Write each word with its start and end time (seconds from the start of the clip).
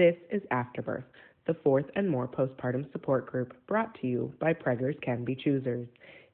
This 0.00 0.16
is 0.30 0.40
Afterbirth, 0.50 1.04
the 1.46 1.52
fourth 1.62 1.84
and 1.94 2.08
more 2.08 2.26
postpartum 2.26 2.90
support 2.90 3.26
group 3.26 3.52
brought 3.66 3.94
to 4.00 4.06
you 4.06 4.32
by 4.40 4.54
Preggers 4.54 4.98
Can 5.02 5.26
Be 5.26 5.34
Choosers. 5.34 5.86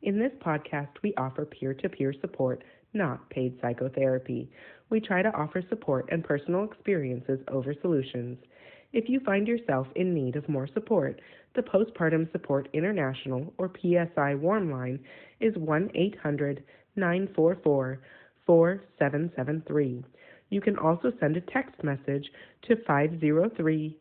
In 0.03 0.21
this 0.21 0.31
podcast, 0.39 0.91
we 1.03 1.13
offer 1.17 1.45
peer 1.45 1.75
to 1.75 1.89
peer 1.89 2.15
support, 2.21 2.63
not 2.95 3.29
paid 3.29 3.59
psychotherapy. 3.61 4.49
We 4.89 5.01
try 5.01 5.21
to 5.21 5.35
offer 5.35 5.65
support 5.69 6.09
and 6.13 6.23
personal 6.23 6.63
experiences 6.63 7.41
over 7.49 7.75
solutions. 7.83 8.39
If 8.93 9.09
you 9.09 9.19
find 9.27 9.49
yourself 9.49 9.89
in 9.97 10.15
need 10.15 10.37
of 10.37 10.49
more 10.49 10.69
support, 10.73 11.21
the 11.57 11.63
Postpartum 11.63 12.31
Support 12.31 12.69
International 12.73 13.53
or 13.59 13.73
PSI 13.83 14.37
Warm 14.37 14.71
Line 14.71 15.01
is 15.41 15.57
1 15.57 15.91
800 15.93 16.63
944 16.95 17.99
4773. 18.47 20.05
You 20.51 20.61
can 20.61 20.79
also 20.79 21.13
send 21.19 21.37
a 21.37 21.41
text 21.41 21.83
message 21.83 22.31
to 22.63 22.77
503 22.87 23.99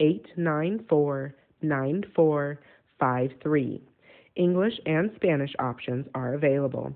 894 0.00 1.34
9453. 1.62 3.82
English 4.36 4.80
and 4.86 5.10
Spanish 5.16 5.52
options 5.58 6.06
are 6.14 6.32
available. 6.34 6.94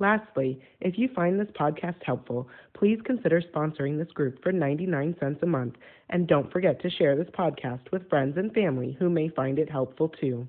Lastly, 0.01 0.61
if 0.81 0.97
you 0.97 1.09
find 1.15 1.39
this 1.41 1.51
podcast 1.59 2.03
helpful, 2.05 2.49
please 2.75 3.01
consider 3.05 3.43
sponsoring 3.43 3.99
this 3.99 4.13
group 4.13 4.43
for 4.43 4.53
99 4.53 5.17
cents 5.19 5.41
a 5.43 5.47
month 5.47 5.75
and 6.11 6.27
don't 6.29 6.53
forget 6.53 6.81
to 6.83 6.91
share 6.91 7.17
this 7.17 7.31
podcast 7.31 7.91
with 7.91 8.09
friends 8.09 8.37
and 8.37 8.53
family 8.55 8.97
who 8.99 9.11
may 9.11 9.29
find 9.29 9.59
it 9.59 9.69
helpful 9.71 10.09
too. 10.09 10.47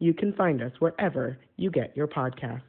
You 0.00 0.14
can 0.14 0.32
find 0.32 0.62
us 0.62 0.72
wherever 0.80 1.38
you 1.56 1.70
get 1.70 1.96
your 1.96 2.08
podcasts. 2.08 2.67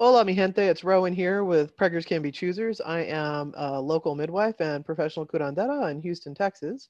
Hola, 0.00 0.24
mi 0.24 0.32
gente. 0.32 0.62
It's 0.62 0.84
Rowan 0.84 1.12
here 1.12 1.42
with 1.42 1.76
Preggers 1.76 2.06
Can 2.06 2.22
Be 2.22 2.30
Choosers. 2.30 2.80
I 2.80 3.00
am 3.00 3.52
a 3.56 3.80
local 3.80 4.14
midwife 4.14 4.60
and 4.60 4.86
professional 4.86 5.26
curandera 5.26 5.90
in 5.90 6.00
Houston, 6.02 6.36
Texas. 6.36 6.88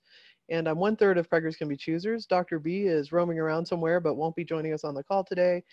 And 0.50 0.68
I'm 0.68 0.76
one 0.76 0.94
third 0.94 1.16
of 1.16 1.30
Preggers 1.30 1.56
Can 1.56 1.68
Be 1.68 1.76
Choosers. 1.78 2.26
Dr. 2.26 2.58
B 2.58 2.82
is 2.82 3.10
roaming 3.10 3.38
around 3.38 3.64
somewhere 3.64 3.98
but 3.98 4.16
won't 4.16 4.36
be 4.36 4.44
joining 4.44 4.74
us 4.74 4.84
on 4.84 4.94
the 4.94 5.02
call 5.02 5.24
today. 5.24 5.64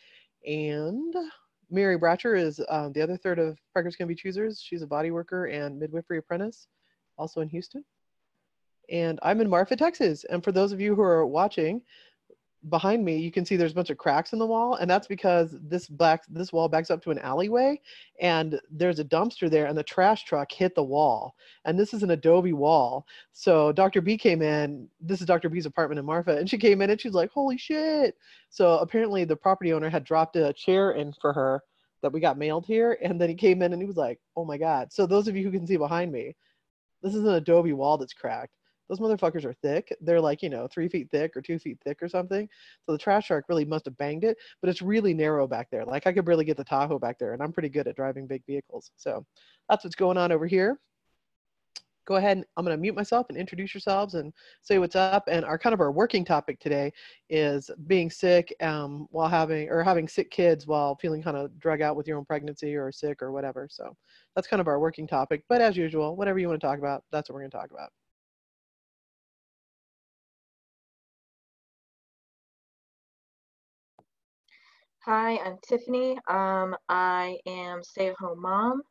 And 0.47 1.13
Mary 1.69 2.00
Bratcher 2.00 2.39
is 2.39 2.61
um, 2.69 2.94
the 2.94 3.02
other 3.02 3.17
third 3.17 3.38
of 3.38 3.59
Preggers 3.75 3.97
Can 3.97 4.08
Be 4.08 4.16
Choosers. 4.16 4.61
She's 4.61 4.81
a 4.81 4.88
body 4.88 5.11
worker 5.11 5.47
and 5.47 5.78
midwifery 5.78 6.19
apprentice, 6.19 6.69
also 7.18 7.41
in 7.41 7.50
Houston. 7.50 7.84
And 8.90 9.19
I'm 9.24 9.41
in 9.41 9.50
Marfa, 9.50 9.75
Texas. 9.75 10.24
And 10.24 10.41
for 10.41 10.53
those 10.53 10.72
of 10.72 10.79
you 10.79 10.95
who 10.95 11.01
are 11.01 11.28
watching, 11.28 11.81
behind 12.69 13.03
me, 13.03 13.17
you 13.17 13.31
can 13.31 13.45
see 13.45 13.55
there's 13.55 13.71
a 13.71 13.75
bunch 13.75 13.89
of 13.89 13.97
cracks 13.97 14.33
in 14.33 14.39
the 14.39 14.45
wall, 14.45 14.75
and 14.75 14.89
that's 14.89 15.07
because 15.07 15.55
this 15.61 15.87
back 15.87 16.23
this 16.29 16.51
wall 16.51 16.67
backs 16.67 16.89
up 16.89 17.01
to 17.03 17.11
an 17.11 17.19
alleyway, 17.19 17.79
and 18.19 18.59
there's 18.71 18.99
a 18.99 19.05
dumpster 19.05 19.49
there, 19.49 19.67
and 19.67 19.77
the 19.77 19.83
trash 19.83 20.23
truck 20.23 20.51
hit 20.51 20.75
the 20.75 20.83
wall, 20.83 21.35
and 21.65 21.79
this 21.79 21.93
is 21.93 22.03
an 22.03 22.11
adobe 22.11 22.53
wall. 22.53 23.05
So 23.33 23.71
Dr. 23.71 24.01
B 24.01 24.17
came 24.17 24.41
in. 24.41 24.87
This 24.99 25.21
is 25.21 25.27
Dr. 25.27 25.49
B's 25.49 25.65
apartment 25.65 25.99
in 25.99 26.05
Marfa, 26.05 26.37
and 26.37 26.49
she 26.49 26.57
came 26.57 26.81
in 26.81 26.89
and 26.89 26.99
she's 26.99 27.13
like, 27.13 27.31
"Holy 27.31 27.57
shit!" 27.57 28.15
So 28.49 28.77
apparently 28.79 29.25
the 29.25 29.35
property 29.35 29.73
owner 29.73 29.89
had 29.89 30.03
dropped 30.03 30.35
a 30.35 30.53
chair 30.53 30.91
in 30.91 31.13
for 31.13 31.33
her 31.33 31.61
that 32.01 32.11
we 32.11 32.19
got 32.19 32.37
mailed 32.37 32.65
here, 32.65 32.97
and 33.01 33.19
then 33.19 33.29
he 33.29 33.35
came 33.35 33.61
in 33.61 33.73
and 33.73 33.81
he 33.81 33.87
was 33.87 33.97
like, 33.97 34.19
"Oh 34.35 34.45
my 34.45 34.57
god!" 34.57 34.91
So 34.91 35.05
those 35.05 35.27
of 35.27 35.35
you 35.35 35.43
who 35.43 35.51
can 35.51 35.67
see 35.67 35.77
behind 35.77 36.11
me, 36.11 36.35
this 37.01 37.15
is 37.15 37.23
an 37.23 37.35
adobe 37.35 37.73
wall 37.73 37.97
that's 37.97 38.13
cracked 38.13 38.55
those 38.90 39.00
motherfuckers 39.00 39.46
are 39.46 39.53
thick. 39.53 39.96
They're 40.01 40.22
like, 40.22 40.41
you 40.41 40.50
know, 40.50 40.68
three 40.68 40.88
feet 40.88 41.09
thick 41.12 41.35
or 41.35 41.41
two 41.41 41.59
feet 41.59 41.78
thick 41.84 42.01
or 42.01 42.07
something. 42.07 42.47
So 42.85 42.91
the 42.91 42.97
trash 42.97 43.28
shark 43.28 43.46
really 43.50 43.66
must 43.66 43.85
have 43.85 43.97
banged 43.97 44.23
it, 44.23 44.38
but 44.62 44.69
it's 44.69 44.81
really 44.81 45.13
narrow 45.13 45.47
back 45.47 45.69
there. 45.72 45.85
Like 45.85 46.07
I 46.07 46.13
could 46.13 46.25
barely 46.25 46.46
get 46.46 46.57
the 46.57 46.63
Tahoe 46.63 47.00
back 47.00 47.19
there, 47.19 47.34
and 47.34 47.41
I'm 47.41 47.53
pretty 47.53 47.69
good 47.69 47.88
at 47.88 47.95
driving 47.95 48.28
big 48.28 48.44
vehicles. 48.45 48.91
So 48.95 49.25
that's 49.69 49.84
what's 49.84 49.95
going 49.95 50.18
on 50.18 50.31
over 50.31 50.47
here. 50.47 50.79
Go 52.06 52.18
ahead 52.18 52.38
and 52.38 52.45
I'm 52.56 52.63
going 52.63 52.78
to 52.78 52.81
mute 52.81 52.94
myself 52.95 53.25
and 53.29 53.38
introduce 53.38 53.74
yourselves 53.74 54.13
and 54.13 54.31
say 54.62 54.78
what's 54.78 54.95
up. 54.95 55.28
And 55.28 55.44
our 55.44 55.57
kind 55.57 55.74
of 55.74 55.79
our 55.79 55.91
working 55.91 56.24
topic 56.24 56.59
today 56.59 56.94
is 57.31 57.72
being 57.88 58.12
sick 58.12 58.53
um, 58.62 59.07
while 59.09 59.28
having 59.28 59.69
or 59.72 59.84
having 59.84 60.07
sick 60.07 60.29
kids 60.29 60.68
while 60.68 60.95
feeling 60.97 61.24
kind 61.24 61.35
of 61.35 61.57
drug 61.59 61.81
out 61.81 61.95
with 61.95 62.07
your 62.07 62.19
own 62.19 62.25
pregnancy 62.25 62.75
or 62.75 62.91
sick 62.91 63.24
or 63.24 63.31
whatever. 63.31 63.68
So 63.72 63.97
that's 64.35 64.47
kind 64.47 64.62
of 64.62 64.68
our 64.68 64.79
working 64.79 65.07
topic. 65.07 65.44
But 65.50 65.62
as 65.62 65.75
usual, 65.75 66.16
whatever 66.16 66.38
you 66.38 66.47
want 66.47 66.62
to 66.62 66.68
talk 66.68 66.78
about, 66.78 67.03
that's 67.12 67.28
what 67.28 67.34
we're 67.34 67.41
going 67.41 67.51
to 67.51 67.57
talk 67.57 67.72
about. 67.72 67.90
Hi, 75.05 75.38
I'm 75.38 75.59
Tiffany. 75.61 76.17
Um, 76.27 76.75
I 76.89 77.38
am 77.45 77.83
stay-at-home 77.83 78.41
mom 78.41 78.81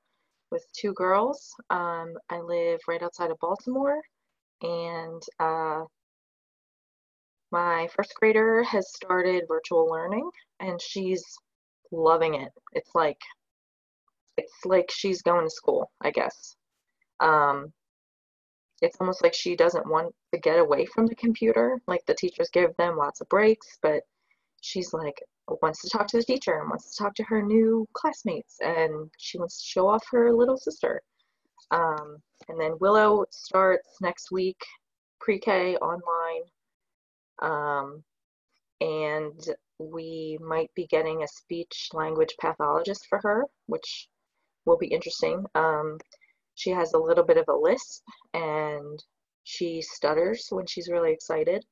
with 0.52 0.64
two 0.72 0.92
girls. 0.92 1.52
Um, 1.70 2.14
I 2.30 2.38
live 2.38 2.78
right 2.86 3.02
outside 3.02 3.32
of 3.32 3.38
Baltimore, 3.40 4.00
and 4.62 5.20
uh, 5.40 5.82
my 7.50 7.88
first 7.96 8.14
grader 8.14 8.62
has 8.62 8.92
started 8.94 9.42
virtual 9.48 9.90
learning, 9.90 10.30
and 10.60 10.80
she's 10.80 11.24
loving 11.90 12.34
it. 12.34 12.52
It's 12.74 12.94
like 12.94 13.18
it's 14.36 14.54
like 14.64 14.92
she's 14.92 15.20
going 15.20 15.44
to 15.44 15.50
school, 15.50 15.90
I 16.00 16.12
guess. 16.12 16.54
Um, 17.18 17.72
it's 18.80 18.98
almost 19.00 19.20
like 19.24 19.34
she 19.34 19.56
doesn't 19.56 19.90
want 19.90 20.14
to 20.32 20.38
get 20.38 20.60
away 20.60 20.86
from 20.86 21.06
the 21.08 21.16
computer. 21.16 21.80
Like 21.88 22.06
the 22.06 22.14
teachers 22.14 22.50
give 22.52 22.70
them 22.76 22.96
lots 22.96 23.20
of 23.20 23.28
breaks, 23.28 23.78
but 23.82 24.04
she's 24.60 24.92
like, 24.92 25.20
wants 25.62 25.82
to 25.82 25.88
talk 25.88 26.06
to 26.08 26.18
the 26.18 26.24
teacher 26.24 26.58
and 26.58 26.68
wants 26.68 26.90
to 26.90 27.02
talk 27.02 27.14
to 27.14 27.24
her 27.24 27.42
new 27.42 27.86
classmates 27.92 28.56
and 28.60 29.10
she 29.18 29.38
wants 29.38 29.58
to 29.58 29.66
show 29.66 29.88
off 29.88 30.02
her 30.10 30.32
little 30.32 30.56
sister. 30.56 31.02
Um, 31.70 32.18
and 32.48 32.60
then 32.60 32.76
Willow 32.80 33.24
starts 33.30 33.88
next 34.00 34.30
week 34.30 34.58
pre-K 35.20 35.76
online. 35.76 36.42
Um, 37.42 38.04
and 38.80 39.40
we 39.78 40.38
might 40.40 40.70
be 40.74 40.86
getting 40.86 41.22
a 41.22 41.28
speech 41.28 41.88
language 41.92 42.34
pathologist 42.40 43.06
for 43.08 43.20
her, 43.22 43.44
which 43.66 44.08
will 44.66 44.76
be 44.76 44.86
interesting. 44.86 45.44
Um, 45.54 45.98
she 46.54 46.70
has 46.70 46.92
a 46.92 46.98
little 46.98 47.24
bit 47.24 47.38
of 47.38 47.48
a 47.48 47.56
lisp 47.56 48.04
and 48.32 49.02
she 49.44 49.82
stutters 49.82 50.46
when 50.50 50.66
she's 50.66 50.90
really 50.90 51.12
excited. 51.12 51.64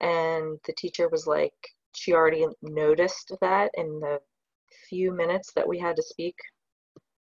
And 0.00 0.58
the 0.66 0.74
teacher 0.76 1.08
was 1.08 1.26
like, 1.26 1.54
she 1.94 2.12
already 2.12 2.46
noticed 2.62 3.32
that 3.40 3.70
in 3.74 4.00
the 4.00 4.18
few 4.88 5.12
minutes 5.12 5.52
that 5.54 5.68
we 5.68 5.78
had 5.78 5.96
to 5.96 6.02
speak 6.02 6.36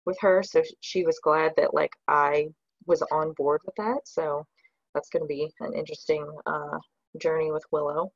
with 0.06 0.18
her. 0.22 0.44
So 0.44 0.64
she 0.82 1.04
was 1.04 1.20
glad 1.24 1.54
that 1.58 1.74
like 1.74 1.92
I 2.08 2.48
was 2.86 3.02
on 3.12 3.34
board 3.34 3.62
with 3.66 3.76
that. 3.76 4.02
So 4.06 4.46
that's 4.94 5.10
going 5.10 5.24
to 5.24 5.28
be 5.28 5.52
an 5.60 5.74
interesting 5.74 6.26
uh, 6.46 6.78
journey 7.20 7.52
with 7.52 7.64
Willow. 7.72 8.12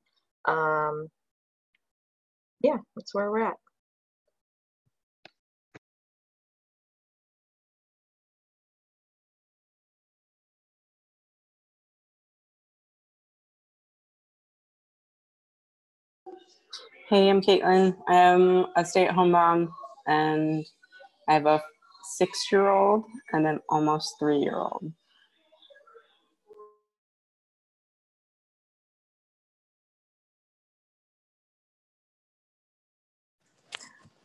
Um, 0.45 1.07
yeah, 2.61 2.77
that's 2.95 3.13
where 3.13 3.29
we're 3.29 3.43
at. 3.43 3.57
Hey, 17.09 17.29
I'm 17.29 17.41
Caitlin. 17.41 17.95
I 18.09 18.15
am 18.15 18.65
a 18.75 18.83
stay 18.85 19.05
at 19.07 19.13
home 19.15 19.31
mom 19.31 19.71
and 20.07 20.65
I 21.29 21.33
have 21.33 21.45
a 21.45 21.63
six 22.17 22.51
year 22.51 22.69
old 22.69 23.05
and 23.33 23.47
an 23.47 23.61
almost 23.69 24.15
three 24.19 24.39
year 24.39 24.57
old. 24.57 24.91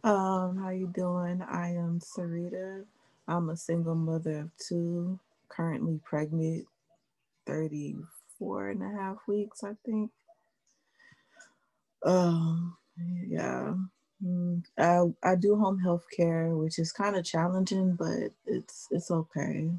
Um, 0.05 0.59
how 0.63 0.71
you 0.71 0.89
doing? 0.89 1.43
I 1.43 1.71
am 1.71 2.01
Sarita. 2.01 2.85
I'm 3.29 3.51
a 3.51 3.57
single 3.57 3.95
mother 3.95 4.41
of 4.41 4.51
two, 4.59 5.21
currently 5.49 6.01
pregnant, 6.05 6.67
34 7.47 8.71
and 8.71 8.83
a 8.83 8.91
half 9.01 9.19
weeks, 9.29 9.65
I 9.65 9.73
think. 9.87 10.11
Um, 12.05 12.77
yeah. 13.29 13.75
Mm, 14.25 14.65
I, 14.79 15.03
I 15.25 15.37
do 15.37 15.57
home 15.57 15.79
health 15.81 16.05
care, 16.17 16.51
which 16.57 16.79
is 16.79 16.93
kind 16.93 17.17
of 17.17 17.25
challenging, 17.25 17.97
but 17.97 18.33
it's 18.47 18.89
it's 18.91 19.11
okay. 19.11 19.71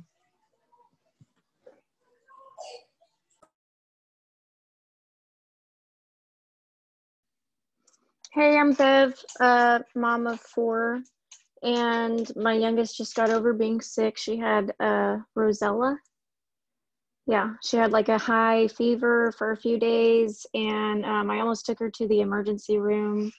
Hey, 8.32 8.58
I'm 8.60 8.74
Bev, 8.74 9.16
uh, 9.42 9.80
mom 9.96 10.28
of 10.28 10.40
four, 10.40 11.02
and 11.64 12.32
my 12.36 12.54
youngest 12.54 12.98
just 12.98 13.16
got 13.16 13.32
over 13.32 13.54
being 13.54 13.82
sick. 13.82 14.18
She 14.18 14.38
had 14.38 14.74
uh, 14.80 15.18
roseola. 15.38 15.98
Yeah, 17.30 17.54
she 17.64 17.78
had 17.78 17.92
like 17.92 18.10
a 18.10 18.18
high 18.18 18.70
fever 18.70 19.32
for 19.38 19.52
a 19.52 19.56
few 19.56 19.78
days, 19.78 20.48
and 20.56 21.06
um, 21.06 21.30
I 21.30 21.42
almost 21.42 21.64
took 21.64 21.78
her 21.78 21.92
to 21.92 22.08
the 22.08 22.22
emergency 22.22 22.80
room. 22.80 23.32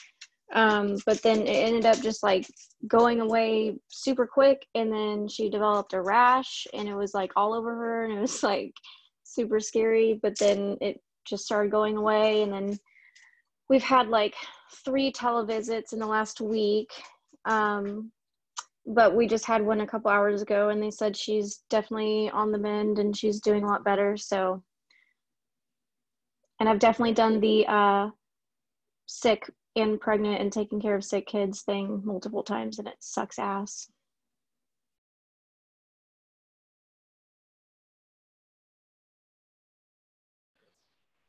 Um, 0.54 0.98
but 1.06 1.20
then 1.22 1.42
it 1.42 1.66
ended 1.66 1.86
up 1.86 2.00
just 2.00 2.22
like 2.22 2.46
going 2.86 3.20
away 3.20 3.80
super 3.88 4.28
quick, 4.28 4.64
and 4.76 4.92
then 4.92 5.26
she 5.26 5.50
developed 5.50 5.92
a 5.92 6.00
rash, 6.00 6.68
and 6.72 6.88
it 6.88 6.94
was 6.94 7.14
like 7.14 7.32
all 7.34 7.52
over 7.52 7.74
her, 7.74 8.04
and 8.04 8.16
it 8.16 8.20
was 8.20 8.40
like 8.44 8.72
super 9.24 9.58
scary. 9.58 10.20
But 10.22 10.38
then 10.38 10.78
it 10.80 11.00
just 11.26 11.44
started 11.44 11.72
going 11.72 11.96
away, 11.96 12.42
and 12.42 12.52
then 12.52 12.78
we've 13.68 13.82
had 13.82 14.06
like 14.06 14.36
three 14.84 15.10
televisits 15.10 15.92
in 15.92 15.98
the 15.98 16.06
last 16.06 16.40
week. 16.40 16.92
Um, 17.44 18.12
but 18.86 19.14
we 19.14 19.26
just 19.26 19.44
had 19.44 19.64
one 19.64 19.80
a 19.80 19.86
couple 19.86 20.10
hours 20.10 20.42
ago 20.42 20.70
and 20.70 20.82
they 20.82 20.90
said 20.90 21.16
she's 21.16 21.62
definitely 21.68 22.30
on 22.30 22.50
the 22.50 22.58
mend 22.58 22.98
and 22.98 23.16
she's 23.16 23.40
doing 23.40 23.62
a 23.62 23.66
lot 23.66 23.84
better. 23.84 24.16
So, 24.16 24.62
and 26.58 26.68
I've 26.68 26.78
definitely 26.78 27.14
done 27.14 27.40
the 27.40 27.66
uh, 27.66 28.10
sick 29.06 29.50
and 29.76 30.00
pregnant 30.00 30.40
and 30.40 30.52
taking 30.52 30.80
care 30.80 30.96
of 30.96 31.04
sick 31.04 31.26
kids 31.26 31.62
thing 31.62 32.02
multiple 32.04 32.42
times 32.42 32.78
and 32.78 32.88
it 32.88 32.96
sucks 33.00 33.38
ass. 33.38 33.90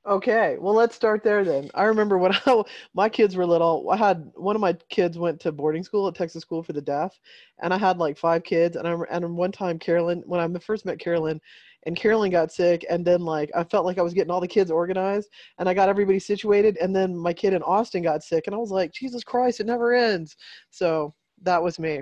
Okay, 0.08 0.58
well, 0.60 0.74
let's 0.74 0.96
start 0.96 1.24
there 1.24 1.46
then. 1.46 1.70
I 1.76 1.84
remember 1.84 2.18
when 2.18 2.32
I, 2.48 2.64
my 2.96 3.08
kids 3.08 3.36
were 3.36 3.46
little, 3.46 3.88
I 3.92 3.98
had 3.98 4.32
one 4.36 4.56
of 4.56 4.62
my 4.62 4.74
kids 4.90 5.16
went 5.18 5.40
to 5.42 5.52
boarding 5.52 5.84
school 5.84 6.08
at 6.08 6.16
Texas 6.16 6.42
School 6.42 6.64
for 6.64 6.74
the 6.74 6.82
Deaf, 6.82 7.20
and 7.62 7.72
I 7.72 7.78
had 7.78 8.00
like 8.00 8.18
five 8.18 8.44
kids. 8.44 8.76
And 8.78 8.88
I 8.88 8.96
and 9.12 9.38
one 9.38 9.52
time 9.52 9.78
Carolyn, 9.78 10.24
when 10.26 10.40
I 10.42 10.60
first 10.60 10.86
met 10.86 10.98
Carolyn, 10.98 11.40
and 11.86 11.96
Carolyn 11.96 12.32
got 12.32 12.52
sick, 12.52 12.84
and 12.90 13.06
then 13.06 13.22
like 13.22 13.52
I 13.56 13.64
felt 13.64 13.86
like 13.86 14.00
I 14.00 14.02
was 14.02 14.16
getting 14.16 14.32
all 14.32 14.42
the 14.42 14.48
kids 14.48 14.72
organized, 14.72 15.30
and 15.60 15.70
I 15.70 15.74
got 15.76 15.90
everybody 15.90 16.18
situated, 16.20 16.78
and 16.82 16.96
then 16.96 17.16
my 17.16 17.34
kid 17.34 17.54
in 17.54 17.62
Austin 17.62 18.02
got 18.02 18.24
sick, 18.24 18.46
and 18.48 18.56
I 18.56 18.60
was 18.60 18.72
like, 18.72 18.92
Jesus 18.94 19.24
Christ, 19.24 19.60
it 19.60 19.68
never 19.68 19.94
ends. 19.94 20.36
So 20.72 21.14
that 21.44 21.62
was 21.62 21.78
me. 21.80 22.02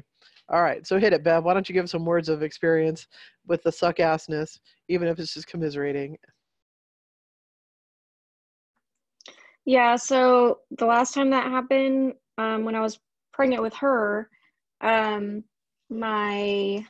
All 0.49 0.61
right, 0.63 0.87
so 0.87 0.99
hit 0.99 1.13
it, 1.13 1.23
Bev. 1.23 1.43
Why 1.43 1.53
don't 1.53 1.67
you 1.69 1.73
give 1.73 1.89
some 1.89 2.05
words 2.05 2.29
of 2.29 2.43
experience 2.43 3.07
with 3.45 3.61
the 3.63 3.71
suck 3.73 3.97
assness, 3.97 4.57
even 4.87 5.07
if 5.09 5.19
it's 5.19 5.33
just 5.33 5.47
commiserating. 5.47 6.17
Yeah, 9.69 9.97
so 9.97 10.61
the 10.79 10.87
last 10.87 11.13
time 11.13 11.29
that 11.29 11.45
happened, 11.45 12.15
um, 12.39 12.65
when 12.65 12.73
I 12.73 12.81
was 12.81 12.99
pregnant 13.31 13.61
with 13.61 13.75
her, 13.75 14.27
um, 14.81 15.43
my 15.91 16.83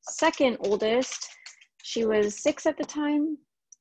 second 0.00 0.56
oldest, 0.60 1.28
she 1.82 2.06
was 2.06 2.42
six 2.42 2.64
at 2.64 2.78
the 2.78 2.86
time, 2.86 3.36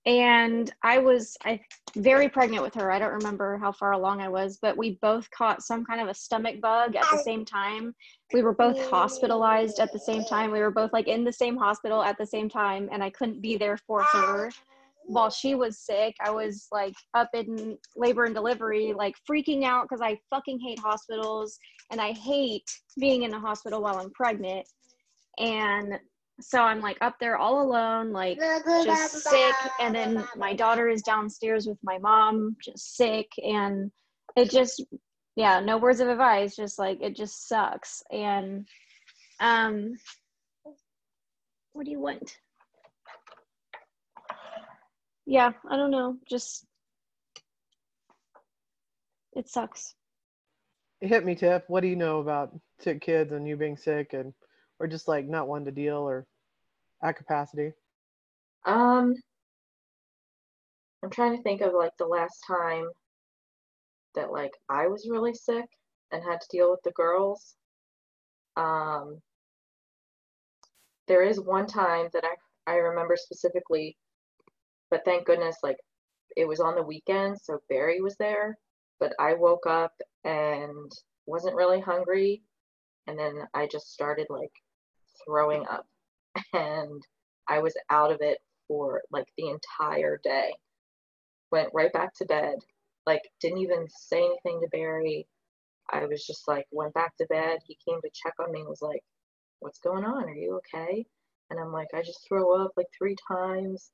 and 0.05 0.69
I 0.83 0.97
was 0.97 1.37
I 1.45 1.61
very 1.95 2.27
pregnant 2.27 2.61
with 2.61 2.73
her. 2.73 2.91
I 2.91 2.99
don't 2.99 3.13
remember 3.13 3.57
how 3.57 3.71
far 3.71 3.93
along 3.93 4.19
I 4.19 4.27
was, 4.27 4.59
but 4.61 4.75
we 4.75 4.99
both 5.01 5.31
caught 5.31 5.63
some 5.63 5.85
kind 5.85 6.01
of 6.01 6.09
a 6.09 6.13
stomach 6.13 6.59
bug 6.59 6.97
at 6.97 7.05
the 7.09 7.19
same 7.19 7.45
time. 7.45 7.95
We 8.33 8.41
were 8.41 8.53
both 8.53 8.77
hospitalized 8.89 9.79
at 9.79 9.93
the 9.93 9.99
same 9.99 10.25
time. 10.25 10.51
We 10.51 10.59
were 10.59 10.71
both 10.71 10.91
like 10.91 11.07
in 11.07 11.23
the 11.23 11.31
same 11.31 11.55
hospital 11.55 12.03
at 12.03 12.17
the 12.17 12.25
same 12.25 12.49
time, 12.49 12.89
and 12.91 13.01
I 13.01 13.11
couldn't 13.11 13.41
be 13.41 13.55
there 13.55 13.77
for 13.77 14.03
her 14.03 14.51
while 15.03 15.29
she 15.29 15.55
was 15.55 15.79
sick, 15.79 16.15
I 16.21 16.31
was 16.31 16.67
like 16.71 16.95
up 17.13 17.29
in 17.33 17.77
labor 17.95 18.25
and 18.25 18.35
delivery, 18.35 18.93
like 18.95 19.15
freaking 19.29 19.63
out 19.63 19.87
because 19.87 20.01
I 20.01 20.19
fucking 20.29 20.59
hate 20.59 20.79
hospitals 20.79 21.57
and 21.91 21.99
I 21.99 22.11
hate 22.13 22.69
being 22.99 23.23
in 23.23 23.33
a 23.33 23.39
hospital 23.39 23.81
while 23.81 23.97
I'm 23.99 24.11
pregnant. 24.11 24.67
And 25.39 25.99
so 26.39 26.61
I'm 26.61 26.81
like 26.81 26.97
up 27.01 27.15
there 27.19 27.37
all 27.37 27.61
alone, 27.61 28.11
like 28.11 28.39
just 28.83 29.23
sick. 29.23 29.55
And 29.79 29.93
then 29.93 30.27
my 30.35 30.53
daughter 30.53 30.87
is 30.87 31.01
downstairs 31.01 31.67
with 31.67 31.77
my 31.83 31.97
mom, 31.99 32.55
just 32.63 32.95
sick. 32.95 33.27
And 33.43 33.91
it 34.35 34.49
just, 34.49 34.83
yeah, 35.35 35.59
no 35.59 35.77
words 35.77 35.99
of 35.99 36.07
advice, 36.07 36.55
just 36.55 36.79
like 36.79 36.99
it 37.01 37.15
just 37.15 37.47
sucks. 37.47 38.03
And, 38.11 38.67
um, 39.39 39.95
what 41.73 41.85
do 41.85 41.91
you 41.91 41.99
want? 41.99 42.37
Yeah, 45.31 45.53
I 45.69 45.77
don't 45.77 45.91
know. 45.91 46.17
Just 46.29 46.65
it 49.33 49.47
sucks. 49.47 49.95
It 50.99 51.07
hit 51.07 51.23
me, 51.23 51.35
Tiff. 51.35 51.63
What 51.69 51.79
do 51.79 51.87
you 51.87 51.95
know 51.95 52.19
about 52.19 52.53
sick 52.79 52.99
kids 52.99 53.31
and 53.31 53.47
you 53.47 53.55
being 53.55 53.77
sick 53.77 54.11
and 54.11 54.33
or 54.77 54.87
just 54.87 55.07
like 55.07 55.25
not 55.29 55.47
wanting 55.47 55.65
to 55.67 55.71
deal 55.71 55.99
or 55.99 56.27
at 57.01 57.15
capacity? 57.15 57.71
Um 58.65 59.15
I'm 61.01 61.09
trying 61.09 61.37
to 61.37 61.43
think 61.43 61.61
of 61.61 61.73
like 61.73 61.93
the 61.97 62.05
last 62.05 62.43
time 62.45 62.89
that 64.15 64.33
like 64.33 64.51
I 64.69 64.87
was 64.87 65.07
really 65.09 65.33
sick 65.33 65.65
and 66.11 66.21
had 66.21 66.41
to 66.41 66.47
deal 66.51 66.69
with 66.69 66.81
the 66.83 66.91
girls. 66.91 67.55
Um 68.57 69.21
there 71.07 71.23
is 71.23 71.39
one 71.39 71.67
time 71.67 72.09
that 72.11 72.25
I 72.25 72.35
I 72.69 72.75
remember 72.75 73.15
specifically 73.15 73.95
but 74.91 75.05
thank 75.05 75.25
goodness, 75.25 75.57
like 75.63 75.77
it 76.35 76.47
was 76.47 76.59
on 76.59 76.75
the 76.75 76.83
weekend, 76.83 77.39
so 77.41 77.59
Barry 77.69 78.01
was 78.01 78.17
there. 78.17 78.57
But 78.99 79.13
I 79.19 79.33
woke 79.33 79.65
up 79.65 79.93
and 80.25 80.91
wasn't 81.25 81.55
really 81.55 81.79
hungry, 81.79 82.43
and 83.07 83.17
then 83.17 83.47
I 83.53 83.67
just 83.67 83.93
started 83.93 84.27
like 84.29 84.51
throwing 85.25 85.65
up, 85.67 85.87
and 86.53 87.01
I 87.47 87.59
was 87.59 87.73
out 87.89 88.11
of 88.11 88.19
it 88.21 88.37
for 88.67 89.01
like 89.11 89.27
the 89.37 89.49
entire 89.49 90.19
day. 90.23 90.53
Went 91.51 91.69
right 91.73 91.91
back 91.91 92.13
to 92.15 92.25
bed, 92.25 92.55
like 93.05 93.23
didn't 93.39 93.59
even 93.59 93.87
say 93.89 94.19
anything 94.19 94.59
to 94.61 94.69
Barry. 94.71 95.27
I 95.91 96.05
was 96.05 96.25
just 96.25 96.47
like 96.47 96.65
went 96.71 96.93
back 96.93 97.15
to 97.17 97.25
bed. 97.27 97.59
He 97.65 97.77
came 97.87 98.01
to 98.01 98.09
check 98.13 98.33
on 98.39 98.51
me 98.51 98.59
and 98.59 98.69
was 98.69 98.81
like, 98.81 99.03
"What's 99.59 99.79
going 99.79 100.05
on? 100.05 100.25
Are 100.25 100.35
you 100.35 100.57
okay?" 100.57 101.05
And 101.49 101.59
I'm 101.59 101.71
like, 101.73 101.89
"I 101.93 102.01
just 102.01 102.27
threw 102.27 102.61
up 102.61 102.71
like 102.77 102.87
three 102.97 103.15
times." 103.27 103.91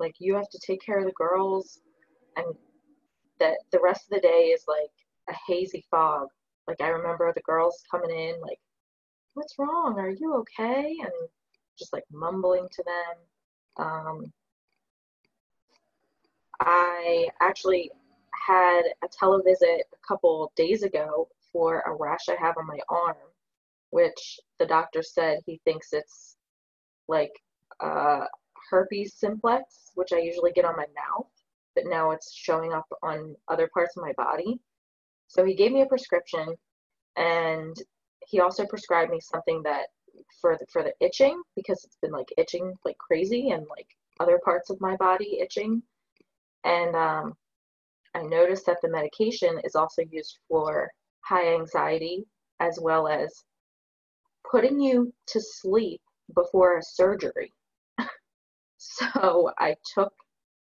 Like 0.00 0.14
you 0.18 0.34
have 0.34 0.48
to 0.50 0.60
take 0.66 0.80
care 0.84 0.98
of 0.98 1.06
the 1.06 1.12
girls 1.12 1.80
and 2.36 2.46
that 3.40 3.56
the 3.72 3.80
rest 3.82 4.02
of 4.04 4.10
the 4.10 4.28
day 4.28 4.46
is 4.54 4.64
like 4.68 4.90
a 5.28 5.34
hazy 5.46 5.84
fog. 5.90 6.28
Like 6.66 6.80
i 6.80 6.88
remember 6.88 7.32
the 7.32 7.42
girls 7.42 7.82
coming 7.90 8.10
in 8.10 8.40
like 8.40 8.60
what's 9.34 9.54
wrong? 9.58 9.98
Are 9.98 10.10
you 10.10 10.34
okay? 10.36 10.96
and 11.00 11.12
just 11.78 11.92
like 11.92 12.04
mumbling 12.12 12.66
to 12.72 12.84
them. 12.84 13.86
Um, 13.86 14.32
i 16.60 17.28
actually 17.40 17.90
had 18.46 18.82
a 19.04 19.08
televisit 19.08 19.80
a 19.80 20.06
couple 20.06 20.52
days 20.56 20.82
ago 20.82 21.28
for 21.52 21.82
a 21.86 21.94
rash 21.94 22.28
i 22.28 22.36
have 22.40 22.56
on 22.58 22.66
my 22.66 22.78
arm 22.88 23.16
which 23.90 24.40
the 24.58 24.66
doctor 24.66 25.02
said 25.02 25.38
he 25.46 25.60
thinks 25.64 25.92
it's 25.92 26.36
like 27.06 27.32
uh, 27.80 28.24
herpes 28.70 29.14
simplex, 29.14 29.90
which 29.94 30.12
I 30.12 30.18
usually 30.18 30.52
get 30.52 30.64
on 30.64 30.76
my 30.76 30.86
mouth, 30.94 31.28
but 31.74 31.84
now 31.86 32.10
it's 32.10 32.34
showing 32.34 32.72
up 32.72 32.86
on 33.02 33.34
other 33.48 33.68
parts 33.72 33.96
of 33.96 34.02
my 34.02 34.12
body. 34.12 34.60
So 35.28 35.44
he 35.44 35.54
gave 35.54 35.72
me 35.72 35.82
a 35.82 35.86
prescription 35.86 36.54
and 37.16 37.76
he 38.26 38.40
also 38.40 38.66
prescribed 38.66 39.10
me 39.10 39.20
something 39.20 39.62
that 39.64 39.86
for 40.40 40.56
the, 40.58 40.66
for 40.72 40.82
the 40.82 40.92
itching 41.00 41.40
because 41.56 41.84
it's 41.84 41.98
been 42.02 42.12
like 42.12 42.28
itching 42.36 42.74
like 42.84 42.98
crazy 42.98 43.50
and 43.50 43.66
like 43.68 43.86
other 44.20 44.40
parts 44.44 44.70
of 44.70 44.80
my 44.80 44.96
body 44.96 45.38
itching. 45.40 45.82
And 46.64 46.94
um, 46.96 47.34
I 48.14 48.22
noticed 48.22 48.66
that 48.66 48.78
the 48.82 48.90
medication 48.90 49.60
is 49.64 49.74
also 49.74 50.02
used 50.10 50.38
for 50.48 50.90
high 51.20 51.54
anxiety 51.54 52.24
as 52.60 52.78
well 52.80 53.06
as 53.06 53.44
putting 54.50 54.80
you 54.80 55.12
to 55.28 55.40
sleep 55.40 56.00
before 56.34 56.78
a 56.78 56.82
surgery. 56.82 57.52
So 58.78 59.50
I 59.58 59.74
took 59.94 60.12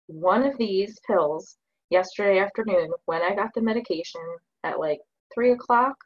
one 0.07 0.45
of 0.45 0.59
these 0.59 1.01
pills 1.07 1.57
yesterday 1.91 2.39
afternoon 2.41 2.91
when 3.07 3.23
I 3.23 3.35
got 3.35 3.53
the 3.55 3.63
medication 3.63 4.21
at 4.65 4.79
like 4.79 5.01
three 5.35 5.53
o'clock. 5.53 5.97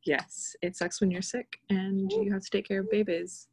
yes, 0.08 0.56
it 0.62 0.76
sucks 0.76 1.00
when 1.00 1.10
you're 1.10 1.22
sick 1.22 1.60
and 1.70 2.10
you 2.12 2.32
have 2.32 2.42
to 2.42 2.50
take 2.50 2.66
care 2.66 2.80
of 2.80 2.90
babies, 2.90 3.48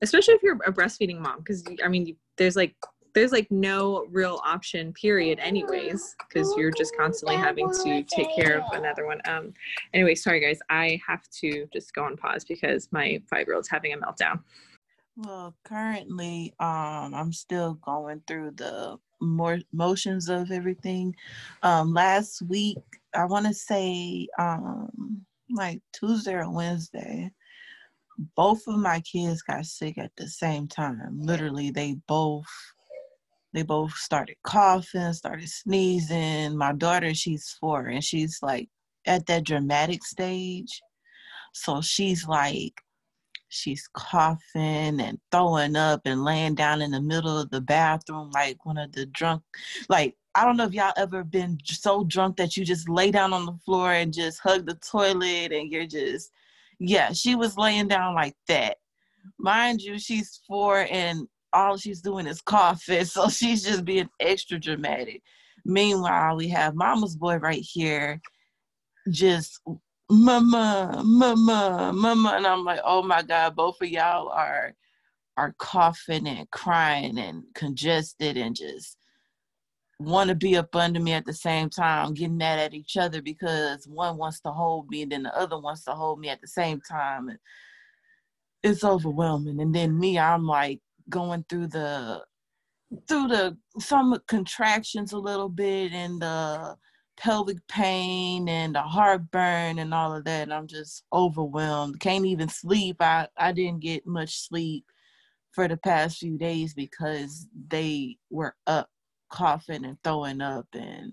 especially 0.00 0.34
if 0.34 0.42
you're 0.42 0.58
a 0.66 0.72
breastfeeding 0.72 1.18
mom. 1.18 1.38
Because 1.38 1.64
I 1.84 1.88
mean, 1.88 2.16
there's 2.36 2.56
like 2.56 2.74
there's 3.14 3.32
like 3.32 3.50
no 3.50 4.06
real 4.10 4.40
option 4.44 4.92
period 4.94 5.38
anyways 5.38 6.16
because 6.26 6.54
you're 6.56 6.70
just 6.70 6.96
constantly 6.96 7.36
having 7.36 7.70
to 7.70 8.02
take 8.04 8.34
care 8.34 8.58
of 8.58 8.64
another 8.72 9.04
one 9.04 9.20
um 9.26 9.52
anyway 9.92 10.14
sorry 10.14 10.40
guys 10.40 10.60
i 10.70 10.98
have 11.06 11.28
to 11.28 11.68
just 11.74 11.94
go 11.94 12.04
on 12.04 12.16
pause 12.16 12.42
because 12.42 12.88
my 12.90 13.20
five 13.28 13.46
year 13.46 13.54
old's 13.54 13.68
having 13.68 13.92
a 13.92 13.98
meltdown 13.98 14.40
well, 15.16 15.54
currently, 15.64 16.54
um, 16.58 17.14
I'm 17.14 17.32
still 17.32 17.74
going 17.74 18.22
through 18.26 18.52
the 18.52 18.98
more 19.20 19.58
motions 19.72 20.28
of 20.28 20.50
everything. 20.50 21.14
Um, 21.62 21.92
last 21.92 22.40
week, 22.42 22.78
I 23.14 23.26
want 23.26 23.46
to 23.46 23.52
say, 23.52 24.26
um, 24.38 25.24
like 25.54 25.80
Tuesday 25.92 26.34
or 26.34 26.50
Wednesday, 26.50 27.30
both 28.36 28.62
of 28.66 28.78
my 28.78 29.00
kids 29.00 29.42
got 29.42 29.66
sick 29.66 29.98
at 29.98 30.12
the 30.16 30.28
same 30.28 30.68
time. 30.68 31.18
Literally, 31.20 31.70
they 31.70 31.96
both 32.06 32.46
they 33.54 33.62
both 33.62 33.92
started 33.94 34.36
coughing, 34.44 35.12
started 35.12 35.48
sneezing. 35.48 36.56
My 36.56 36.72
daughter, 36.72 37.14
she's 37.14 37.56
four, 37.60 37.86
and 37.86 38.02
she's 38.02 38.38
like 38.42 38.68
at 39.06 39.26
that 39.26 39.44
dramatic 39.44 40.04
stage. 40.04 40.80
So 41.52 41.82
she's 41.82 42.26
like 42.26 42.74
she's 43.52 43.86
coughing 43.92 44.98
and 45.00 45.18
throwing 45.30 45.76
up 45.76 46.00
and 46.06 46.24
laying 46.24 46.54
down 46.54 46.80
in 46.80 46.90
the 46.90 47.00
middle 47.00 47.38
of 47.38 47.50
the 47.50 47.60
bathroom 47.60 48.30
like 48.32 48.64
one 48.64 48.78
of 48.78 48.90
the 48.92 49.04
drunk 49.06 49.42
like 49.90 50.16
I 50.34 50.44
don't 50.44 50.56
know 50.56 50.64
if 50.64 50.72
y'all 50.72 50.92
ever 50.96 51.24
been 51.24 51.58
so 51.64 52.04
drunk 52.04 52.36
that 52.36 52.56
you 52.56 52.64
just 52.64 52.88
lay 52.88 53.10
down 53.10 53.32
on 53.32 53.46
the 53.46 53.56
floor 53.64 53.92
and 53.92 54.12
just 54.12 54.40
hug 54.40 54.66
the 54.66 54.74
toilet 54.76 55.52
and 55.52 55.70
you're 55.70 55.86
just 55.86 56.30
yeah, 56.78 57.12
she 57.12 57.36
was 57.36 57.56
laying 57.56 57.86
down 57.86 58.14
like 58.14 58.34
that. 58.48 58.78
Mind 59.38 59.80
you, 59.82 59.98
she's 59.98 60.40
four 60.48 60.86
and 60.90 61.28
all 61.52 61.76
she's 61.76 62.00
doing 62.00 62.26
is 62.26 62.40
coughing, 62.40 63.04
so 63.06 63.28
she's 63.28 63.62
just 63.62 63.84
being 63.84 64.08
extra 64.20 64.58
dramatic. 64.58 65.22
Meanwhile, 65.64 66.36
we 66.36 66.48
have 66.48 66.74
Mama's 66.74 67.14
boy 67.14 67.36
right 67.36 67.62
here 67.62 68.20
just 69.10 69.60
mama, 70.10 71.02
mama, 71.04 71.92
mama. 71.94 72.34
And 72.36 72.46
I'm 72.46 72.64
like, 72.64 72.80
oh 72.84 73.02
my 73.02 73.22
God, 73.22 73.56
both 73.56 73.80
of 73.80 73.88
y'all 73.88 74.28
are 74.28 74.74
are 75.36 75.54
coughing 75.58 76.26
and 76.26 76.50
crying 76.50 77.18
and 77.18 77.42
congested 77.54 78.36
and 78.36 78.54
just 78.54 78.98
want 80.02 80.28
to 80.28 80.34
be 80.34 80.56
up 80.56 80.74
under 80.74 81.00
me 81.00 81.12
at 81.12 81.24
the 81.24 81.32
same 81.32 81.70
time, 81.70 82.14
getting 82.14 82.36
mad 82.36 82.58
at 82.58 82.74
each 82.74 82.96
other 82.96 83.22
because 83.22 83.86
one 83.86 84.16
wants 84.16 84.40
to 84.40 84.50
hold 84.50 84.88
me 84.88 85.02
and 85.02 85.12
then 85.12 85.22
the 85.24 85.36
other 85.38 85.58
wants 85.58 85.84
to 85.84 85.92
hold 85.92 86.20
me 86.20 86.28
at 86.28 86.40
the 86.40 86.48
same 86.48 86.80
time. 86.80 87.28
And 87.28 87.38
it's 88.62 88.84
overwhelming. 88.84 89.60
And 89.60 89.74
then 89.74 89.98
me, 89.98 90.18
I'm 90.18 90.46
like 90.46 90.80
going 91.08 91.44
through 91.48 91.68
the 91.68 92.22
through 93.08 93.28
the 93.28 93.56
some 93.78 94.18
contractions 94.28 95.12
a 95.12 95.18
little 95.18 95.48
bit 95.48 95.92
and 95.92 96.20
the 96.20 96.76
pelvic 97.16 97.58
pain 97.68 98.48
and 98.48 98.74
the 98.74 98.82
heartburn 98.82 99.78
and 99.78 99.94
all 99.94 100.14
of 100.14 100.24
that. 100.24 100.42
And 100.42 100.52
I'm 100.52 100.66
just 100.66 101.04
overwhelmed. 101.12 102.00
Can't 102.00 102.26
even 102.26 102.48
sleep. 102.48 102.96
I, 103.00 103.28
I 103.36 103.52
didn't 103.52 103.80
get 103.80 104.06
much 104.06 104.38
sleep 104.48 104.84
for 105.52 105.68
the 105.68 105.76
past 105.76 106.18
few 106.18 106.38
days 106.38 106.74
because 106.74 107.46
they 107.68 108.16
were 108.30 108.54
up 108.66 108.88
coughing 109.32 109.84
and 109.84 109.98
throwing 110.04 110.40
up 110.40 110.66
and 110.74 111.12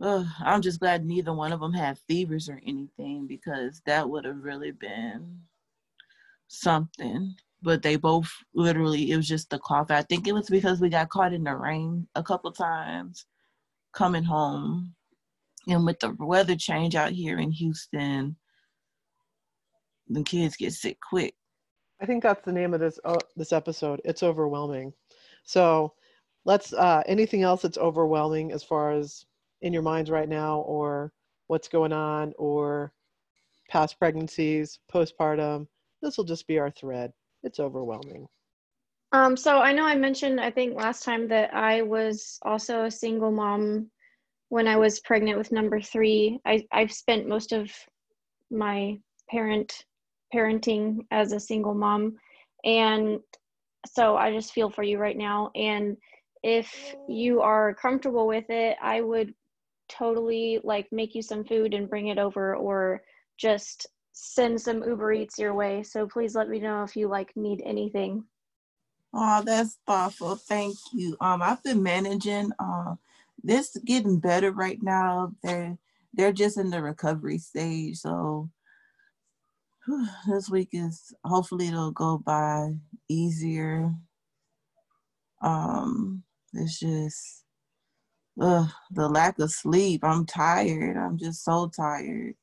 uh, 0.00 0.24
I'm 0.40 0.60
just 0.60 0.80
glad 0.80 1.06
neither 1.06 1.32
one 1.32 1.52
of 1.52 1.60
them 1.60 1.72
had 1.72 1.98
fevers 2.06 2.48
or 2.48 2.60
anything 2.66 3.26
because 3.26 3.80
that 3.86 4.08
would 4.08 4.24
have 4.24 4.42
really 4.42 4.72
been 4.72 5.40
something. 6.48 7.34
But 7.62 7.82
they 7.82 7.96
both 7.96 8.30
literally, 8.54 9.10
it 9.10 9.16
was 9.16 9.26
just 9.26 9.48
the 9.48 9.58
cough. 9.58 9.90
I 9.90 10.02
think 10.02 10.28
it 10.28 10.34
was 10.34 10.50
because 10.50 10.80
we 10.80 10.90
got 10.90 11.08
caught 11.08 11.32
in 11.32 11.44
the 11.44 11.56
rain 11.56 12.06
a 12.14 12.22
couple 12.22 12.52
times 12.52 13.24
coming 13.94 14.24
home. 14.24 14.94
And 15.66 15.84
with 15.84 15.98
the 15.98 16.14
weather 16.18 16.56
change 16.56 16.94
out 16.94 17.12
here 17.12 17.38
in 17.38 17.50
Houston, 17.50 18.36
the 20.08 20.22
kids 20.22 20.56
get 20.56 20.74
sick 20.74 20.98
quick. 21.00 21.34
I 22.00 22.06
think 22.06 22.22
that's 22.22 22.44
the 22.44 22.52
name 22.52 22.74
of 22.74 22.80
this 22.80 23.00
uh, 23.04 23.16
this 23.36 23.52
episode. 23.52 24.02
It's 24.04 24.22
overwhelming. 24.22 24.92
So, 25.44 25.94
let's 26.46 26.72
uh, 26.72 27.02
anything 27.06 27.42
else 27.42 27.62
that's 27.62 27.76
overwhelming 27.76 28.52
as 28.52 28.62
far 28.62 28.92
as 28.92 29.26
in 29.60 29.72
your 29.72 29.82
minds 29.82 30.10
right 30.10 30.28
now, 30.28 30.60
or 30.60 31.12
what's 31.48 31.68
going 31.68 31.92
on, 31.92 32.32
or 32.38 32.92
past 33.68 33.98
pregnancies, 33.98 34.78
postpartum. 34.90 35.66
This 36.00 36.16
will 36.16 36.24
just 36.24 36.46
be 36.46 36.58
our 36.58 36.70
thread. 36.70 37.12
It's 37.42 37.60
overwhelming. 37.60 38.26
Um, 39.12 39.36
so 39.36 39.58
I 39.58 39.72
know 39.72 39.84
I 39.84 39.96
mentioned, 39.96 40.40
I 40.40 40.50
think 40.50 40.76
last 40.76 41.04
time 41.04 41.28
that 41.28 41.54
I 41.54 41.82
was 41.82 42.38
also 42.42 42.84
a 42.84 42.90
single 42.90 43.30
mom 43.30 43.90
when 44.48 44.68
I 44.68 44.76
was 44.76 45.00
pregnant 45.00 45.38
with 45.38 45.52
number 45.52 45.80
three. 45.80 46.38
I, 46.44 46.64
I've 46.72 46.92
spent 46.92 47.28
most 47.28 47.52
of 47.52 47.70
my 48.50 48.98
parent 49.30 49.84
parenting 50.34 50.98
as 51.10 51.32
a 51.32 51.40
single 51.40 51.74
mom. 51.74 52.16
And 52.64 53.20
so 53.86 54.16
I 54.16 54.32
just 54.32 54.52
feel 54.52 54.70
for 54.70 54.82
you 54.82 54.98
right 54.98 55.16
now. 55.16 55.50
And 55.54 55.96
if 56.46 56.94
you 57.08 57.40
are 57.40 57.74
comfortable 57.74 58.28
with 58.28 58.48
it, 58.50 58.76
I 58.80 59.00
would 59.00 59.34
totally 59.88 60.60
like 60.62 60.86
make 60.92 61.16
you 61.16 61.20
some 61.20 61.42
food 61.42 61.74
and 61.74 61.90
bring 61.90 62.06
it 62.06 62.18
over 62.18 62.54
or 62.54 63.02
just 63.36 63.88
send 64.12 64.60
some 64.60 64.84
Uber 64.84 65.12
Eats 65.12 65.40
your 65.40 65.54
way. 65.54 65.82
So 65.82 66.06
please 66.06 66.36
let 66.36 66.48
me 66.48 66.60
know 66.60 66.84
if 66.84 66.94
you 66.94 67.08
like 67.08 67.32
need 67.34 67.62
anything. 67.66 68.22
Oh, 69.12 69.42
that's 69.44 69.78
thoughtful. 69.88 70.36
Thank 70.36 70.76
you. 70.92 71.16
Um, 71.20 71.42
I've 71.42 71.64
been 71.64 71.82
managing. 71.82 72.52
Um, 72.60 73.00
this 73.42 73.76
getting 73.84 74.20
better 74.20 74.52
right 74.52 74.78
now. 74.80 75.32
They're 75.42 75.76
they're 76.14 76.32
just 76.32 76.58
in 76.58 76.70
the 76.70 76.80
recovery 76.80 77.38
stage. 77.38 77.96
So 77.96 78.50
whew, 79.84 80.06
this 80.28 80.48
week 80.48 80.68
is 80.72 81.12
hopefully 81.24 81.66
it'll 81.66 81.90
go 81.90 82.18
by 82.18 82.74
easier. 83.08 83.92
Um, 85.42 86.22
it's 86.58 86.78
just 86.80 87.44
uh, 88.40 88.66
the 88.90 89.08
lack 89.08 89.38
of 89.38 89.50
sleep. 89.50 90.04
I'm 90.04 90.26
tired. 90.26 90.96
I'm 90.96 91.18
just 91.18 91.44
so 91.44 91.68
tired. 91.68 92.34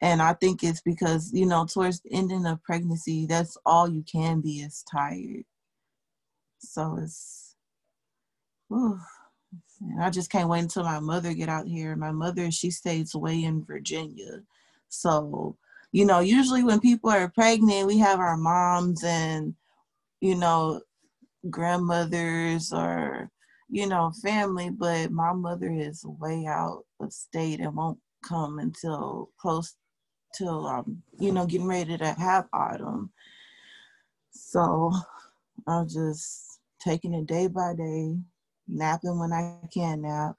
And 0.00 0.20
I 0.20 0.32
think 0.34 0.64
it's 0.64 0.80
because, 0.80 1.30
you 1.32 1.46
know, 1.46 1.64
towards 1.64 2.00
the 2.00 2.12
ending 2.12 2.44
of 2.46 2.62
pregnancy, 2.64 3.26
that's 3.26 3.56
all 3.64 3.88
you 3.88 4.02
can 4.02 4.40
be 4.40 4.60
is 4.60 4.84
tired. 4.90 5.44
So 6.58 6.98
it's, 7.00 7.54
And 8.70 10.02
I 10.02 10.10
just 10.10 10.30
can't 10.30 10.48
wait 10.48 10.60
until 10.60 10.84
my 10.84 11.00
mother 11.00 11.34
get 11.34 11.48
out 11.48 11.66
here. 11.66 11.94
My 11.96 12.10
mother, 12.10 12.50
she 12.50 12.70
stays 12.70 13.14
away 13.14 13.44
in 13.44 13.64
Virginia. 13.64 14.42
So, 14.88 15.56
you 15.92 16.04
know, 16.04 16.20
usually 16.20 16.64
when 16.64 16.80
people 16.80 17.10
are 17.10 17.28
pregnant, 17.28 17.86
we 17.86 17.98
have 17.98 18.18
our 18.18 18.36
moms 18.36 19.04
and, 19.04 19.54
you 20.20 20.34
know, 20.34 20.80
grandmothers 21.50 22.72
or, 22.72 23.30
you 23.68 23.86
know, 23.86 24.12
family, 24.22 24.70
but 24.70 25.10
my 25.10 25.32
mother 25.32 25.70
is 25.72 26.04
way 26.04 26.46
out 26.46 26.84
of 27.00 27.12
state 27.12 27.60
and 27.60 27.74
won't 27.74 27.98
come 28.24 28.58
until 28.58 29.30
close 29.38 29.74
till 30.36 30.66
I'm, 30.66 31.02
you 31.18 31.32
know, 31.32 31.46
getting 31.46 31.66
ready 31.66 31.96
to 31.98 32.12
have 32.12 32.46
autumn. 32.52 33.10
So 34.30 34.92
I'm 35.66 35.88
just 35.88 36.60
taking 36.80 37.14
it 37.14 37.26
day 37.26 37.46
by 37.46 37.74
day, 37.74 38.16
napping 38.68 39.18
when 39.18 39.32
I 39.32 39.58
can 39.72 40.02
nap. 40.02 40.36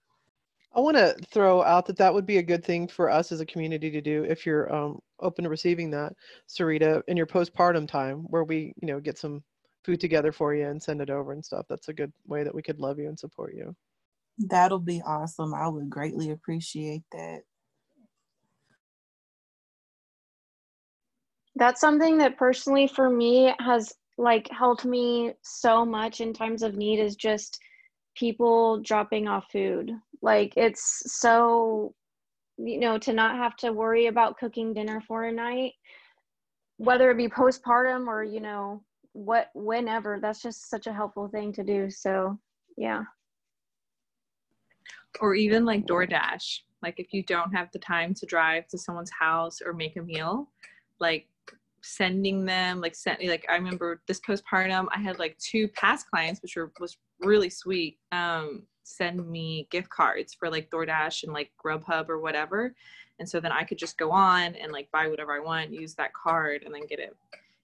I 0.75 0.79
want 0.79 0.98
to 0.98 1.15
throw 1.31 1.62
out 1.62 1.86
that 1.86 1.98
that 1.98 2.13
would 2.13 2.25
be 2.25 2.38
a 2.38 2.43
good 2.43 2.65
thing 2.65 2.88
for 2.88 3.10
us 3.10 3.31
as 3.31 3.41
a 3.41 3.45
community 3.45 3.91
to 3.91 4.01
do 4.01 4.24
if 4.24 4.43
you're 4.45 4.74
um, 4.74 5.00
open 5.19 5.43
to 5.43 5.50
receiving 5.50 5.91
that, 5.91 6.13
Sarita, 6.50 7.03
in 7.07 7.15
your 7.15 7.27
postpartum 7.27 7.88
time, 7.88 8.19
where 8.29 8.43
we, 8.43 8.74
you 8.81 8.88
know, 8.88 9.00
get 9.00 9.19
some 9.19 9.43
food 9.83 9.99
together 9.99 10.31
for 10.31 10.53
you 10.53 10.67
and 10.67 10.81
send 10.81 11.01
it 11.01 11.09
over 11.09 11.33
and 11.33 11.43
stuff. 11.43 11.65
That's 11.69 11.89
a 11.89 11.93
good 11.93 12.11
way 12.25 12.43
that 12.43 12.53
we 12.53 12.61
could 12.61 12.79
love 12.79 12.99
you 12.99 13.07
and 13.07 13.19
support 13.19 13.53
you. 13.53 13.75
That'll 14.37 14.79
be 14.79 15.01
awesome. 15.05 15.53
I 15.53 15.67
would 15.67 15.89
greatly 15.89 16.31
appreciate 16.31 17.03
that. 17.11 17.41
That's 21.55 21.81
something 21.81 22.17
that 22.17 22.37
personally 22.37 22.87
for 22.87 23.09
me 23.09 23.53
has 23.59 23.93
like 24.17 24.49
helped 24.49 24.85
me 24.85 25.33
so 25.43 25.85
much 25.85 26.21
in 26.21 26.33
times 26.33 26.63
of 26.63 26.75
need 26.75 26.99
is 26.99 27.15
just 27.15 27.59
people 28.15 28.79
dropping 28.81 29.27
off 29.27 29.45
food. 29.51 29.91
Like 30.21 30.53
it's 30.55 31.03
so 31.19 31.93
you 32.57 32.79
know 32.79 32.97
to 32.99 33.13
not 33.13 33.35
have 33.35 33.55
to 33.57 33.73
worry 33.73 34.07
about 34.07 34.37
cooking 34.37 34.73
dinner 34.73 35.01
for 35.07 35.25
a 35.25 35.31
night 35.31 35.73
whether 36.77 37.09
it 37.09 37.17
be 37.17 37.27
postpartum 37.27 38.07
or 38.07 38.23
you 38.23 38.39
know 38.39 38.83
what 39.13 39.50
whenever 39.53 40.20
that's 40.22 40.41
just 40.41 40.70
such 40.70 40.88
a 40.88 40.93
helpful 40.93 41.27
thing 41.27 41.53
to 41.53 41.63
do 41.63 41.89
so 41.89 42.38
yeah 42.77 43.03
or 45.20 45.36
even 45.36 45.65
like 45.65 45.86
DoorDash. 45.86 46.60
Like 46.82 47.00
if 47.00 47.13
you 47.13 47.24
don't 47.24 47.53
have 47.53 47.70
the 47.72 47.79
time 47.79 48.13
to 48.15 48.25
drive 48.25 48.67
to 48.70 48.77
someone's 48.77 49.12
house 49.12 49.62
or 49.62 49.74
make 49.74 49.96
a 49.96 50.01
meal, 50.01 50.50
like 51.00 51.27
sending 51.86 52.46
them 52.46 52.79
like 52.79 52.96
sent 52.96 53.22
like 53.25 53.46
I 53.50 53.55
remember 53.55 54.01
this 54.08 54.22
postpartum 54.22 54.88
I 54.96 55.00
had 55.00 55.20
like 55.20 55.38
two 55.38 55.67
past 55.67 56.10
clients 56.10 56.41
which 56.41 56.55
were 56.55 56.72
was 56.79 56.96
really 57.20 57.50
sweet 57.50 57.98
um 58.13 58.63
send 58.84 59.29
me 59.29 59.67
gift 59.70 59.89
cards 59.89 60.34
for 60.34 60.50
like 60.50 60.70
DoorDash 60.70 61.24
and 61.24 61.34
like 61.34 61.51
Grubhub 61.62 62.08
or 62.08 62.22
whatever 62.22 62.74
and 63.20 63.27
so 63.27 63.41
then 63.41 63.51
I 63.51 63.65
could 63.65 63.77
just 63.77 63.98
go 63.98 64.12
on 64.12 64.55
and 64.55 64.72
like 64.72 64.88
buy 64.93 65.10
whatever 65.10 65.34
I 65.34 65.41
want 65.41 65.74
use 65.74 65.93
that 65.96 66.13
card 66.13 66.63
and 66.63 66.74
then 66.74 66.88
get 66.88 67.00
it 67.00 67.17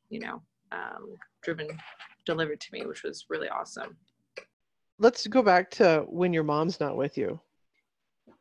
you 0.09 0.19
know 0.19 0.41
um 0.71 1.15
driven 1.41 1.67
delivered 2.25 2.59
to 2.59 2.69
me 2.73 2.85
which 2.85 3.03
was 3.03 3.25
really 3.29 3.49
awesome 3.49 3.97
Let's 5.01 5.25
go 5.27 5.41
back 5.41 5.71
to 5.71 6.05
when 6.09 6.33
your 6.33 6.43
mom's 6.43 6.81
not 6.81 6.97
with 6.97 7.17
you 7.17 7.39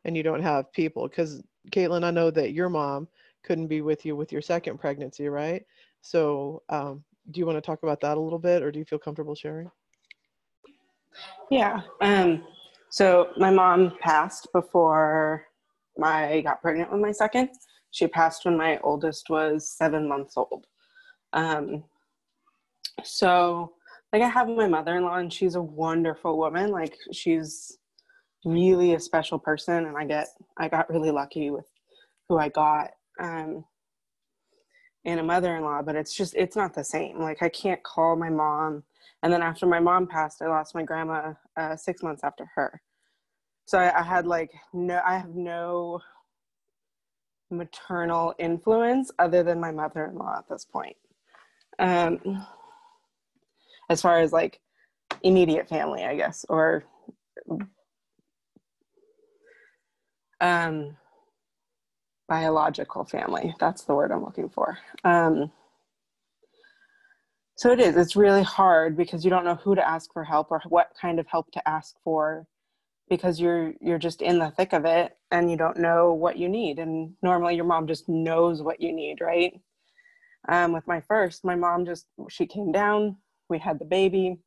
and 0.03 0.15
you 0.15 0.23
don't 0.23 0.41
have 0.41 0.71
people. 0.73 1.07
Because, 1.07 1.41
Caitlin, 1.71 2.03
I 2.03 2.11
know 2.11 2.29
that 2.31 2.51
your 2.51 2.67
mom 2.67 3.07
couldn't 3.43 3.67
be 3.67 3.79
with 3.79 4.05
you 4.05 4.17
with 4.17 4.33
your 4.33 4.41
second 4.41 4.77
pregnancy, 4.77 5.29
right? 5.29 5.63
So, 6.01 6.61
um, 6.67 7.03
do 7.31 7.39
you 7.39 7.45
want 7.45 7.55
to 7.55 7.61
talk 7.61 7.83
about 7.83 8.01
that 8.01 8.17
a 8.17 8.19
little 8.19 8.39
bit 8.39 8.61
or 8.61 8.71
do 8.71 8.79
you 8.79 8.85
feel 8.85 8.99
comfortable 8.99 9.35
sharing? 9.35 9.71
Yeah. 11.49 11.79
Um, 12.01 12.43
so 12.89 13.29
my 13.37 13.51
mom 13.51 13.93
passed 14.01 14.49
before 14.51 15.45
I 16.03 16.41
got 16.41 16.61
pregnant 16.61 16.91
with 16.91 16.99
my 16.99 17.11
second. 17.11 17.51
She 17.91 18.07
passed 18.07 18.43
when 18.43 18.57
my 18.57 18.79
oldest 18.79 19.29
was 19.29 19.69
seven 19.69 20.09
months 20.09 20.35
old. 20.35 20.67
Um, 21.31 21.85
so 23.03 23.73
like 24.11 24.21
I 24.21 24.29
have 24.29 24.47
my 24.47 24.67
mother-in-law 24.67 25.17
and 25.17 25.31
she's 25.31 25.55
a 25.55 25.61
wonderful 25.61 26.37
woman. 26.37 26.71
Like 26.71 26.97
she's 27.11 27.77
really 28.45 28.93
a 28.93 28.99
special 28.99 29.37
person 29.37 29.85
and 29.85 29.97
I 29.97 30.05
get 30.05 30.27
I 30.57 30.67
got 30.67 30.89
really 30.89 31.11
lucky 31.11 31.49
with 31.49 31.65
who 32.27 32.37
I 32.37 32.49
got. 32.49 32.91
Um 33.19 33.65
and 35.05 35.19
a 35.19 35.23
mother-in-law, 35.23 35.83
but 35.83 35.95
it's 35.95 36.13
just 36.13 36.35
it's 36.35 36.55
not 36.55 36.73
the 36.73 36.83
same. 36.83 37.19
Like 37.19 37.41
I 37.43 37.49
can't 37.49 37.83
call 37.83 38.15
my 38.15 38.29
mom 38.29 38.83
and 39.21 39.31
then 39.31 39.41
after 39.41 39.65
my 39.65 39.79
mom 39.79 40.07
passed, 40.07 40.41
I 40.41 40.47
lost 40.47 40.75
my 40.75 40.83
grandma 40.83 41.33
uh, 41.57 41.75
six 41.75 42.01
months 42.01 42.23
after 42.23 42.49
her. 42.55 42.81
So 43.65 43.77
I, 43.77 43.99
I 43.99 44.03
had 44.03 44.25
like 44.25 44.51
no 44.73 45.01
I 45.05 45.17
have 45.17 45.35
no 45.35 45.99
maternal 47.51 48.33
influence 48.39 49.11
other 49.19 49.43
than 49.43 49.59
my 49.59 49.71
mother-in-law 49.71 50.37
at 50.39 50.49
this 50.49 50.65
point. 50.65 50.95
Um 51.77 52.45
as 53.89 54.01
far 54.01 54.19
as 54.19 54.31
like 54.31 54.59
immediate 55.23 55.67
family, 55.67 56.03
I 56.03 56.15
guess, 56.15 56.45
or 56.49 56.83
um, 60.41 60.97
biological 62.27 63.03
family. 63.05 63.53
That's 63.59 63.83
the 63.83 63.95
word 63.95 64.11
I'm 64.11 64.23
looking 64.23 64.49
for. 64.49 64.77
Um, 65.03 65.51
so 67.57 67.71
it 67.71 67.79
is. 67.79 67.97
It's 67.97 68.15
really 68.15 68.43
hard 68.43 68.95
because 68.95 69.25
you 69.25 69.29
don't 69.29 69.43
know 69.43 69.55
who 69.55 69.75
to 69.75 69.85
ask 69.85 70.13
for 70.13 70.23
help 70.23 70.51
or 70.51 70.61
what 70.69 70.91
kind 70.99 71.19
of 71.19 71.27
help 71.27 71.51
to 71.51 71.67
ask 71.67 71.95
for 72.03 72.47
because 73.09 73.39
you're 73.39 73.73
you're 73.81 73.97
just 73.97 74.21
in 74.21 74.39
the 74.39 74.51
thick 74.51 74.71
of 74.71 74.85
it 74.85 75.17
and 75.31 75.49
you 75.51 75.57
don't 75.57 75.77
know 75.77 76.13
what 76.13 76.37
you 76.37 76.47
need 76.47 76.79
and 76.79 77.13
normally 77.21 77.55
your 77.55 77.65
mom 77.65 77.87
just 77.87 78.07
knows 78.07 78.61
what 78.61 78.79
you 78.79 78.93
need 78.93 79.19
right 79.19 79.59
um, 80.47 80.71
with 80.71 80.87
my 80.87 81.01
first 81.01 81.43
my 81.43 81.55
mom 81.55 81.85
just 81.85 82.05
she 82.29 82.45
came 82.45 82.71
down 82.71 83.17
we 83.49 83.59
had 83.59 83.79
the 83.79 83.85
baby. 83.85 84.39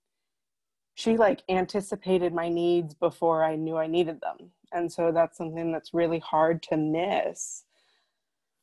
She 0.94 1.16
like 1.16 1.42
anticipated 1.48 2.34
my 2.34 2.48
needs 2.48 2.94
before 2.94 3.44
i 3.44 3.56
knew 3.56 3.76
i 3.76 3.86
needed 3.86 4.20
them. 4.20 4.50
And 4.72 4.90
so 4.90 5.12
that's 5.12 5.36
something 5.36 5.72
that's 5.72 5.94
really 5.94 6.18
hard 6.18 6.62
to 6.64 6.76
miss 6.76 7.64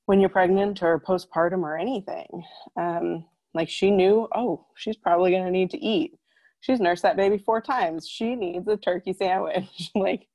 when 0.05 0.19
you're 0.19 0.29
pregnant 0.29 0.81
or 0.81 0.99
postpartum 0.99 1.61
or 1.61 1.77
anything. 1.77 2.43
Um, 2.77 3.25
like 3.53 3.69
she 3.69 3.91
knew 3.91 4.27
oh 4.35 4.65
she's 4.75 4.97
probably 4.97 5.31
going 5.31 5.45
to 5.45 5.51
need 5.51 5.71
to 5.71 5.83
eat. 5.83 6.13
She's 6.61 6.79
nursed 6.79 7.03
that 7.03 7.17
baby 7.17 7.37
four 7.37 7.61
times. 7.61 8.07
She 8.07 8.35
needs 8.35 8.67
a 8.67 8.77
turkey 8.77 9.13
sandwich. 9.13 9.91
Like 9.95 10.27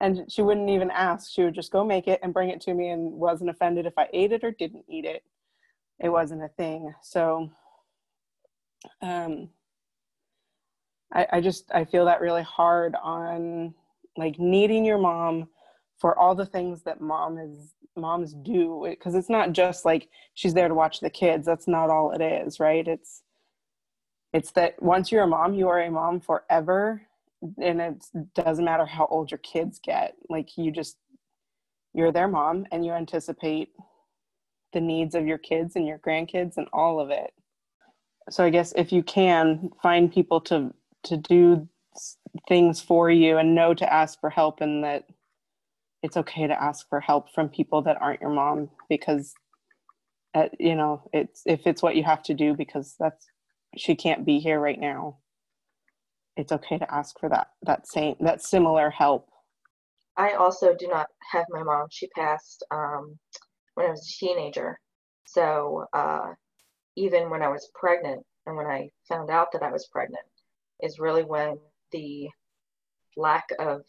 and 0.00 0.30
she 0.30 0.42
wouldn't 0.42 0.70
even 0.70 0.90
ask. 0.90 1.30
She 1.32 1.42
would 1.42 1.54
just 1.54 1.72
go 1.72 1.84
make 1.84 2.06
it 2.06 2.20
and 2.22 2.32
bring 2.32 2.50
it 2.50 2.60
to 2.62 2.74
me 2.74 2.90
and 2.90 3.12
wasn't 3.12 3.50
offended 3.50 3.84
if 3.86 3.94
i 3.98 4.08
ate 4.12 4.32
it 4.32 4.44
or 4.44 4.52
didn't 4.52 4.84
eat 4.88 5.04
it. 5.04 5.22
It 5.98 6.08
wasn't 6.08 6.44
a 6.44 6.48
thing. 6.48 6.94
So 7.02 7.50
um, 9.02 9.48
I, 11.12 11.26
I 11.32 11.40
just 11.40 11.70
I 11.74 11.84
feel 11.84 12.04
that 12.06 12.20
really 12.20 12.42
hard 12.42 12.94
on 13.02 13.74
like 14.16 14.38
needing 14.38 14.84
your 14.84 14.98
mom 14.98 15.48
for 15.98 16.18
all 16.18 16.34
the 16.34 16.46
things 16.46 16.82
that 16.82 17.00
mom 17.00 17.38
is 17.38 17.74
moms 17.96 18.34
do. 18.34 18.86
Because 18.88 19.14
it's 19.14 19.30
not 19.30 19.52
just 19.52 19.84
like 19.84 20.08
she's 20.34 20.54
there 20.54 20.68
to 20.68 20.74
watch 20.74 21.00
the 21.00 21.10
kids. 21.10 21.46
That's 21.46 21.68
not 21.68 21.90
all 21.90 22.12
it 22.12 22.22
is 22.22 22.60
right? 22.60 22.86
It's 22.86 23.22
it's 24.32 24.50
that 24.52 24.80
once 24.82 25.10
you're 25.10 25.22
a 25.24 25.26
mom 25.26 25.54
you 25.54 25.68
are 25.68 25.80
a 25.80 25.90
mom 25.90 26.20
forever 26.20 27.02
and 27.62 27.80
it 27.80 28.04
doesn't 28.34 28.64
matter 28.64 28.84
how 28.84 29.06
old 29.06 29.30
your 29.30 29.38
kids 29.38 29.80
get. 29.82 30.14
Like 30.28 30.56
you 30.56 30.70
just 30.70 30.98
you're 31.94 32.12
their 32.12 32.28
mom 32.28 32.66
and 32.70 32.84
you 32.84 32.92
anticipate 32.92 33.70
the 34.74 34.80
needs 34.80 35.14
of 35.14 35.26
your 35.26 35.38
kids 35.38 35.76
and 35.76 35.86
your 35.86 35.98
grandkids 35.98 36.58
and 36.58 36.68
all 36.72 37.00
of 37.00 37.10
it 37.10 37.32
so 38.30 38.44
i 38.44 38.50
guess 38.50 38.72
if 38.76 38.92
you 38.92 39.02
can 39.02 39.70
find 39.82 40.12
people 40.12 40.40
to 40.40 40.72
to 41.02 41.16
do 41.16 41.68
things 42.48 42.80
for 42.80 43.10
you 43.10 43.38
and 43.38 43.54
know 43.54 43.74
to 43.74 43.92
ask 43.92 44.20
for 44.20 44.30
help 44.30 44.60
and 44.60 44.84
that 44.84 45.04
it's 46.02 46.16
okay 46.16 46.46
to 46.46 46.62
ask 46.62 46.88
for 46.88 47.00
help 47.00 47.32
from 47.34 47.48
people 47.48 47.82
that 47.82 48.00
aren't 48.00 48.20
your 48.20 48.30
mom 48.30 48.70
because 48.88 49.34
uh, 50.34 50.48
you 50.58 50.74
know 50.74 51.02
it's 51.12 51.42
if 51.46 51.66
it's 51.66 51.82
what 51.82 51.96
you 51.96 52.04
have 52.04 52.22
to 52.22 52.34
do 52.34 52.54
because 52.54 52.94
that's 53.00 53.26
she 53.76 53.94
can't 53.94 54.24
be 54.24 54.38
here 54.38 54.60
right 54.60 54.78
now 54.80 55.16
it's 56.36 56.52
okay 56.52 56.78
to 56.78 56.94
ask 56.94 57.18
for 57.18 57.28
that 57.28 57.48
that 57.62 57.86
same 57.86 58.14
that 58.20 58.42
similar 58.42 58.90
help 58.90 59.28
I 60.18 60.32
also 60.32 60.74
do 60.74 60.88
not 60.88 61.06
have 61.30 61.46
my 61.48 61.62
mom. 61.62 61.86
She 61.90 62.08
passed 62.08 62.66
um, 62.72 63.16
when 63.74 63.86
I 63.86 63.90
was 63.90 64.00
a 64.00 64.26
teenager. 64.26 64.78
So 65.26 65.84
uh, 65.92 66.32
even 66.98 67.30
when 67.30 67.42
I 67.42 67.48
was 67.48 67.70
pregnant 67.74 68.24
and 68.46 68.56
when 68.56 68.66
I 68.66 68.90
found 69.08 69.30
out 69.30 69.52
that 69.52 69.62
I 69.62 69.70
was 69.70 69.86
pregnant 69.86 70.24
is 70.82 70.98
really 70.98 71.22
when 71.22 71.58
the 71.92 72.28
lack 73.16 73.46
of 73.58 73.82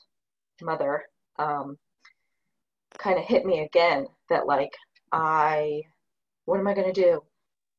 mother 0.62 1.04
um, 1.40 1.78
kind 2.98 3.18
of 3.18 3.26
hit 3.26 3.46
me 3.46 3.62
again 3.62 4.06
that 4.30 4.46
like 4.46 4.74
I 5.12 5.82
what 6.46 6.60
am 6.60 6.68
I 6.68 6.74
going 6.74 6.92
to 6.92 7.02
do? 7.02 7.22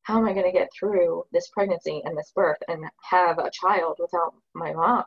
How 0.03 0.17
am 0.17 0.25
I 0.25 0.33
going 0.33 0.45
to 0.45 0.57
get 0.57 0.69
through 0.77 1.23
this 1.31 1.49
pregnancy 1.49 2.01
and 2.05 2.17
this 2.17 2.31
birth 2.35 2.57
and 2.67 2.83
have 3.09 3.37
a 3.37 3.51
child 3.51 3.97
without 3.99 4.33
my 4.53 4.73
mom? 4.73 5.03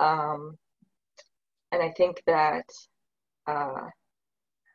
Um, 0.00 0.58
and 1.72 1.82
I 1.82 1.90
think 1.96 2.22
that 2.26 2.64
uh, 3.46 3.88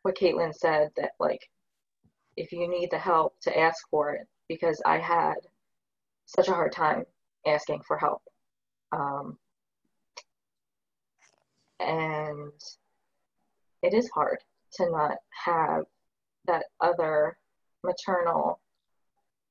what 0.02 0.18
Caitlin 0.18 0.54
said 0.54 0.90
that 0.98 1.12
like 1.20 1.42
if 2.36 2.52
you 2.52 2.68
need 2.68 2.90
the 2.92 2.98
help 2.98 3.40
to 3.42 3.58
ask 3.58 3.88
for 3.90 4.16
it 4.16 4.28
because 4.48 4.82
I 4.86 4.98
had 4.98 5.36
such 6.26 6.48
a 6.48 6.54
hard 6.54 6.72
time 6.72 7.06
asking 7.46 7.82
for 7.88 7.98
help. 7.98 8.22
Um, 8.92 9.38
and 11.80 12.52
it 13.82 13.94
is 13.94 14.10
hard 14.10 14.40
to 14.74 14.90
not 14.90 15.18
have 15.46 15.84
that 16.48 16.66
other 16.82 17.38
maternal 17.84 18.60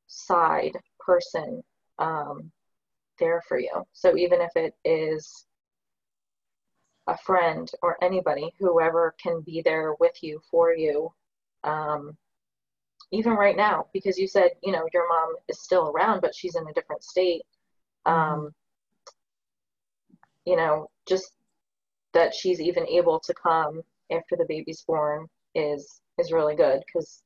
side 0.07 0.76
person 0.98 1.62
um, 1.98 2.50
there 3.18 3.42
for 3.46 3.59
you. 3.59 3.85
So 3.92 4.16
even 4.16 4.40
if 4.40 4.50
it 4.57 4.74
is 4.85 5.46
a 7.07 7.16
friend 7.18 7.70
or 7.83 7.96
anybody, 8.02 8.50
whoever 8.59 9.14
can 9.22 9.40
be 9.42 9.62
there 9.62 9.94
with 10.00 10.22
you 10.22 10.40
for 10.50 10.74
you, 10.74 11.12
um, 11.62 12.16
even 13.14 13.33
right 13.33 13.57
now, 13.57 13.87
because 13.92 14.18
you 14.18 14.27
said, 14.27 14.50
you 14.62 14.72
know, 14.72 14.87
your 14.92 15.09
mom 15.09 15.37
is 15.48 15.61
still 15.61 15.88
around, 15.90 16.20
but 16.20 16.35
she's 16.35 16.57
in 16.57 16.66
a 16.66 16.72
different 16.72 17.03
state. 17.03 17.42
Um, 18.07 18.53
you 20.44 20.57
know, 20.57 20.90
just 21.09 21.33
that 22.12 22.35
she's 22.35 22.61
even 22.61 22.87
able 22.87 23.20
to 23.20 23.35
come 23.35 23.83
after 24.12 24.37
the 24.37 24.46
baby's 24.48 24.83
born 24.83 25.27
is 25.55 26.00
is 26.18 26.33
really 26.33 26.55
good 26.55 26.81
because 26.87 27.22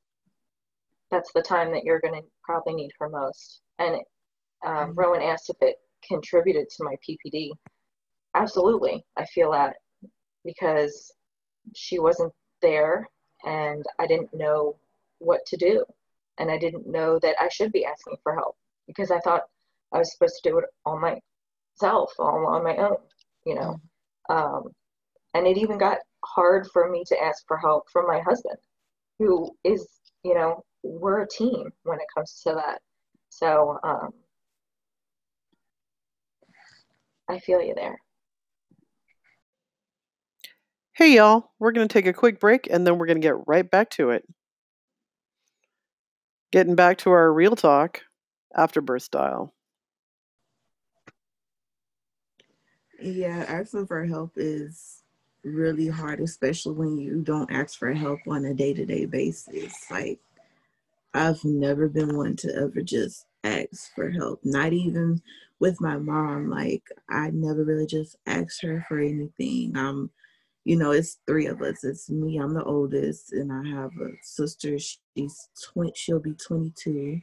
that's 1.11 1.33
the 1.33 1.42
time 1.42 1.72
that 1.72 1.85
you're 1.85 2.01
going 2.01 2.14
to 2.14 2.27
probably 2.42 2.74
need 2.74 2.90
her 2.98 3.09
most. 3.09 3.62
And 3.79 3.96
um, 4.64 4.90
mm-hmm. 4.90 4.92
Rowan 4.94 5.22
asked 5.22 5.51
if 5.51 5.57
it 5.61 5.77
contributed 6.07 6.68
to 6.70 6.85
my 6.85 6.96
PPD. 7.07 7.51
Absolutely, 8.35 9.05
I 9.16 9.24
feel 9.27 9.53
that 9.53 9.77
because 10.44 11.12
she 11.74 11.98
wasn't 11.98 12.33
there 12.62 13.09
and 13.44 13.85
I 13.98 14.07
didn't 14.07 14.35
know 14.35 14.77
what 15.18 15.44
to 15.46 15.57
do. 15.57 15.85
And 16.38 16.50
I 16.50 16.59
didn't 16.59 16.87
know 16.87 17.18
that 17.20 17.37
I 17.40 17.48
should 17.48 17.72
be 17.72 17.85
asking 17.85 18.16
for 18.22 18.35
help 18.35 18.57
because 18.87 19.11
I 19.11 19.18
thought 19.20 19.42
I 19.92 19.98
was 19.98 20.12
supposed 20.12 20.40
to 20.42 20.50
do 20.50 20.59
it 20.59 20.64
all 20.85 20.98
myself, 20.98 22.12
all 22.18 22.46
on 22.46 22.62
my 22.62 22.76
own, 22.76 22.96
you 23.44 23.54
know. 23.54 23.81
Um, 24.28 24.68
and 25.35 25.46
it 25.46 25.57
even 25.57 25.78
got 25.78 25.98
hard 26.24 26.68
for 26.72 26.90
me 26.90 27.04
to 27.09 27.22
ask 27.22 27.44
for 27.46 27.57
help 27.57 27.88
from 27.90 28.07
my 28.07 28.20
husband, 28.20 28.59
who 29.18 29.50
is, 29.64 29.87
you 30.22 30.35
know, 30.35 30.64
we're 30.83 31.22
a 31.22 31.28
team 31.28 31.70
when 31.83 31.98
it 31.98 32.07
comes 32.14 32.40
to 32.46 32.54
that. 32.54 32.81
So 33.31 33.78
um, 33.83 34.11
I 37.28 37.38
feel 37.38 37.62
you 37.62 37.74
there. 37.74 37.98
Hey, 40.94 41.14
y'all. 41.14 41.52
We're 41.59 41.72
going 41.72 41.87
to 41.87 41.92
take 41.92 42.07
a 42.07 42.12
quick 42.12 42.40
break 42.40 42.68
and 42.70 42.87
then 42.87 42.98
we're 42.98 43.07
going 43.07 43.20
to 43.20 43.26
get 43.26 43.46
right 43.46 43.68
back 43.68 43.90
to 43.90 44.11
it. 44.11 44.24
Getting 46.50 46.74
back 46.74 46.98
to 46.98 47.11
our 47.11 47.32
real 47.32 47.56
talk, 47.56 48.02
afterbirth 48.54 49.02
style. 49.02 49.54
Yeah, 53.00 53.44
asking 53.46 53.87
for 53.87 54.04
help 54.06 54.32
is 54.37 55.02
really 55.44 55.88
hard, 55.88 56.20
especially 56.20 56.74
when 56.74 56.98
you 56.98 57.22
don't 57.22 57.50
ask 57.52 57.78
for 57.78 57.92
help 57.92 58.20
on 58.26 58.44
a 58.44 58.54
day 58.54 58.74
to 58.74 58.87
day 58.87 59.04
basis. 59.04 59.90
Like, 59.90 60.20
I've 61.14 61.44
never 61.44 61.88
been 61.88 62.16
one 62.16 62.37
to 62.37 62.54
ever 62.54 62.80
just 62.82 63.26
ask 63.44 63.94
for 63.94 64.11
help, 64.11 64.40
not 64.44 64.72
even 64.72 65.22
with 65.61 65.80
my 65.80 65.96
mom. 65.96 66.50
Like, 66.50 66.84
I 67.08 67.30
never 67.30 67.62
really 67.64 67.87
just 67.87 68.16
asked 68.26 68.62
her 68.62 68.84
for 68.88 68.98
anything. 68.98 69.76
Um, 69.76 70.11
you 70.68 70.76
know, 70.76 70.90
it's 70.90 71.16
three 71.26 71.46
of 71.46 71.62
us. 71.62 71.83
It's 71.83 72.11
me, 72.11 72.37
I'm 72.37 72.52
the 72.52 72.62
oldest, 72.62 73.33
and 73.33 73.50
I 73.50 73.66
have 73.70 73.90
a 74.02 74.11
sister, 74.20 74.78
she's 74.78 75.48
20, 75.72 75.92
she'll 75.94 76.20
be 76.20 76.35
22, 76.35 77.18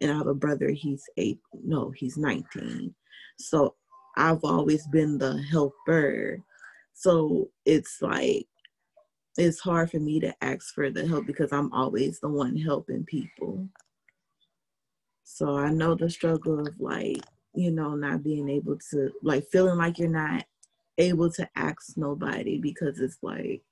and 0.00 0.10
I 0.10 0.16
have 0.16 0.26
a 0.26 0.34
brother, 0.34 0.70
he's 0.70 1.04
eight, 1.16 1.38
no, 1.62 1.92
he's 1.92 2.16
19. 2.16 2.92
So 3.38 3.76
I've 4.16 4.42
always 4.42 4.88
been 4.88 5.18
the 5.18 5.40
helper. 5.52 6.40
So 6.92 7.50
it's 7.64 7.98
like, 8.02 8.48
it's 9.38 9.60
hard 9.60 9.92
for 9.92 10.00
me 10.00 10.18
to 10.18 10.34
ask 10.42 10.74
for 10.74 10.90
the 10.90 11.06
help 11.06 11.26
because 11.26 11.52
I'm 11.52 11.72
always 11.72 12.18
the 12.18 12.28
one 12.28 12.56
helping 12.56 13.04
people. 13.04 13.68
So 15.22 15.56
I 15.56 15.70
know 15.70 15.94
the 15.94 16.10
struggle 16.10 16.58
of 16.58 16.74
like, 16.80 17.22
you 17.54 17.70
know, 17.70 17.94
not 17.94 18.24
being 18.24 18.48
able 18.48 18.78
to, 18.90 19.12
like, 19.22 19.46
feeling 19.52 19.78
like 19.78 20.00
you're 20.00 20.08
not 20.08 20.44
able 21.00 21.30
to 21.32 21.48
ask 21.56 21.96
nobody 21.96 22.58
because 22.58 23.00
it's 23.00 23.18
like, 23.22 23.62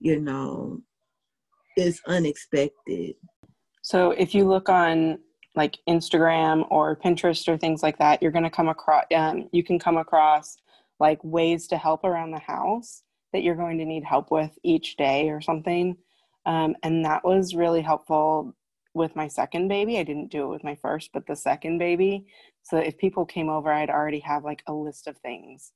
you 0.00 0.20
know, 0.20 0.80
it's 1.76 2.00
unexpected. 2.06 3.14
So 3.82 4.10
if 4.12 4.34
you 4.34 4.48
look 4.48 4.68
on 4.68 5.18
like 5.54 5.78
Instagram 5.88 6.66
or 6.70 6.96
Pinterest 6.96 7.46
or 7.48 7.56
things 7.56 7.82
like 7.82 7.98
that, 7.98 8.20
you're 8.20 8.32
going 8.32 8.44
to 8.44 8.50
come 8.50 8.68
across, 8.68 9.04
um, 9.14 9.48
you 9.52 9.62
can 9.62 9.78
come 9.78 9.96
across 9.96 10.56
like 10.98 11.18
ways 11.22 11.66
to 11.68 11.76
help 11.76 12.04
around 12.04 12.30
the 12.30 12.38
house 12.38 13.02
that 13.32 13.42
you're 13.42 13.54
going 13.54 13.78
to 13.78 13.84
need 13.84 14.04
help 14.04 14.30
with 14.30 14.58
each 14.62 14.96
day 14.96 15.28
or 15.28 15.40
something. 15.40 15.96
Um, 16.46 16.74
and 16.82 17.04
that 17.04 17.24
was 17.24 17.54
really 17.54 17.82
helpful 17.82 18.54
with 18.94 19.14
my 19.14 19.28
second 19.28 19.68
baby. 19.68 19.98
I 19.98 20.04
didn't 20.04 20.30
do 20.30 20.44
it 20.44 20.48
with 20.48 20.64
my 20.64 20.74
first, 20.76 21.10
but 21.12 21.26
the 21.26 21.36
second 21.36 21.78
baby. 21.78 22.26
So 22.62 22.78
if 22.78 22.96
people 22.96 23.26
came 23.26 23.48
over, 23.48 23.70
I'd 23.70 23.90
already 23.90 24.20
have 24.20 24.44
like 24.44 24.62
a 24.66 24.72
list 24.72 25.06
of 25.06 25.18
things 25.18 25.72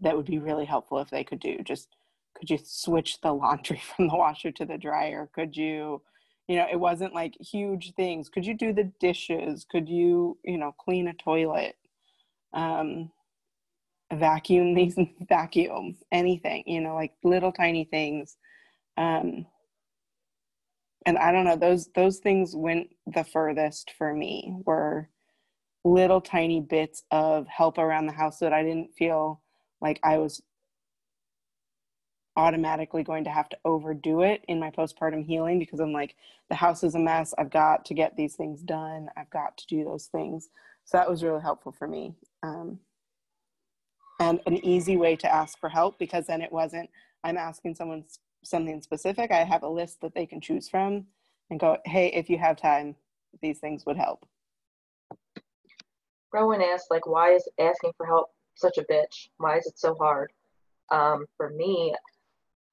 that 0.00 0.16
would 0.16 0.26
be 0.26 0.38
really 0.38 0.64
helpful 0.64 0.98
if 0.98 1.10
they 1.10 1.24
could 1.24 1.40
do. 1.40 1.58
Just 1.64 1.96
could 2.34 2.50
you 2.50 2.58
switch 2.62 3.20
the 3.20 3.32
laundry 3.32 3.82
from 3.96 4.08
the 4.08 4.16
washer 4.16 4.50
to 4.52 4.64
the 4.64 4.78
dryer? 4.78 5.28
Could 5.34 5.56
you 5.56 6.02
you 6.50 6.56
know 6.56 6.66
it 6.68 6.80
wasn't 6.80 7.14
like 7.14 7.36
huge 7.40 7.94
things 7.94 8.28
could 8.28 8.44
you 8.44 8.54
do 8.54 8.72
the 8.72 8.90
dishes 8.98 9.64
could 9.70 9.88
you 9.88 10.36
you 10.44 10.58
know 10.58 10.74
clean 10.80 11.06
a 11.06 11.14
toilet 11.14 11.76
um 12.54 13.08
vacuum 14.12 14.74
these 14.74 14.98
vacuum 15.28 15.96
anything 16.10 16.64
you 16.66 16.80
know 16.80 16.96
like 16.96 17.12
little 17.22 17.52
tiny 17.52 17.84
things 17.84 18.36
um 18.96 19.46
and 21.06 21.16
i 21.18 21.30
don't 21.30 21.44
know 21.44 21.54
those 21.54 21.88
those 21.94 22.18
things 22.18 22.56
went 22.56 22.88
the 23.06 23.22
furthest 23.22 23.92
for 23.96 24.12
me 24.12 24.52
were 24.66 25.08
little 25.84 26.20
tiny 26.20 26.60
bits 26.60 27.04
of 27.12 27.46
help 27.46 27.78
around 27.78 28.06
the 28.06 28.12
house 28.12 28.40
that 28.40 28.52
i 28.52 28.64
didn't 28.64 28.92
feel 28.98 29.40
like 29.80 30.00
i 30.02 30.18
was 30.18 30.42
automatically 32.36 33.02
going 33.02 33.24
to 33.24 33.30
have 33.30 33.48
to 33.48 33.58
overdo 33.64 34.22
it 34.22 34.44
in 34.48 34.58
my 34.60 34.70
postpartum 34.70 35.24
healing 35.24 35.58
because 35.58 35.80
I'm 35.80 35.92
like, 35.92 36.16
the 36.48 36.54
house 36.54 36.82
is 36.82 36.94
a 36.94 36.98
mess. 36.98 37.34
I've 37.36 37.50
got 37.50 37.84
to 37.86 37.94
get 37.94 38.16
these 38.16 38.34
things 38.34 38.62
done. 38.62 39.08
I've 39.16 39.30
got 39.30 39.58
to 39.58 39.66
do 39.66 39.84
those 39.84 40.06
things. 40.06 40.48
So 40.84 40.96
that 40.96 41.10
was 41.10 41.22
really 41.22 41.42
helpful 41.42 41.72
for 41.72 41.86
me. 41.86 42.14
Um, 42.42 42.78
and 44.20 44.40
an 44.46 44.64
easy 44.64 44.96
way 44.96 45.16
to 45.16 45.32
ask 45.32 45.58
for 45.58 45.68
help 45.68 45.98
because 45.98 46.26
then 46.26 46.40
it 46.40 46.52
wasn't, 46.52 46.88
I'm 47.24 47.36
asking 47.36 47.74
someone 47.74 48.04
something 48.42 48.80
specific. 48.80 49.30
I 49.30 49.44
have 49.44 49.62
a 49.62 49.68
list 49.68 50.00
that 50.00 50.14
they 50.14 50.26
can 50.26 50.40
choose 50.40 50.68
from 50.68 51.06
and 51.50 51.58
go, 51.58 51.76
hey, 51.84 52.08
if 52.08 52.30
you 52.30 52.38
have 52.38 52.56
time, 52.56 52.94
these 53.42 53.58
things 53.58 53.84
would 53.86 53.96
help. 53.96 54.26
Rowan 56.32 56.62
asked, 56.62 56.90
like, 56.90 57.06
why 57.06 57.32
is 57.32 57.48
asking 57.58 57.92
for 57.96 58.06
help 58.06 58.28
such 58.54 58.78
a 58.78 58.84
bitch? 58.84 59.28
Why 59.38 59.58
is 59.58 59.66
it 59.66 59.78
so 59.78 59.94
hard? 59.94 60.32
Um, 60.90 61.26
for 61.36 61.50
me, 61.50 61.94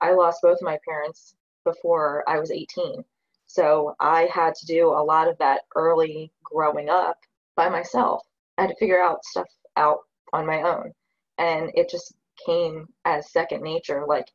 I 0.01 0.11
lost 0.11 0.41
both 0.41 0.57
of 0.57 0.63
my 0.63 0.79
parents 0.87 1.35
before 1.63 2.23
I 2.27 2.39
was 2.39 2.51
18. 2.51 3.03
So 3.47 3.95
I 3.99 4.27
had 4.31 4.55
to 4.55 4.65
do 4.65 4.89
a 4.89 5.03
lot 5.03 5.27
of 5.27 5.37
that 5.37 5.61
early 5.75 6.31
growing 6.43 6.89
up 6.89 7.17
by 7.55 7.69
myself. 7.69 8.21
I 8.57 8.63
had 8.63 8.69
to 8.69 8.75
figure 8.75 9.01
out 9.01 9.23
stuff 9.23 9.47
out 9.75 9.99
on 10.33 10.45
my 10.45 10.61
own. 10.61 10.91
And 11.37 11.71
it 11.75 11.89
just 11.89 12.13
came 12.45 12.87
as 13.05 13.31
second 13.31 13.61
nature 13.61 14.05
like, 14.07 14.27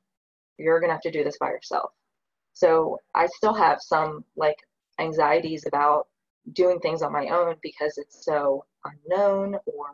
you're 0.58 0.80
going 0.80 0.88
to 0.88 0.94
have 0.94 1.02
to 1.02 1.10
do 1.10 1.24
this 1.24 1.38
by 1.38 1.48
yourself. 1.48 1.90
So 2.52 2.98
I 3.14 3.26
still 3.26 3.54
have 3.54 3.80
some 3.80 4.24
like 4.36 4.56
anxieties 4.98 5.66
about 5.66 6.08
doing 6.52 6.78
things 6.80 7.02
on 7.02 7.12
my 7.12 7.28
own 7.28 7.56
because 7.62 7.98
it's 7.98 8.24
so 8.24 8.64
unknown 8.84 9.56
or, 9.66 9.86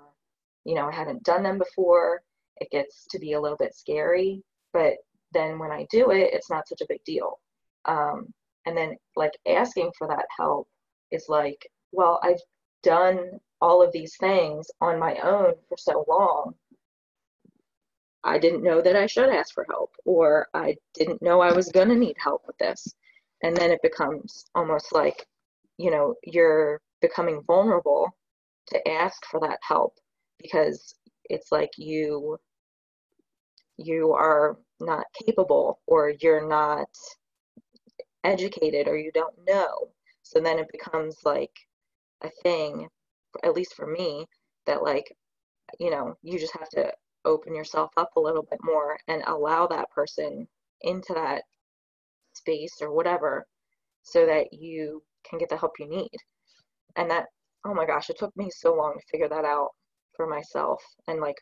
you 0.68 0.74
know, 0.74 0.86
I 0.86 0.92
haven't 0.92 1.22
done 1.22 1.42
them 1.42 1.56
before. 1.56 2.20
It 2.58 2.70
gets 2.70 3.06
to 3.12 3.18
be 3.18 3.32
a 3.32 3.40
little 3.40 3.56
bit 3.56 3.74
scary. 3.74 4.42
But 4.74 4.96
then 5.32 5.58
when 5.58 5.72
I 5.72 5.86
do 5.90 6.10
it, 6.10 6.34
it's 6.34 6.50
not 6.50 6.68
such 6.68 6.82
a 6.82 6.86
big 6.86 7.02
deal. 7.04 7.40
Um, 7.86 8.34
and 8.66 8.76
then 8.76 8.98
like 9.16 9.32
asking 9.48 9.92
for 9.96 10.06
that 10.08 10.26
help 10.36 10.68
is 11.10 11.24
like, 11.26 11.66
well, 11.90 12.20
I've 12.22 12.42
done 12.82 13.40
all 13.62 13.82
of 13.82 13.92
these 13.92 14.14
things 14.20 14.70
on 14.82 14.98
my 14.98 15.16
own 15.22 15.54
for 15.70 15.78
so 15.78 16.04
long. 16.06 16.52
I 18.22 18.38
didn't 18.38 18.62
know 18.62 18.82
that 18.82 18.94
I 18.94 19.06
should 19.06 19.30
ask 19.30 19.54
for 19.54 19.64
help, 19.70 19.92
or 20.04 20.48
I 20.52 20.76
didn't 20.92 21.22
know 21.22 21.40
I 21.40 21.52
was 21.52 21.72
going 21.72 21.88
to 21.88 21.94
need 21.94 22.16
help 22.18 22.42
with 22.46 22.58
this. 22.58 22.94
And 23.42 23.56
then 23.56 23.70
it 23.70 23.80
becomes 23.82 24.44
almost 24.54 24.92
like, 24.92 25.26
you 25.78 25.90
know, 25.90 26.14
you're 26.24 26.78
becoming 27.00 27.42
vulnerable 27.46 28.10
to 28.66 28.86
ask 28.86 29.24
for 29.24 29.40
that 29.40 29.60
help 29.66 29.94
because 30.40 30.94
it's 31.24 31.52
like 31.52 31.70
you 31.76 32.38
you 33.76 34.12
are 34.12 34.58
not 34.80 35.06
capable 35.24 35.80
or 35.86 36.12
you're 36.20 36.46
not 36.48 36.88
educated 38.24 38.88
or 38.88 38.96
you 38.96 39.10
don't 39.12 39.34
know. 39.46 39.88
So 40.22 40.40
then 40.40 40.58
it 40.58 40.70
becomes 40.70 41.16
like 41.24 41.56
a 42.22 42.30
thing, 42.42 42.88
at 43.44 43.54
least 43.54 43.74
for 43.74 43.86
me, 43.86 44.26
that 44.66 44.82
like, 44.82 45.14
you 45.78 45.90
know, 45.90 46.14
you 46.22 46.38
just 46.38 46.56
have 46.58 46.68
to 46.70 46.92
open 47.24 47.54
yourself 47.54 47.90
up 47.96 48.10
a 48.16 48.20
little 48.20 48.46
bit 48.50 48.58
more 48.62 48.98
and 49.06 49.22
allow 49.26 49.66
that 49.68 49.90
person 49.90 50.46
into 50.82 51.14
that 51.14 51.42
space 52.34 52.78
or 52.80 52.92
whatever 52.92 53.46
so 54.02 54.26
that 54.26 54.52
you 54.52 55.02
can 55.28 55.38
get 55.38 55.48
the 55.48 55.56
help 55.56 55.72
you 55.78 55.88
need. 55.88 56.10
And 56.96 57.10
that, 57.10 57.26
oh 57.64 57.74
my 57.74 57.86
gosh, 57.86 58.10
it 58.10 58.18
took 58.18 58.36
me 58.36 58.50
so 58.50 58.74
long 58.74 58.94
to 58.94 59.06
figure 59.10 59.28
that 59.28 59.44
out 59.44 59.70
for 60.18 60.26
myself. 60.26 60.82
And 61.06 61.20
like, 61.20 61.38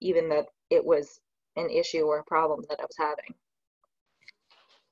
even 0.00 0.30
that 0.30 0.46
it 0.70 0.82
was 0.82 1.20
an 1.56 1.68
issue 1.68 2.02
or 2.02 2.20
a 2.20 2.24
problem 2.24 2.64
that 2.70 2.80
I 2.80 2.84
was 2.84 2.96
having. 2.98 3.34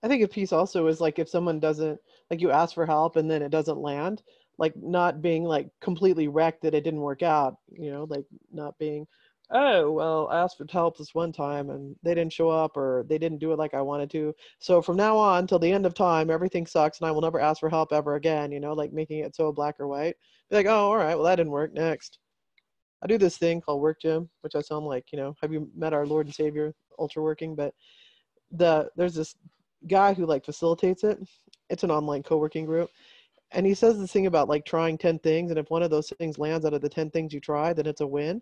I 0.02 0.08
think 0.08 0.22
a 0.22 0.28
piece 0.28 0.52
also 0.52 0.88
is 0.88 1.00
like 1.00 1.18
if 1.18 1.28
someone 1.28 1.60
doesn't 1.60 1.98
like 2.28 2.40
you 2.40 2.50
ask 2.50 2.74
for 2.74 2.84
help 2.84 3.16
and 3.16 3.30
then 3.30 3.40
it 3.40 3.50
doesn't 3.50 3.78
land, 3.78 4.22
like 4.58 4.74
not 4.76 5.22
being 5.22 5.44
like 5.44 5.68
completely 5.80 6.26
wrecked 6.28 6.62
that 6.62 6.74
it 6.74 6.82
didn't 6.82 7.00
work 7.00 7.22
out, 7.22 7.56
you 7.70 7.92
know, 7.92 8.06
like 8.10 8.24
not 8.52 8.76
being, 8.78 9.06
oh, 9.52 9.92
well, 9.92 10.28
I 10.28 10.40
asked 10.40 10.58
for 10.58 10.66
help 10.68 10.98
this 10.98 11.14
one 11.14 11.32
time 11.32 11.70
and 11.70 11.94
they 12.02 12.14
didn't 12.14 12.32
show 12.32 12.50
up 12.50 12.76
or 12.76 13.04
they 13.08 13.18
didn't 13.18 13.38
do 13.38 13.52
it 13.52 13.58
like 13.58 13.74
I 13.74 13.80
wanted 13.80 14.10
to. 14.10 14.34
So 14.58 14.82
from 14.82 14.96
now 14.96 15.16
on 15.16 15.46
till 15.46 15.60
the 15.60 15.70
end 15.70 15.86
of 15.86 15.94
time, 15.94 16.30
everything 16.30 16.66
sucks 16.66 16.98
and 17.00 17.06
I 17.06 17.12
will 17.12 17.20
never 17.20 17.38
ask 17.40 17.60
for 17.60 17.70
help 17.70 17.92
ever 17.92 18.16
again, 18.16 18.50
you 18.50 18.58
know, 18.58 18.72
like 18.72 18.92
making 18.92 19.20
it 19.20 19.36
so 19.36 19.52
black 19.52 19.78
or 19.78 19.86
white. 19.86 20.16
Be 20.50 20.56
like, 20.56 20.66
oh, 20.66 20.90
all 20.90 20.96
right, 20.96 21.14
well, 21.14 21.24
that 21.24 21.36
didn't 21.36 21.52
work. 21.52 21.72
Next. 21.74 22.18
I 23.02 23.06
do 23.06 23.18
this 23.18 23.36
thing 23.36 23.60
called 23.60 23.80
Work 23.80 24.00
Gym, 24.00 24.28
which 24.42 24.54
I 24.54 24.60
sound 24.60 24.86
like, 24.86 25.12
you 25.12 25.18
know, 25.18 25.34
have 25.42 25.52
you 25.52 25.68
met 25.76 25.92
our 25.92 26.06
Lord 26.06 26.26
and 26.26 26.34
Savior, 26.34 26.72
Ultraworking? 26.98 27.56
But 27.56 27.74
the 28.52 28.90
there's 28.96 29.14
this 29.14 29.34
guy 29.88 30.14
who 30.14 30.26
like 30.26 30.44
facilitates 30.44 31.04
it. 31.04 31.18
It's 31.68 31.82
an 31.82 31.90
online 31.90 32.22
co-working 32.22 32.66
group. 32.66 32.90
And 33.50 33.66
he 33.66 33.74
says 33.74 33.98
this 33.98 34.12
thing 34.12 34.26
about 34.26 34.48
like 34.48 34.64
trying 34.64 34.96
10 34.96 35.18
things 35.18 35.50
and 35.50 35.58
if 35.58 35.70
one 35.70 35.82
of 35.82 35.90
those 35.90 36.10
things 36.18 36.38
lands 36.38 36.64
out 36.64 36.74
of 36.74 36.80
the 36.80 36.88
10 36.88 37.10
things 37.10 37.32
you 37.32 37.40
try, 37.40 37.72
then 37.72 37.86
it's 37.86 38.00
a 38.00 38.06
win. 38.06 38.40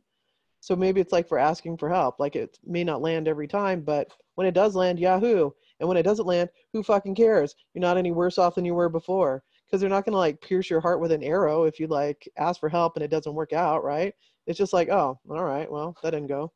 So 0.61 0.77
maybe 0.77 1.01
it's 1.01 1.13
like 1.13 1.27
for 1.27 1.39
asking 1.39 1.79
for 1.79 1.89
help. 1.89 2.21
Like 2.21 2.37
it 2.37 2.59
may 2.65 2.85
not 2.85 3.03
land 3.03 3.27
every 3.27 3.49
time, 3.49 3.81
but 3.81 4.13
when 4.35 4.47
it 4.47 4.55
does 4.55 4.77
land, 4.77 5.01
yahoo. 5.01 5.51
And 5.81 5.89
when 5.89 5.97
it 5.97 6.03
doesn't 6.03 6.27
land, 6.27 6.51
who 6.73 6.83
fucking 6.83 7.15
cares? 7.15 7.55
You're 7.73 7.81
not 7.81 7.97
any 7.97 8.13
worse 8.13 8.37
off 8.37 8.55
than 8.55 8.67
you 8.67 8.75
were 8.75 8.91
before. 8.91 9.43
Because 9.67 9.81
they're 9.81 9.89
not 9.89 10.05
gonna 10.05 10.19
like 10.19 10.41
pierce 10.41 10.69
your 10.69 10.81
heart 10.81 11.01
with 11.01 11.13
an 11.13 11.23
arrow 11.23 11.65
if 11.65 11.81
you 11.81 11.87
like 11.87 12.29
ask 12.37 12.61
for 12.61 12.69
help 12.69 12.97
and 12.97 13.05
it 13.05 13.11
doesn't 13.11 13.35
work 13.35 13.53
out, 13.53 13.83
right? 13.83 14.15
It's 14.51 14.59
just 14.59 14.73
like, 14.73 14.89
oh, 14.89 15.17
all 15.31 15.45
right, 15.45 15.71
well, 15.71 15.97
that 16.03 16.11
didn't 16.11 16.27
go. 16.27 16.53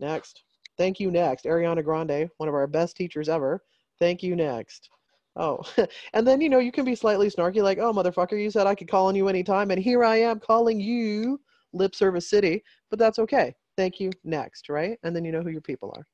Next. 0.00 0.42
Thank 0.78 0.98
you 0.98 1.10
next. 1.10 1.44
Ariana 1.44 1.84
Grande, 1.84 2.30
one 2.38 2.48
of 2.48 2.54
our 2.54 2.66
best 2.66 2.96
teachers 2.96 3.28
ever. 3.28 3.62
Thank 3.98 4.22
you 4.22 4.34
next. 4.34 4.88
Oh, 5.36 5.60
and 6.14 6.26
then 6.26 6.40
you 6.40 6.48
know 6.48 6.60
you 6.60 6.72
can 6.72 6.86
be 6.86 6.94
slightly 6.94 7.28
snarky, 7.28 7.62
like, 7.62 7.76
"Oh, 7.76 7.92
motherfucker, 7.92 8.42
you 8.42 8.50
said 8.50 8.66
I 8.66 8.74
could 8.74 8.88
call 8.88 9.08
on 9.08 9.14
you 9.14 9.28
anytime, 9.28 9.70
and 9.70 9.78
here 9.78 10.02
I 10.02 10.16
am 10.16 10.40
calling 10.40 10.80
you, 10.80 11.38
Lip 11.74 11.94
Service 11.94 12.30
City." 12.30 12.64
But 12.88 12.98
that's 12.98 13.18
okay. 13.18 13.54
Thank 13.76 14.00
you 14.00 14.10
next, 14.24 14.70
right? 14.70 14.98
And 15.02 15.14
then 15.14 15.26
you 15.26 15.30
know 15.30 15.42
who 15.42 15.50
your 15.50 15.60
people 15.60 15.92
are. 15.94 16.06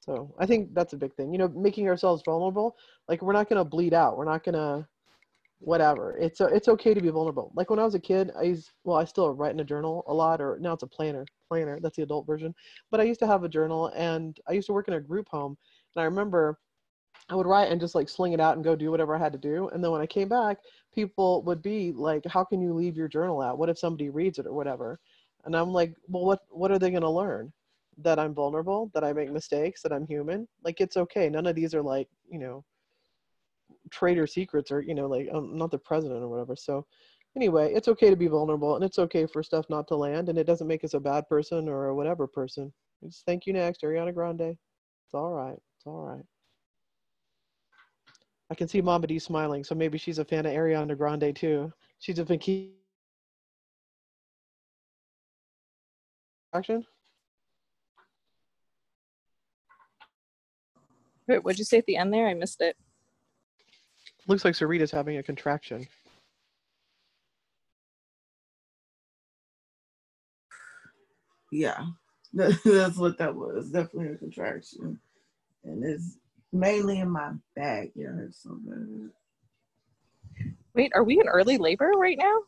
So 0.00 0.34
I 0.40 0.46
think 0.46 0.74
that's 0.74 0.92
a 0.92 0.96
big 0.98 1.14
thing. 1.14 1.30
You 1.32 1.38
know, 1.38 1.48
making 1.48 1.88
ourselves 1.88 2.22
vulnerable. 2.26 2.76
Like 3.08 3.22
we're 3.22 3.32
not 3.32 3.48
gonna 3.48 3.64
bleed 3.64 3.94
out. 3.94 4.16
We're 4.16 4.24
not 4.24 4.42
gonna 4.42 4.88
whatever. 5.60 6.16
It's 6.18 6.40
a, 6.40 6.46
it's 6.46 6.68
okay 6.68 6.94
to 6.94 7.00
be 7.00 7.08
vulnerable. 7.08 7.52
Like 7.54 7.70
when 7.70 7.78
I 7.78 7.84
was 7.84 7.94
a 7.94 8.00
kid, 8.00 8.30
I 8.38 8.42
used 8.42 8.72
well, 8.84 8.98
I 8.98 9.04
still 9.04 9.30
write 9.30 9.52
in 9.52 9.60
a 9.60 9.64
journal 9.64 10.04
a 10.06 10.14
lot, 10.14 10.40
or 10.40 10.58
now 10.60 10.72
it's 10.72 10.82
a 10.82 10.86
planner. 10.86 11.26
Planner, 11.48 11.78
that's 11.80 11.96
the 11.96 12.02
adult 12.02 12.26
version. 12.26 12.54
But 12.90 13.00
I 13.00 13.04
used 13.04 13.20
to 13.20 13.26
have 13.26 13.44
a 13.44 13.48
journal, 13.48 13.88
and 13.94 14.38
I 14.48 14.52
used 14.52 14.66
to 14.66 14.72
work 14.72 14.88
in 14.88 14.94
a 14.94 15.00
group 15.00 15.28
home, 15.28 15.56
and 15.94 16.02
I 16.02 16.04
remember 16.04 16.58
I 17.28 17.34
would 17.36 17.46
write 17.46 17.70
and 17.70 17.80
just 17.80 17.94
like 17.94 18.08
sling 18.08 18.32
it 18.34 18.40
out 18.40 18.56
and 18.56 18.64
go 18.64 18.76
do 18.76 18.90
whatever 18.90 19.14
I 19.14 19.18
had 19.18 19.32
to 19.32 19.38
do. 19.38 19.68
And 19.68 19.82
then 19.82 19.90
when 19.90 20.00
I 20.00 20.06
came 20.06 20.28
back, 20.28 20.58
people 20.94 21.42
would 21.44 21.62
be 21.62 21.92
like, 21.92 22.24
"How 22.26 22.44
can 22.44 22.60
you 22.60 22.74
leave 22.74 22.96
your 22.96 23.08
journal 23.08 23.40
out? 23.40 23.58
What 23.58 23.70
if 23.70 23.78
somebody 23.78 24.10
reads 24.10 24.38
it 24.38 24.46
or 24.46 24.52
whatever?" 24.52 25.00
And 25.44 25.56
I'm 25.56 25.72
like, 25.72 25.94
"Well, 26.08 26.24
what 26.24 26.40
what 26.50 26.70
are 26.70 26.78
they 26.78 26.90
going 26.90 27.02
to 27.02 27.10
learn? 27.10 27.52
That 27.98 28.18
I'm 28.18 28.34
vulnerable, 28.34 28.90
that 28.94 29.04
I 29.04 29.12
make 29.12 29.30
mistakes, 29.30 29.82
that 29.82 29.92
I'm 29.92 30.06
human. 30.06 30.48
Like 30.64 30.80
it's 30.80 30.96
okay. 30.96 31.28
None 31.30 31.46
of 31.46 31.54
these 31.56 31.74
are 31.74 31.82
like 31.82 32.08
you 32.28 32.38
know 32.38 32.64
trader 33.90 34.26
secrets 34.26 34.70
or 34.70 34.80
you 34.80 34.94
know 34.94 35.06
like 35.06 35.28
I'm 35.32 35.56
not 35.56 35.70
the 35.70 35.78
president 35.78 36.22
or 36.22 36.28
whatever. 36.28 36.56
So 36.56 36.86
anyway, 37.36 37.72
it's 37.72 37.88
okay 37.88 38.10
to 38.10 38.16
be 38.16 38.26
vulnerable 38.26 38.76
and 38.76 38.84
it's 38.84 38.98
okay 38.98 39.26
for 39.26 39.42
stuff 39.42 39.66
not 39.68 39.88
to 39.88 39.96
land 39.96 40.28
and 40.28 40.38
it 40.38 40.44
doesn't 40.44 40.68
make 40.68 40.84
us 40.84 40.94
a 40.94 41.00
bad 41.00 41.28
person 41.28 41.68
or 41.68 41.86
a 41.86 41.94
whatever 41.94 42.26
person. 42.26 42.72
Just 43.02 43.24
thank 43.26 43.46
you 43.46 43.52
next, 43.52 43.82
Ariana 43.82 44.14
Grande. 44.14 44.56
It's 45.06 45.14
all 45.14 45.32
right. 45.32 45.58
It's 45.76 45.86
all 45.86 46.02
right. 46.02 46.24
I 48.50 48.54
can 48.54 48.68
see 48.68 48.80
Mama 48.80 49.06
D 49.06 49.18
smiling, 49.18 49.64
so 49.64 49.74
maybe 49.74 49.98
she's 49.98 50.18
a 50.18 50.24
fan 50.24 50.46
of 50.46 50.52
Ariana 50.52 50.96
Grande 50.96 51.34
too. 51.34 51.72
She's 51.98 52.18
a 52.18 52.24
Vinky. 52.24 52.70
Action. 56.54 56.84
Wait, 61.26 61.42
what'd 61.42 61.58
you 61.58 61.64
say 61.64 61.78
at 61.78 61.86
the 61.86 61.96
end 61.96 62.12
there? 62.12 62.28
I 62.28 62.34
missed 62.34 62.60
it. 62.60 62.76
Looks 64.26 64.44
like 64.44 64.54
Sarita's 64.54 64.90
having 64.90 65.16
a 65.18 65.22
contraction. 65.22 65.86
Yeah, 71.52 71.84
that's 72.32 72.96
what 72.96 73.18
that 73.18 73.34
was. 73.34 73.70
Definitely 73.70 74.14
a 74.14 74.16
contraction, 74.16 74.98
and 75.64 75.84
it's 75.84 76.16
mainly 76.52 76.98
in 77.00 77.10
my 77.10 77.32
back. 77.54 77.90
Yeah, 77.94 78.08
it's 78.26 78.42
so 78.42 78.58
bad. 78.64 79.10
Wait, 80.74 80.92
are 80.94 81.04
we 81.04 81.20
in 81.20 81.28
early 81.28 81.58
labor 81.58 81.92
right 81.96 82.18
now? 82.18 82.38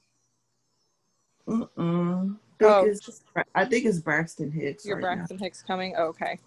Mm-mm. 1.48 2.36
I 2.60 2.64
think, 2.64 2.70
Oh. 2.72 2.84
it's, 2.86 3.22
I 3.54 3.64
think 3.66 3.84
it's 3.84 4.00
Braxton 4.00 4.50
Hicks. 4.50 4.84
Your 4.84 4.96
right 4.96 5.02
now. 5.02 5.14
Braxton 5.16 5.38
Hicks 5.38 5.62
coming? 5.62 5.94
Oh, 5.96 6.06
okay. 6.06 6.38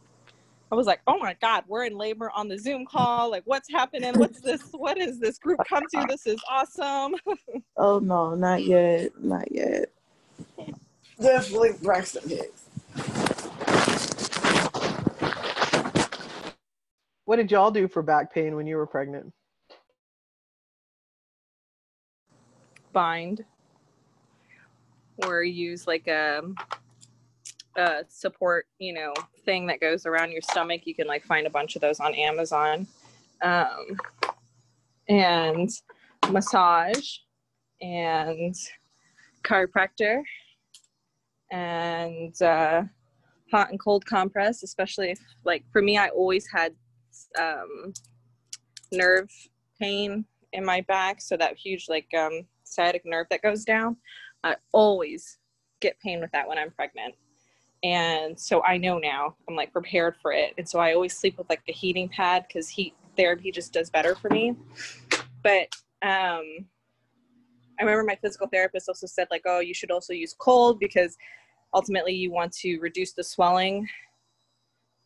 I 0.72 0.76
was 0.76 0.88
like, 0.88 1.02
oh 1.08 1.18
my 1.20 1.36
God, 1.42 1.66
we're 1.68 1.86
in 1.86 1.98
labor 1.98 2.32
on 2.36 2.48
the 2.48 2.58
Zoom 2.60 2.86
call. 2.86 3.32
Like, 3.32 3.44
what's 3.46 3.70
happening? 3.72 4.18
What's 4.18 4.42
this? 4.42 4.70
What 4.72 4.98
is 5.00 5.20
this 5.20 5.40
group 5.40 5.62
come 5.68 5.88
to? 5.90 6.06
This 6.06 6.28
is 6.28 6.42
awesome. 6.50 7.16
Oh 7.78 8.00
no, 8.00 8.36
not 8.36 8.64
yet, 8.64 9.12
not 9.24 9.52
yet. 9.52 9.90
Definitely 11.22 11.72
Braxton 11.84 12.30
Hicks. 12.30 12.64
What 17.26 17.38
did 17.38 17.52
y'all 17.52 17.72
do 17.72 17.88
for 17.88 18.02
back 18.02 18.34
pain 18.34 18.56
when 18.56 18.68
you 18.68 18.78
were 18.78 18.88
pregnant? 18.88 19.34
Bind. 22.94 23.46
Or 25.18 25.44
use 25.44 25.88
like 25.88 26.08
a, 26.08 26.42
a 27.78 28.04
support, 28.08 28.68
you 28.80 28.94
know, 28.94 29.14
thing 29.46 29.68
that 29.68 29.80
goes 29.80 30.06
around 30.06 30.32
your 30.32 30.42
stomach. 30.42 30.82
You 30.86 30.96
can 30.96 31.08
like 31.08 31.24
find 31.24 31.48
a 31.48 31.50
bunch 31.50 31.76
of 31.76 31.82
those 31.82 32.00
on 32.00 32.14
Amazon. 32.16 32.88
Um, 33.42 33.98
and 35.08 35.70
massage 36.30 37.18
and 37.82 38.56
chiropractor 39.44 40.22
and 41.52 42.40
uh, 42.42 42.84
hot 43.52 43.70
and 43.72 43.80
cold 43.80 44.06
compress, 44.06 44.62
especially 44.62 45.12
if, 45.12 45.20
like, 45.44 45.64
for 45.72 45.82
me, 45.82 45.98
I 45.98 46.10
always 46.10 46.48
had 46.54 46.76
um, 47.40 47.94
nerve 48.92 49.32
pain 49.80 50.26
in 50.54 50.64
my 50.64 50.82
back. 50.82 51.22
So 51.22 51.38
that 51.38 51.58
huge, 51.58 51.88
like, 51.90 52.08
um, 52.16 52.46
sciatic 52.64 53.04
nerve 53.06 53.28
that 53.32 53.42
goes 53.42 53.64
down, 53.64 53.98
I 54.44 54.58
always 54.74 55.40
get 55.82 56.00
pain 56.00 56.22
with 56.22 56.32
that 56.34 56.48
when 56.48 56.60
I'm 56.60 56.72
pregnant. 56.72 57.16
And 57.84 58.38
so 58.38 58.62
I 58.64 58.78
know 58.78 59.00
now 59.00 59.36
I'm 59.48 59.56
like 59.56 59.72
prepared 59.72 60.16
for 60.22 60.32
it. 60.34 60.54
And 60.58 60.68
so 60.68 60.80
I 60.80 60.94
always 60.94 61.18
sleep 61.18 61.38
with 61.38 61.50
like 61.50 61.62
a 61.68 61.72
heating 61.72 62.10
pad 62.10 62.46
because 62.48 62.68
heat 62.68 62.94
therapy 63.16 63.52
just 63.52 63.74
does 63.74 63.90
better 63.90 64.16
for 64.16 64.30
me. 64.30 64.56
But 65.44 65.74
um, 66.02 66.66
I 67.80 67.84
remember 67.84 68.04
my 68.04 68.18
physical 68.22 68.48
therapist 68.48 68.90
also 68.90 69.08
said 69.08 69.28
like, 69.32 69.44
oh, 69.46 69.60
you 69.60 69.74
should 69.74 69.92
also 69.92 70.14
use 70.14 70.36
cold 70.38 70.80
because 70.80 71.18
ultimately 71.74 72.14
you 72.14 72.32
want 72.32 72.52
to 72.54 72.78
reduce 72.80 73.14
the 73.14 73.24
swelling 73.24 73.88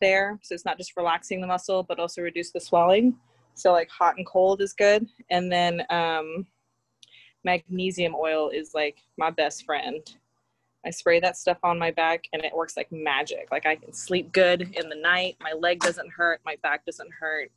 there. 0.00 0.38
So 0.42 0.54
it's 0.54 0.64
not 0.64 0.76
just 0.76 0.96
relaxing 0.96 1.40
the 1.40 1.46
muscle, 1.46 1.84
but 1.84 2.00
also 2.00 2.22
reduce 2.22 2.50
the 2.50 2.60
swelling. 2.60 3.16
So 3.54 3.72
like 3.72 3.88
hot 3.88 4.16
and 4.16 4.26
cold 4.26 4.60
is 4.60 4.72
good. 4.72 5.06
And 5.30 5.50
then 5.50 5.82
um, 5.90 6.46
magnesium 7.44 8.14
oil 8.14 8.50
is 8.50 8.72
like 8.74 8.98
my 9.16 9.30
best 9.30 9.64
friend. 9.64 10.00
I 10.84 10.90
spray 10.90 11.18
that 11.20 11.36
stuff 11.36 11.58
on 11.62 11.78
my 11.78 11.90
back 11.90 12.24
and 12.32 12.44
it 12.44 12.54
works 12.54 12.76
like 12.76 12.92
magic. 12.92 13.48
Like 13.50 13.66
I 13.66 13.76
can 13.76 13.92
sleep 13.92 14.32
good 14.32 14.62
in 14.62 14.88
the 14.88 14.96
night. 14.96 15.36
My 15.40 15.52
leg 15.52 15.80
doesn't 15.80 16.10
hurt. 16.10 16.40
My 16.44 16.56
back 16.62 16.84
doesn't 16.84 17.10
hurt. 17.18 17.50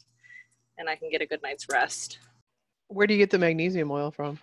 And 0.78 0.88
I 0.90 0.96
can 0.96 1.10
get 1.10 1.22
a 1.22 1.26
good 1.26 1.42
night's 1.44 1.68
rest. 1.70 2.20
Where 2.88 3.08
do 3.08 3.14
you 3.14 3.20
get 3.20 3.30
the 3.30 3.40
magnesium 3.40 3.92
oil 3.92 4.12
from? 4.12 4.40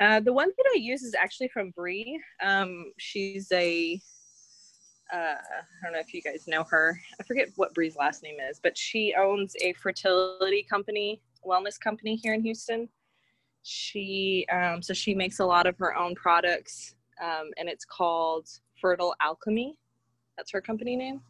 Uh, 0.00 0.20
the 0.20 0.32
one 0.32 0.50
that 0.56 0.66
I 0.74 0.76
use 0.76 1.02
is 1.02 1.14
actually 1.14 1.48
from 1.48 1.70
Brie. 1.70 2.20
Um, 2.42 2.92
she's 2.98 3.50
a 3.52 4.00
uh, 5.12 5.16
I 5.16 5.84
don't 5.84 5.92
know 5.92 6.00
if 6.00 6.12
you 6.14 6.22
guys 6.22 6.48
know 6.48 6.64
her. 6.64 6.98
I 7.20 7.22
forget 7.24 7.48
what 7.56 7.74
Bree's 7.74 7.96
last 7.96 8.22
name 8.22 8.36
is, 8.40 8.58
but 8.62 8.76
she 8.76 9.14
owns 9.16 9.54
a 9.60 9.72
fertility 9.74 10.62
company, 10.68 11.20
wellness 11.46 11.78
company 11.78 12.16
here 12.16 12.34
in 12.34 12.42
Houston. 12.42 12.88
She 13.64 14.46
um, 14.52 14.82
so 14.82 14.92
she 14.92 15.14
makes 15.14 15.40
a 15.40 15.44
lot 15.44 15.66
of 15.66 15.76
her 15.78 15.96
own 15.96 16.14
products, 16.14 16.94
um, 17.22 17.50
and 17.56 17.66
it's 17.66 17.86
called 17.86 18.46
Fertile 18.78 19.14
Alchemy. 19.22 19.74
That's 20.36 20.52
her 20.52 20.60
company 20.60 20.96
name. 20.96 21.22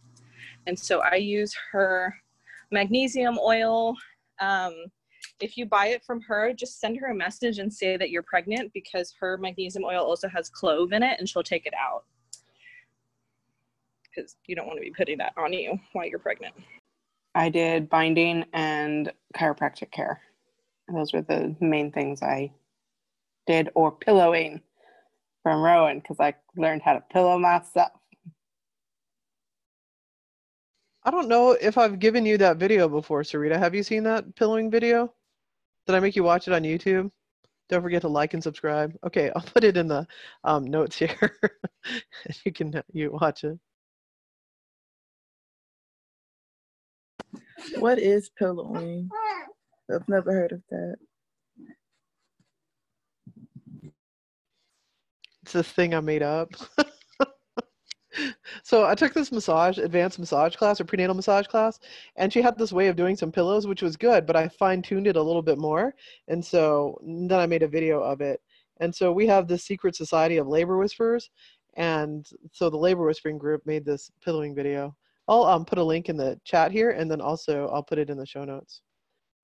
And 0.66 0.76
so 0.76 1.00
I 1.00 1.14
use 1.14 1.54
her 1.70 2.14
magnesium 2.72 3.38
oil. 3.38 3.94
Um, 4.40 4.74
if 5.40 5.56
you 5.56 5.64
buy 5.64 5.88
it 5.88 6.02
from 6.04 6.20
her, 6.22 6.52
just 6.52 6.80
send 6.80 6.98
her 6.98 7.06
a 7.06 7.14
message 7.14 7.60
and 7.60 7.72
say 7.72 7.96
that 7.96 8.10
you're 8.10 8.24
pregnant 8.24 8.72
because 8.74 9.14
her 9.20 9.38
magnesium 9.38 9.84
oil 9.84 10.04
also 10.04 10.28
has 10.28 10.50
clove 10.50 10.92
in 10.92 11.04
it, 11.04 11.20
and 11.20 11.28
she'll 11.28 11.44
take 11.44 11.66
it 11.66 11.74
out 11.74 12.04
because 14.14 14.36
you 14.46 14.56
don't 14.56 14.66
want 14.66 14.78
to 14.78 14.82
be 14.82 14.90
putting 14.90 15.18
that 15.18 15.34
on 15.36 15.52
you 15.52 15.78
while 15.92 16.06
you're 16.06 16.18
pregnant. 16.18 16.54
I 17.36 17.48
did 17.48 17.88
binding 17.88 18.44
and 18.52 19.12
chiropractic 19.36 19.92
care. 19.92 20.20
Those 20.92 21.12
were 21.12 21.22
the 21.22 21.56
main 21.60 21.90
things 21.92 22.22
I 22.22 22.52
did, 23.46 23.70
or 23.74 23.92
pillowing 23.92 24.60
from 25.42 25.62
Rowan 25.62 26.00
because 26.00 26.20
I 26.20 26.34
learned 26.56 26.82
how 26.82 26.94
to 26.94 27.00
pillow 27.12 27.38
myself. 27.38 27.92
I 31.04 31.10
don't 31.10 31.28
know 31.28 31.52
if 31.52 31.76
I've 31.76 31.98
given 31.98 32.24
you 32.24 32.38
that 32.38 32.56
video 32.56 32.88
before, 32.88 33.22
Sarita. 33.22 33.58
Have 33.58 33.74
you 33.74 33.82
seen 33.82 34.04
that 34.04 34.34
pillowing 34.36 34.70
video? 34.70 35.12
Did 35.86 35.96
I 35.96 36.00
make 36.00 36.16
you 36.16 36.24
watch 36.24 36.48
it 36.48 36.54
on 36.54 36.62
YouTube? 36.62 37.10
Don't 37.68 37.82
forget 37.82 38.02
to 38.02 38.08
like 38.08 38.34
and 38.34 38.42
subscribe. 38.42 38.96
Okay, 39.04 39.30
I'll 39.36 39.42
put 39.42 39.64
it 39.64 39.76
in 39.76 39.88
the 39.88 40.06
um, 40.44 40.64
notes 40.64 40.96
here. 40.96 41.38
And 42.24 42.38
you 42.44 42.52
can 42.52 42.82
you 42.92 43.12
watch 43.12 43.44
it. 43.44 43.58
What 47.78 47.98
is 47.98 48.30
pillowing? 48.38 49.10
I've 49.92 50.08
never 50.08 50.32
heard 50.32 50.52
of 50.52 50.62
that. 50.70 50.96
It's 55.42 55.52
this 55.52 55.70
thing 55.70 55.94
I 55.94 56.00
made 56.00 56.22
up. 56.22 56.50
so 58.62 58.86
I 58.86 58.94
took 58.94 59.12
this 59.12 59.30
massage, 59.30 59.76
advanced 59.76 60.18
massage 60.18 60.56
class 60.56 60.80
or 60.80 60.84
prenatal 60.84 61.14
massage 61.14 61.46
class, 61.46 61.78
and 62.16 62.32
she 62.32 62.40
had 62.40 62.56
this 62.56 62.72
way 62.72 62.88
of 62.88 62.96
doing 62.96 63.14
some 63.14 63.30
pillows, 63.30 63.66
which 63.66 63.82
was 63.82 63.96
good, 63.96 64.26
but 64.26 64.36
I 64.36 64.48
fine 64.48 64.80
tuned 64.80 65.06
it 65.06 65.16
a 65.16 65.22
little 65.22 65.42
bit 65.42 65.58
more. 65.58 65.94
And 66.28 66.42
so 66.42 66.98
then 67.02 67.40
I 67.40 67.46
made 67.46 67.62
a 67.62 67.68
video 67.68 68.00
of 68.00 68.22
it. 68.22 68.40
And 68.80 68.94
so 68.94 69.12
we 69.12 69.26
have 69.26 69.46
this 69.46 69.64
secret 69.64 69.94
society 69.94 70.38
of 70.38 70.48
labor 70.48 70.78
whisperers. 70.78 71.30
And 71.76 72.26
so 72.52 72.70
the 72.70 72.78
labor 72.78 73.04
whispering 73.04 73.38
group 73.38 73.66
made 73.66 73.84
this 73.84 74.10
pillowing 74.24 74.54
video. 74.54 74.96
I'll 75.28 75.44
um, 75.44 75.64
put 75.64 75.78
a 75.78 75.84
link 75.84 76.08
in 76.08 76.16
the 76.16 76.40
chat 76.44 76.70
here, 76.70 76.90
and 76.90 77.10
then 77.10 77.20
also 77.20 77.68
I'll 77.68 77.82
put 77.82 77.98
it 77.98 78.10
in 78.10 78.18
the 78.18 78.26
show 78.26 78.44
notes. 78.44 78.82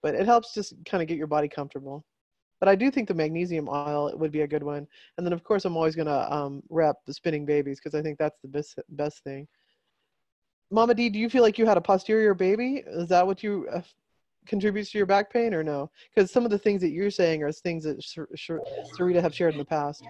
But 0.02 0.14
it 0.14 0.26
helps 0.26 0.54
just 0.54 0.74
kind 0.86 1.02
of 1.02 1.08
get 1.08 1.18
your 1.18 1.26
body 1.26 1.48
comfortable. 1.48 2.04
But 2.60 2.68
I 2.68 2.74
do 2.74 2.90
think 2.90 3.08
the 3.08 3.14
magnesium 3.14 3.68
oil 3.68 4.12
would 4.16 4.32
be 4.32 4.42
a 4.42 4.46
good 4.46 4.62
one. 4.62 4.86
And 5.16 5.26
then, 5.26 5.32
of 5.32 5.42
course, 5.42 5.64
I'm 5.64 5.76
always 5.76 5.96
going 5.96 6.06
to 6.06 6.32
um, 6.32 6.62
the 6.70 7.14
spinning 7.14 7.46
babies 7.46 7.80
because 7.82 7.98
I 7.98 8.02
think 8.02 8.18
that's 8.18 8.38
the 8.42 8.48
best, 8.48 8.78
best 8.90 9.24
thing. 9.24 9.48
Mama 10.70 10.94
D, 10.94 11.08
do 11.08 11.18
you 11.18 11.28
feel 11.28 11.42
like 11.42 11.58
you 11.58 11.66
had 11.66 11.78
a 11.78 11.80
posterior 11.80 12.34
baby? 12.34 12.84
Is 12.86 13.08
that 13.08 13.26
what 13.26 13.42
you 13.42 13.66
uh, 13.72 13.80
contributes 14.46 14.90
to 14.90 14.98
your 14.98 15.06
back 15.06 15.32
pain 15.32 15.54
or 15.54 15.64
no? 15.64 15.90
Because 16.14 16.30
some 16.30 16.44
of 16.44 16.50
the 16.50 16.58
things 16.58 16.82
that 16.82 16.90
you're 16.90 17.10
saying 17.10 17.42
are 17.42 17.50
things 17.50 17.84
that 17.84 17.98
Sarita 17.98 19.20
have 19.20 19.34
shared 19.34 19.54
in 19.54 19.58
the 19.58 19.64
past. 19.64 20.04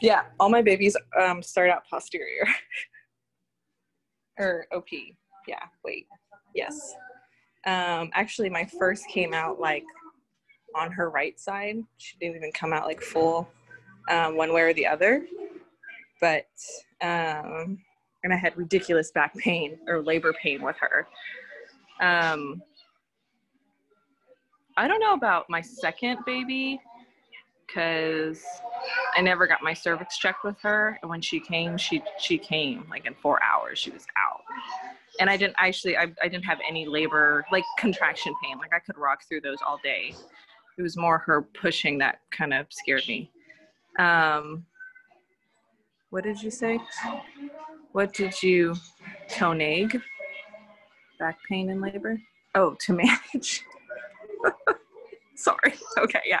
Yeah, 0.00 0.24
all 0.38 0.50
my 0.50 0.62
babies 0.62 0.96
um, 1.20 1.42
start 1.42 1.70
out 1.70 1.82
posterior. 1.90 2.46
or 4.38 4.66
OP. 4.72 4.88
Yeah, 5.48 5.62
wait. 5.84 6.06
Yes. 6.54 6.94
Um, 7.66 8.10
actually, 8.14 8.48
my 8.48 8.64
first 8.64 9.08
came 9.08 9.34
out 9.34 9.60
like 9.60 9.84
on 10.74 10.92
her 10.92 11.10
right 11.10 11.38
side. 11.38 11.78
She 11.98 12.16
didn't 12.18 12.36
even 12.36 12.52
come 12.52 12.72
out 12.72 12.86
like 12.86 13.02
full 13.02 13.48
um, 14.08 14.36
one 14.36 14.52
way 14.52 14.62
or 14.62 14.72
the 14.72 14.86
other. 14.86 15.26
But, 16.20 16.48
um, 17.02 17.78
and 18.22 18.32
I 18.32 18.36
had 18.36 18.56
ridiculous 18.56 19.10
back 19.10 19.36
pain 19.36 19.78
or 19.86 20.02
labor 20.02 20.32
pain 20.42 20.62
with 20.62 20.76
her. 20.80 21.06
Um, 22.00 22.62
I 24.76 24.86
don't 24.86 25.00
know 25.00 25.14
about 25.14 25.48
my 25.48 25.60
second 25.60 26.18
baby 26.26 26.80
because 27.66 28.44
I 29.16 29.22
never 29.22 29.46
got 29.46 29.62
my 29.62 29.72
cervix 29.72 30.18
checked 30.18 30.44
with 30.44 30.58
her. 30.60 30.98
And 31.02 31.10
when 31.10 31.20
she 31.20 31.40
came, 31.40 31.78
she 31.78 32.02
she 32.18 32.38
came 32.38 32.86
like 32.90 33.06
in 33.06 33.14
four 33.14 33.42
hours. 33.42 33.78
She 33.78 33.90
was 33.90 34.06
out, 34.16 34.42
and 35.20 35.30
I 35.30 35.36
didn't 35.36 35.56
actually 35.58 35.96
I, 35.96 36.06
I 36.22 36.28
didn't 36.28 36.44
have 36.44 36.58
any 36.66 36.86
labor 36.86 37.44
like 37.52 37.64
contraction 37.78 38.34
pain. 38.42 38.58
Like 38.58 38.72
I 38.74 38.78
could 38.78 38.96
rock 38.96 39.20
through 39.28 39.42
those 39.42 39.58
all 39.66 39.78
day. 39.82 40.14
It 40.78 40.82
was 40.82 40.96
more 40.96 41.18
her 41.18 41.42
pushing 41.42 41.98
that 41.98 42.20
kind 42.30 42.52
of 42.52 42.66
scared 42.70 43.04
me. 43.08 43.30
Um, 43.98 44.66
what 46.10 46.24
did 46.24 46.42
you 46.42 46.50
say? 46.50 46.78
What 47.92 48.12
did 48.12 48.42
you 48.42 48.74
toneg? 49.28 50.00
Back 51.18 51.38
pain 51.48 51.70
in 51.70 51.80
labor? 51.80 52.20
Oh, 52.54 52.76
to 52.80 52.92
manage. 52.92 53.64
Sorry. 55.36 55.74
Okay, 55.98 56.20
yeah 56.26 56.40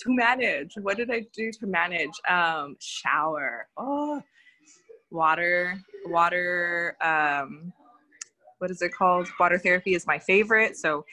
to 0.00 0.14
manage. 0.14 0.74
What 0.80 0.96
did 0.96 1.10
I 1.10 1.24
do 1.34 1.50
to 1.60 1.66
manage? 1.66 2.10
Um, 2.28 2.76
shower. 2.80 3.66
Oh, 3.76 4.22
water, 5.10 5.78
water. 6.06 6.96
Um, 7.00 7.72
what 8.58 8.70
is 8.70 8.82
it 8.82 8.92
called? 8.92 9.28
Water 9.38 9.58
therapy 9.58 9.94
is 9.94 10.06
my 10.06 10.18
favorite. 10.18 10.76
So, 10.76 11.04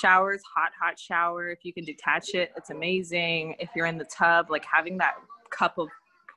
showers, 0.00 0.42
hot, 0.54 0.72
hot 0.80 0.98
shower. 0.98 1.50
If 1.50 1.64
you 1.64 1.72
can 1.72 1.84
detach 1.84 2.34
it, 2.34 2.52
it's 2.56 2.70
amazing. 2.70 3.56
If 3.58 3.70
you're 3.74 3.86
in 3.86 3.98
the 3.98 4.06
tub, 4.06 4.50
like 4.50 4.64
having 4.64 4.98
that 4.98 5.14
cup 5.50 5.78
of 5.78 5.88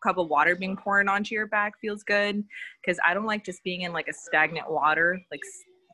cup 0.04 0.18
of 0.18 0.30
water 0.30 0.56
being 0.56 0.76
poured 0.76 1.08
onto 1.08 1.34
your 1.34 1.48
back 1.48 1.80
feels 1.80 2.04
good 2.04 2.44
because 2.82 3.00
I 3.04 3.14
don't 3.14 3.26
like 3.26 3.44
just 3.44 3.64
being 3.64 3.82
in 3.82 3.94
like 3.94 4.08
a 4.08 4.14
stagnant 4.14 4.70
water, 4.70 5.20
like 5.32 5.42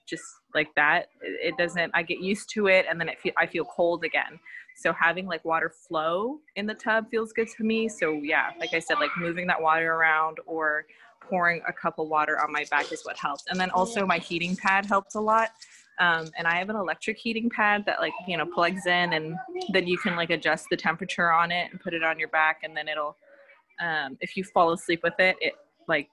just 0.08 0.24
like 0.54 0.68
that. 0.76 1.08
It 1.22 1.56
doesn't. 1.58 1.92
I 1.94 2.04
get 2.04 2.20
used 2.20 2.50
to 2.52 2.68
it, 2.68 2.86
and 2.90 3.00
then 3.00 3.10
it 3.10 3.20
feel 3.20 3.34
I 3.38 3.46
feel 3.48 3.66
cold 3.66 4.04
again. 4.04 4.40
So 4.78 4.94
having 4.94 5.28
like 5.28 5.44
water 5.46 5.72
flow 5.88 6.40
in 6.56 6.66
the 6.66 6.74
tub 6.74 7.10
feels 7.10 7.34
good 7.34 7.48
to 7.58 7.64
me. 7.64 7.88
So 7.88 8.12
yeah, 8.12 8.52
like 8.60 8.74
I 8.74 8.80
said, 8.80 9.00
like 9.00 9.12
moving 9.18 9.48
that 9.48 9.62
water 9.62 9.94
around 9.94 10.40
or 10.46 10.86
pouring 11.22 11.62
a 11.68 11.74
cup 11.74 12.00
of 12.00 12.08
water 12.08 12.42
on 12.42 12.52
my 12.52 12.66
back 12.70 12.92
is 12.92 13.04
what 13.04 13.18
helped. 13.18 13.44
And 13.50 13.60
then 13.60 13.70
also 13.72 14.06
my 14.06 14.18
heating 14.18 14.56
pad 14.56 14.86
helps 14.86 15.16
a 15.16 15.22
lot. 15.22 15.50
Um, 16.00 16.30
and 16.38 16.48
I 16.48 16.56
have 16.58 16.70
an 16.70 16.76
electric 16.76 17.18
heating 17.18 17.50
pad 17.50 17.86
that 17.86 18.00
like 18.00 18.14
you 18.28 18.36
know 18.36 18.46
plugs 18.46 18.88
in, 18.88 19.14
and 19.14 19.36
then 19.72 19.88
you 19.88 19.98
can 19.98 20.16
like 20.16 20.32
adjust 20.32 20.66
the 20.72 20.78
temperature 20.78 21.32
on 21.32 21.52
it 21.52 21.70
and 21.72 21.80
put 21.80 21.94
it 21.94 22.02
on 22.02 22.18
your 22.18 22.30
back, 22.30 22.62
and 22.64 22.76
then 22.76 22.88
it'll. 22.88 23.16
Um, 23.80 24.18
if 24.22 24.38
you 24.38 24.44
fall 24.44 24.74
asleep 24.74 25.02
with 25.04 25.20
it, 25.20 25.38
it 25.42 25.54
like 25.88 26.10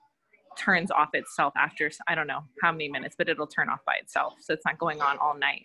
turns 0.59 0.90
off 0.90 1.11
itself 1.14 1.53
after 1.57 1.90
I 2.07 2.14
don't 2.14 2.27
know 2.27 2.44
how 2.61 2.73
many 2.73 2.88
minutes, 2.88 3.14
but 3.16 3.29
it'll 3.29 3.47
turn 3.47 3.68
off 3.68 3.81
by 3.87 3.94
itself. 3.94 4.35
So 4.40 4.53
it's 4.53 4.64
not 4.64 4.79
going 4.79 5.01
on 5.01 5.16
all 5.18 5.37
night. 5.38 5.64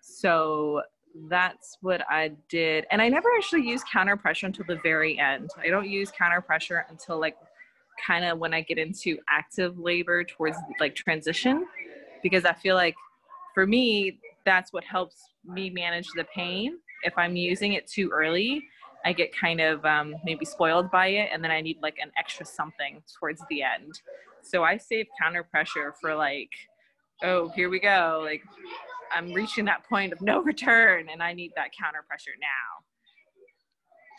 So 0.00 0.82
that's 1.28 1.78
what 1.80 2.02
I 2.10 2.32
did. 2.48 2.86
And 2.90 3.00
I 3.00 3.08
never 3.08 3.28
actually 3.36 3.66
use 3.66 3.82
counter 3.90 4.16
pressure 4.16 4.46
until 4.46 4.66
the 4.66 4.78
very 4.82 5.18
end. 5.18 5.50
I 5.58 5.68
don't 5.68 5.88
use 5.88 6.10
counter 6.10 6.40
pressure 6.40 6.84
until 6.90 7.18
like 7.18 7.36
kind 8.04 8.24
of 8.24 8.38
when 8.38 8.54
I 8.54 8.60
get 8.60 8.78
into 8.78 9.18
active 9.28 9.78
labor 9.78 10.24
towards 10.24 10.56
like 10.80 10.94
transition 10.94 11.66
because 12.22 12.44
I 12.44 12.52
feel 12.52 12.74
like 12.74 12.94
for 13.54 13.66
me 13.66 14.18
that's 14.44 14.72
what 14.72 14.84
helps 14.84 15.16
me 15.44 15.70
manage 15.70 16.06
the 16.14 16.24
pain. 16.34 16.78
If 17.02 17.14
I'm 17.16 17.36
using 17.36 17.74
it 17.74 17.86
too 17.86 18.10
early, 18.10 18.64
I 19.04 19.12
get 19.12 19.36
kind 19.36 19.60
of 19.60 19.84
um, 19.84 20.14
maybe 20.24 20.44
spoiled 20.44 20.90
by 20.90 21.08
it 21.08 21.30
and 21.32 21.42
then 21.42 21.50
I 21.50 21.60
need 21.60 21.78
like 21.82 21.96
an 22.00 22.10
extra 22.18 22.46
something 22.46 23.02
towards 23.18 23.42
the 23.50 23.62
end. 23.62 24.00
So 24.42 24.64
I 24.64 24.76
save 24.76 25.06
counter 25.20 25.42
pressure 25.42 25.94
for 26.00 26.14
like, 26.14 26.50
oh, 27.22 27.48
here 27.50 27.68
we 27.68 27.80
go. 27.80 28.22
Like 28.24 28.42
I'm 29.14 29.32
reaching 29.32 29.64
that 29.66 29.88
point 29.88 30.12
of 30.12 30.20
no 30.20 30.40
return 30.42 31.08
and 31.12 31.22
I 31.22 31.32
need 31.32 31.52
that 31.56 31.70
counter 31.78 32.04
pressure 32.08 32.32
now. 32.40 32.84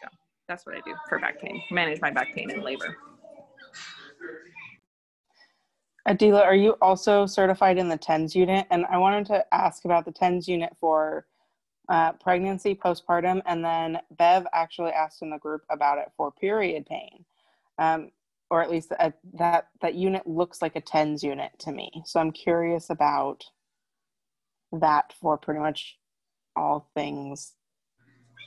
So 0.02 0.16
that's 0.48 0.66
what 0.66 0.76
I 0.76 0.82
do 0.82 0.96
for 1.10 1.20
back 1.20 1.42
pain, 1.42 1.62
manage 1.72 2.02
my 2.02 2.12
back 2.12 2.34
pain 2.34 2.52
and 2.52 2.64
labor. 2.64 2.98
Adila, 6.08 6.42
are 6.42 6.56
you 6.56 6.78
also 6.82 7.26
certified 7.26 7.78
in 7.78 7.90
the 7.90 7.98
TENS 7.98 8.36
unit? 8.36 8.66
And 8.72 8.86
I 8.86 8.98
wanted 8.98 9.26
to 9.28 9.54
ask 9.54 9.84
about 9.84 10.06
the 10.06 10.12
TENS 10.12 10.48
unit 10.48 10.74
for 10.80 11.26
uh, 11.90 12.14
pregnancy, 12.14 12.74
postpartum, 12.76 13.42
and 13.46 13.64
then 13.64 14.00
Bev 14.18 14.46
actually 14.54 14.92
asked 14.92 15.22
in 15.22 15.30
the 15.30 15.38
group 15.38 15.64
about 15.70 15.98
it 15.98 16.12
for 16.16 16.32
period 16.32 16.86
pain. 16.86 17.26
Um, 17.78 18.12
or 18.50 18.62
at 18.62 18.72
least 18.72 18.92
a, 18.92 19.14
that 19.34 19.68
that 19.82 19.96
unit 19.96 20.26
looks 20.26 20.62
like 20.62 20.76
a 20.78 20.82
TENS 20.82 21.22
unit 21.24 21.52
to 21.60 21.72
me. 21.72 21.92
So 22.06 22.20
I'm 22.20 22.32
curious 22.32 22.90
about 22.90 23.44
that 24.72 25.14
for 25.20 25.38
pretty 25.38 25.60
much 25.60 25.98
all 26.56 26.90
things. 26.94 27.54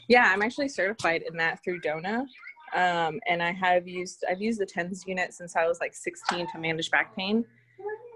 Yeah, 0.08 0.30
I'm 0.32 0.42
actually 0.42 0.68
certified 0.68 1.22
in 1.30 1.36
that 1.36 1.62
through 1.62 1.80
DONA. 1.80 2.26
Um, 2.74 3.20
and 3.28 3.42
I 3.42 3.52
have 3.52 3.88
used 3.88 4.24
I've 4.30 4.40
used 4.40 4.60
the 4.60 4.66
tens 4.66 5.04
unit 5.06 5.34
since 5.34 5.56
I 5.56 5.66
was 5.66 5.80
like 5.80 5.94
16 5.94 6.46
to 6.52 6.58
manage 6.58 6.90
back 6.90 7.14
pain. 7.16 7.44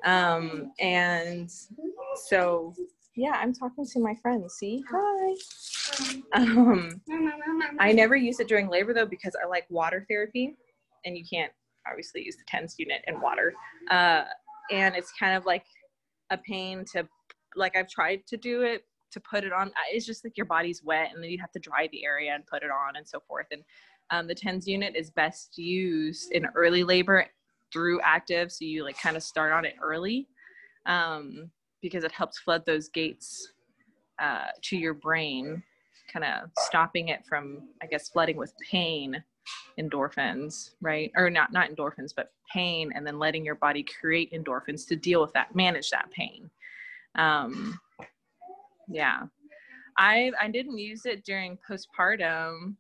Um, 0.05 0.73
and 0.79 1.51
so 2.29 2.75
yeah, 3.17 3.33
I'm 3.37 3.53
talking 3.53 3.87
to 3.87 4.01
my 4.01 4.15
friends. 4.17 4.55
See, 4.55 4.83
hi. 4.91 5.35
Um, 6.33 7.01
I 7.79 7.93
never 7.93 8.17
use 8.17 8.41
it 8.41 8.49
during 8.49 8.69
labor 8.69 8.93
though 8.93 9.07
because 9.07 9.37
I 9.43 9.47
like 9.47 9.67
water 9.71 10.05
therapy, 10.09 10.57
and 11.05 11.17
you 11.17 11.25
can't 11.31 11.53
obviously 11.89 12.25
use 12.25 12.37
the 12.37 12.45
tens 12.49 12.75
unit 12.79 13.03
in 13.07 13.21
water. 13.21 13.55
Uh, 13.91 14.25
and 14.71 14.97
it's 14.97 15.13
kind 15.19 15.37
of 15.37 15.45
like 15.47 15.65
a 16.31 16.39
pain 16.39 16.85
to 16.93 17.07
like 17.55 17.77
I've 17.77 17.89
tried 17.89 18.27
to 18.29 18.37
do 18.37 18.63
it 18.63 18.85
to 19.13 19.21
put 19.21 19.45
it 19.45 19.53
on. 19.53 19.71
It's 19.93 20.07
just 20.07 20.25
like 20.25 20.37
your 20.37 20.47
body's 20.47 20.83
wet, 20.83 21.11
and 21.15 21.23
then 21.23 21.31
you 21.31 21.39
have 21.41 21.53
to 21.53 21.61
dry 21.61 21.89
the 21.93 22.05
area 22.05 22.35
and 22.35 22.45
put 22.47 22.63
it 22.63 22.71
on 22.71 22.97
and 22.97 23.07
so 23.07 23.21
forth. 23.27 23.47
And 23.53 23.63
um, 24.11 24.27
the 24.27 24.35
tens 24.35 24.67
unit 24.67 24.95
is 24.97 25.11
best 25.11 25.59
used 25.59 26.33
in 26.33 26.47
early 26.55 26.85
labor 26.85 27.27
through 27.73 28.01
active, 28.03 28.53
so 28.53 28.65
you 28.65 28.85
like 28.85 28.99
kind 28.99 29.17
of 29.17 29.23
start 29.23 29.53
on 29.53 29.65
it 29.65 29.75
early. 29.83 30.29
Um, 30.87 31.51
because 31.85 32.03
it 32.03 32.13
helps 32.13 32.39
flood 32.39 32.65
those 32.65 32.89
gates 32.89 33.53
uh, 34.19 34.47
to 34.63 34.77
your 34.77 34.95
brain, 34.95 35.63
kind 36.11 36.25
of 36.25 36.51
stopping 36.59 37.09
it 37.09 37.25
from, 37.27 37.69
I 37.83 37.87
guess, 37.87 38.09
flooding 38.09 38.39
with 38.39 38.55
pain, 38.71 39.23
endorphins, 39.79 40.71
right? 40.81 41.13
Or 41.15 41.29
not 41.29 41.53
not 41.53 41.71
endorphins, 41.71 42.13
but 42.17 42.33
pain, 42.51 42.91
and 42.95 43.07
then 43.07 43.19
letting 43.19 43.45
your 43.45 43.57
body 43.57 43.85
create 44.01 44.33
endorphins 44.33 44.87
to 44.89 44.97
deal 44.97 45.21
with 45.21 45.33
that, 45.35 45.55
manage 45.55 45.91
that 45.91 46.11
pain. 46.11 46.49
Um, 47.17 47.79
yeah, 48.89 49.25
I 49.99 50.33
I 50.41 50.49
didn't 50.49 50.79
use 50.79 51.05
it 51.05 51.25
during 51.25 51.59
postpartum. 51.69 52.77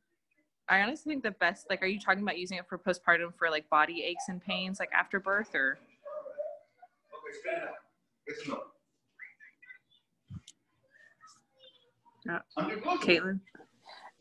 I 0.68 0.80
honestly 0.80 1.12
think 1.12 1.22
the 1.22 1.32
best, 1.32 1.66
like, 1.68 1.82
are 1.82 1.86
you 1.86 2.00
talking 2.00 2.22
about 2.22 2.38
using 2.38 2.58
it 2.58 2.66
for 2.66 2.78
postpartum 2.78 3.34
for 3.36 3.50
like 3.50 3.68
body 3.68 4.02
aches 4.04 4.24
and 4.28 4.42
pains, 4.42 4.80
like 4.80 4.90
after 4.92 5.20
birth, 5.20 5.54
or? 5.54 5.78
Uh, 12.30 12.38
Caitlin. 13.02 13.40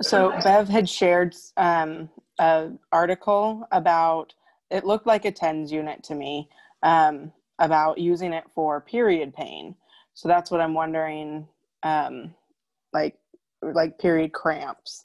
So 0.02 0.34
Bev 0.44 0.68
had 0.68 0.90
shared 0.90 1.36
um, 1.56 2.10
an 2.40 2.80
article 2.92 3.66
about 3.72 4.34
it 4.70 4.86
looked 4.86 5.08
like 5.08 5.24
a 5.26 5.32
tens 5.32 5.72
unit 5.72 6.04
to 6.04 6.16
me 6.16 6.50
um, 6.82 7.32
about 7.60 8.00
using 8.00 8.34
it 8.34 8.44
for 8.54 8.82
period 8.82 9.34
pain. 9.34 9.76
So 10.14 10.28
that's 10.28 10.52
what 10.52 10.60
I'm 10.60 10.74
wondering, 10.74 11.48
um, 11.84 12.34
like 12.92 13.18
like 13.62 13.98
period 13.98 14.34
cramps. 14.34 15.04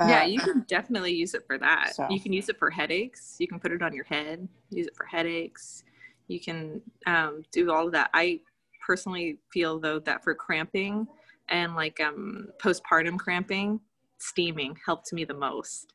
Yeah, 0.00 0.22
Uh, 0.22 0.26
you 0.26 0.40
can 0.40 0.60
definitely 0.68 1.12
use 1.12 1.34
it 1.34 1.44
for 1.46 1.58
that. 1.58 1.94
So- 1.94 2.08
You 2.10 2.20
can 2.20 2.32
use 2.32 2.48
it 2.48 2.58
for 2.58 2.70
headaches. 2.70 3.36
You 3.38 3.46
can 3.48 3.60
put 3.60 3.72
it 3.72 3.82
on 3.82 3.92
your 3.94 4.04
head. 4.04 4.48
Use 4.70 4.86
it 4.86 4.96
for 4.96 5.06
headaches. 5.06 5.84
You 6.28 6.40
can 6.40 6.80
um, 7.06 7.42
do 7.52 7.70
all 7.70 7.86
of 7.86 7.92
that. 7.92 8.10
I 8.14 8.40
personally 8.86 9.38
feel 9.52 9.78
though 9.78 9.98
that 10.00 10.22
for 10.24 10.34
cramping 10.34 11.06
and 11.48 11.74
like 11.74 12.00
um, 12.00 12.48
postpartum 12.62 13.18
cramping, 13.18 13.80
steaming 14.18 14.76
helped 14.84 15.12
me 15.12 15.24
the 15.24 15.34
most. 15.34 15.92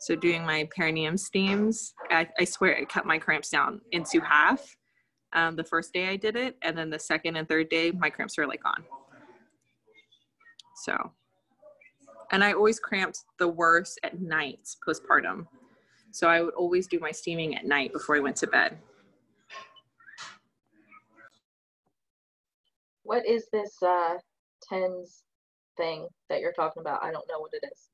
So 0.00 0.14
doing 0.14 0.44
my 0.44 0.68
perineum 0.76 1.16
steams, 1.16 1.94
I, 2.10 2.28
I 2.38 2.44
swear 2.44 2.72
it 2.72 2.88
cut 2.90 3.06
my 3.06 3.18
cramps 3.18 3.48
down 3.48 3.80
into 3.92 4.20
half. 4.20 4.76
Um, 5.32 5.56
the 5.56 5.64
first 5.64 5.92
day 5.94 6.08
I 6.08 6.16
did 6.16 6.36
it, 6.36 6.56
and 6.62 6.76
then 6.76 6.90
the 6.90 6.98
second 6.98 7.36
and 7.36 7.48
third 7.48 7.68
day, 7.70 7.90
my 7.90 8.10
cramps 8.10 8.36
were 8.36 8.46
like 8.46 8.62
gone. 8.62 8.84
So 10.84 11.12
and 12.34 12.42
I 12.42 12.52
always 12.52 12.80
cramped 12.80 13.20
the 13.38 13.46
worst 13.46 14.00
at 14.02 14.20
nights 14.20 14.76
postpartum. 14.84 15.46
So 16.10 16.28
I 16.28 16.42
would 16.42 16.54
always 16.54 16.88
do 16.88 16.98
my 16.98 17.12
steaming 17.12 17.54
at 17.54 17.64
night 17.64 17.92
before 17.92 18.16
I 18.16 18.18
went 18.18 18.34
to 18.38 18.48
bed. 18.48 18.76
What 23.04 23.24
is 23.24 23.46
this 23.52 23.80
uh 23.80 24.16
tens 24.68 25.22
thing 25.76 26.08
that 26.28 26.40
you're 26.40 26.52
talking 26.52 26.80
about? 26.80 27.04
I 27.04 27.12
don't 27.12 27.26
know 27.28 27.38
what 27.38 27.52
it 27.52 27.62
is. 27.72 27.88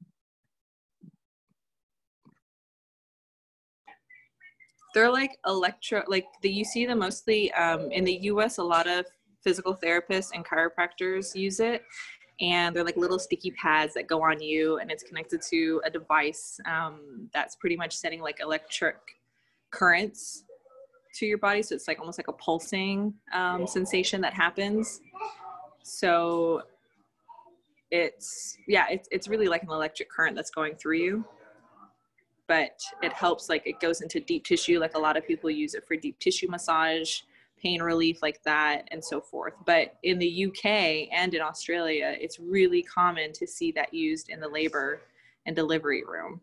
They're 4.94 5.12
like 5.12 5.36
electro, 5.46 6.02
like 6.08 6.24
the, 6.40 6.50
you 6.50 6.64
see 6.64 6.86
them 6.86 7.00
mostly 7.00 7.52
um, 7.52 7.92
in 7.92 8.04
the 8.04 8.20
US, 8.22 8.56
a 8.56 8.62
lot 8.62 8.88
of 8.88 9.04
physical 9.44 9.76
therapists 9.76 10.30
and 10.32 10.46
chiropractors 10.46 11.34
use 11.34 11.60
it. 11.60 11.82
And 12.40 12.74
they're 12.74 12.84
like 12.84 12.96
little 12.96 13.18
sticky 13.18 13.50
pads 13.50 13.92
that 13.94 14.06
go 14.06 14.22
on 14.22 14.40
you, 14.40 14.78
and 14.78 14.90
it's 14.90 15.02
connected 15.02 15.42
to 15.50 15.82
a 15.84 15.90
device 15.90 16.58
um, 16.64 17.28
that's 17.34 17.56
pretty 17.56 17.76
much 17.76 17.94
sending 17.96 18.20
like 18.22 18.40
electric 18.40 18.96
currents 19.70 20.44
to 21.14 21.26
your 21.26 21.38
body. 21.38 21.62
So 21.62 21.74
it's 21.74 21.88
like 21.88 21.98
almost 21.98 22.18
like 22.18 22.28
a 22.28 22.32
pulsing 22.32 23.14
um, 23.32 23.66
sensation 23.66 24.20
that 24.22 24.32
happens. 24.32 25.00
So 25.82 26.62
it's 27.90 28.56
yeah, 28.68 28.86
it's 28.90 29.08
it's 29.10 29.28
really 29.28 29.48
like 29.48 29.62
an 29.62 29.70
electric 29.70 30.10
current 30.10 30.36
that's 30.36 30.50
going 30.50 30.76
through 30.76 30.98
you. 30.98 31.24
But 32.46 32.80
it 33.02 33.12
helps 33.12 33.48
like 33.48 33.66
it 33.66 33.80
goes 33.80 34.00
into 34.00 34.20
deep 34.20 34.44
tissue. 34.44 34.80
Like 34.80 34.94
a 34.94 34.98
lot 34.98 35.16
of 35.16 35.26
people 35.26 35.50
use 35.50 35.74
it 35.74 35.84
for 35.86 35.96
deep 35.96 36.18
tissue 36.18 36.48
massage, 36.48 37.20
pain 37.60 37.82
relief 37.82 38.22
like 38.22 38.42
that, 38.44 38.88
and 38.90 39.04
so 39.04 39.20
forth. 39.20 39.54
But 39.66 39.96
in 40.02 40.18
the 40.18 40.46
UK 40.46 41.08
and 41.12 41.34
in 41.34 41.40
Australia, 41.40 42.16
it's 42.18 42.38
really 42.38 42.82
common 42.82 43.32
to 43.34 43.46
see 43.46 43.72
that 43.72 43.92
used 43.92 44.28
in 44.28 44.40
the 44.40 44.48
labor 44.48 45.02
and 45.46 45.54
delivery 45.54 46.02
room. 46.04 46.40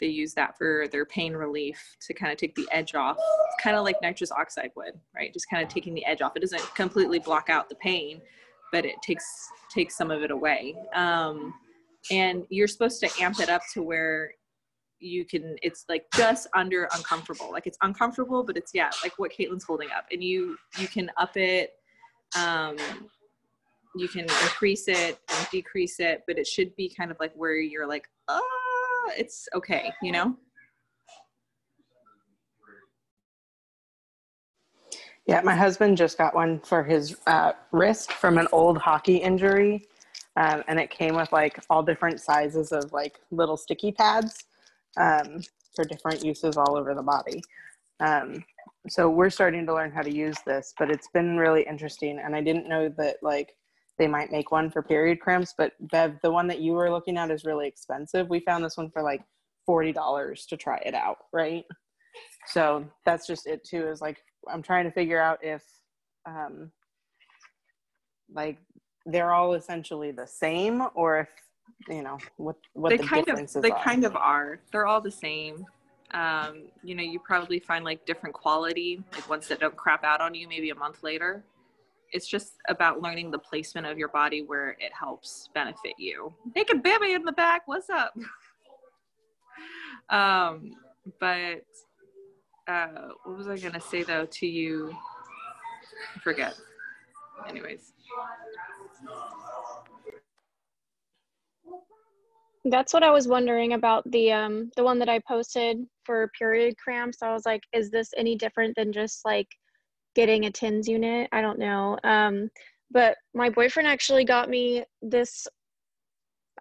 They 0.00 0.08
use 0.08 0.34
that 0.34 0.58
for 0.58 0.86
their 0.90 1.04
pain 1.04 1.34
relief 1.34 1.96
to 2.00 2.14
kind 2.14 2.32
of 2.32 2.38
take 2.38 2.54
the 2.54 2.68
edge 2.72 2.94
off, 2.94 3.16
it's 3.16 3.62
kind 3.62 3.76
of 3.76 3.84
like 3.84 3.96
nitrous 4.02 4.32
oxide 4.32 4.72
would, 4.74 4.98
right? 5.14 5.32
Just 5.32 5.48
kind 5.48 5.62
of 5.62 5.68
taking 5.68 5.94
the 5.94 6.04
edge 6.04 6.20
off. 6.20 6.32
It 6.36 6.40
doesn't 6.40 6.74
completely 6.74 7.20
block 7.20 7.48
out 7.48 7.68
the 7.68 7.76
pain, 7.76 8.20
but 8.72 8.84
it 8.84 8.96
takes 9.02 9.24
takes 9.72 9.96
some 9.96 10.10
of 10.10 10.22
it 10.22 10.30
away. 10.30 10.74
Um, 10.94 11.54
and 12.10 12.44
you're 12.50 12.68
supposed 12.68 13.00
to 13.00 13.10
amp 13.20 13.40
it 13.40 13.48
up 13.48 13.62
to 13.72 13.82
where 13.82 14.34
you 15.00 15.24
can 15.24 15.56
it's 15.62 15.84
like 15.88 16.06
just 16.14 16.46
under 16.54 16.88
uncomfortable. 16.94 17.50
Like 17.52 17.66
it's 17.66 17.78
uncomfortable 17.82 18.42
but 18.42 18.56
it's 18.56 18.72
yeah 18.74 18.90
like 19.02 19.18
what 19.18 19.32
caitlin's 19.32 19.64
holding 19.64 19.88
up. 19.96 20.06
And 20.10 20.22
you 20.22 20.56
you 20.78 20.88
can 20.88 21.10
up 21.16 21.36
it 21.36 21.74
um 22.36 22.76
you 23.96 24.08
can 24.08 24.22
increase 24.22 24.88
it 24.88 25.18
and 25.28 25.48
decrease 25.52 26.00
it 26.00 26.24
but 26.26 26.38
it 26.38 26.46
should 26.46 26.74
be 26.74 26.92
kind 26.96 27.10
of 27.10 27.16
like 27.20 27.32
where 27.34 27.56
you're 27.56 27.86
like 27.86 28.08
ah 28.28 28.40
it's 29.16 29.48
okay 29.54 29.92
you 30.02 30.12
know? 30.12 30.36
Yeah, 35.26 35.40
my 35.40 35.54
husband 35.54 35.96
just 35.96 36.18
got 36.18 36.34
one 36.34 36.60
for 36.60 36.82
his 36.84 37.16
uh, 37.26 37.52
wrist 37.72 38.12
from 38.12 38.36
an 38.36 38.46
old 38.52 38.76
hockey 38.76 39.16
injury, 39.16 39.86
um, 40.36 40.62
and 40.68 40.78
it 40.78 40.90
came 40.90 41.16
with 41.16 41.32
like 41.32 41.58
all 41.70 41.82
different 41.82 42.20
sizes 42.20 42.72
of 42.72 42.92
like 42.92 43.20
little 43.30 43.56
sticky 43.56 43.92
pads 43.92 44.44
um, 44.96 45.40
for 45.74 45.84
different 45.84 46.24
uses 46.24 46.56
all 46.56 46.76
over 46.76 46.94
the 46.94 47.02
body. 47.02 47.42
Um, 48.00 48.44
so 48.88 49.08
we're 49.08 49.30
starting 49.30 49.66
to 49.66 49.74
learn 49.74 49.92
how 49.92 50.02
to 50.02 50.14
use 50.14 50.36
this, 50.46 50.74
but 50.78 50.90
it's 50.90 51.08
been 51.14 51.36
really 51.36 51.62
interesting, 51.62 52.20
and 52.22 52.34
I 52.36 52.42
didn't 52.42 52.68
know 52.68 52.88
that 52.98 53.16
like 53.22 53.54
they 53.98 54.06
might 54.06 54.32
make 54.32 54.50
one 54.50 54.70
for 54.70 54.82
period 54.82 55.20
cramps. 55.20 55.54
But 55.56 55.72
Bev, 55.92 56.18
the 56.22 56.30
one 56.30 56.48
that 56.48 56.60
you 56.60 56.72
were 56.72 56.90
looking 56.90 57.16
at 57.16 57.30
is 57.30 57.44
really 57.44 57.68
expensive. 57.68 58.28
We 58.28 58.40
found 58.40 58.64
this 58.64 58.76
one 58.76 58.90
for 58.90 59.02
like 59.02 59.22
forty 59.64 59.92
dollars 59.92 60.46
to 60.46 60.56
try 60.56 60.78
it 60.84 60.94
out, 60.94 61.18
right? 61.32 61.64
So 62.48 62.84
that's 63.06 63.26
just 63.26 63.46
it 63.46 63.64
too. 63.64 63.88
Is 63.88 64.00
like 64.00 64.18
I'm 64.50 64.62
trying 64.62 64.84
to 64.84 64.90
figure 64.90 65.20
out 65.20 65.38
if, 65.42 65.62
um, 66.26 66.70
like, 68.32 68.58
they're 69.06 69.32
all 69.32 69.54
essentially 69.54 70.10
the 70.10 70.26
same, 70.26 70.82
or 70.94 71.20
if 71.20 71.28
you 71.88 72.02
know 72.02 72.18
what 72.36 72.56
what 72.72 72.90
they 72.90 72.96
the 72.96 73.04
kind 73.04 73.28
of 73.28 73.62
they 73.62 73.70
are. 73.70 73.82
kind 73.82 74.04
of 74.04 74.16
are. 74.16 74.60
They're 74.72 74.86
all 74.86 75.00
the 75.00 75.10
same. 75.10 75.64
Um, 76.12 76.64
you 76.82 76.94
know 76.94 77.02
you 77.02 77.18
probably 77.18 77.58
find 77.58 77.84
like 77.84 78.04
different 78.06 78.34
quality 78.34 79.02
like 79.12 79.28
ones 79.28 79.48
that 79.48 79.60
don't 79.60 79.76
crap 79.76 80.04
out 80.04 80.20
on 80.20 80.34
you 80.34 80.48
maybe 80.48 80.70
a 80.70 80.74
month 80.74 81.02
later. 81.02 81.44
It's 82.12 82.26
just 82.26 82.54
about 82.68 83.02
learning 83.02 83.32
the 83.32 83.38
placement 83.38 83.86
of 83.86 83.98
your 83.98 84.08
body 84.08 84.42
where 84.42 84.76
it 84.78 84.92
helps 84.98 85.48
benefit 85.52 85.94
you. 85.98 86.32
Naked 86.54 86.82
baby 86.82 87.12
in 87.12 87.24
the 87.24 87.32
back 87.32 87.62
what's 87.66 87.90
up? 87.90 88.16
Um, 90.10 90.72
but 91.18 91.64
uh, 92.68 93.08
what 93.24 93.38
was 93.38 93.48
i 93.48 93.56
gonna 93.56 93.80
say 93.80 94.02
though 94.02 94.26
to 94.26 94.46
you? 94.46 94.94
I 96.14 96.18
forget. 96.18 96.54
Anyways 97.48 97.94
That's 102.64 102.94
what 102.94 103.02
I 103.02 103.10
was 103.10 103.28
wondering 103.28 103.74
about 103.74 104.10
the 104.10 104.32
um 104.32 104.70
the 104.76 104.84
one 104.84 104.98
that 105.00 105.08
I 105.08 105.20
posted 105.20 105.84
for 106.04 106.30
period 106.38 106.76
cramps. 106.78 107.22
I 107.22 107.32
was 107.32 107.44
like, 107.46 107.62
is 107.72 107.90
this 107.90 108.10
any 108.16 108.36
different 108.36 108.74
than 108.76 108.92
just 108.92 109.24
like 109.24 109.48
getting 110.14 110.46
a 110.46 110.50
TENS 110.50 110.88
unit? 110.88 111.28
I 111.32 111.40
don't 111.42 111.58
know. 111.58 111.98
Um, 112.04 112.50
but 112.90 113.16
my 113.34 113.50
boyfriend 113.50 113.88
actually 113.88 114.24
got 114.24 114.48
me 114.48 114.84
this 115.02 115.46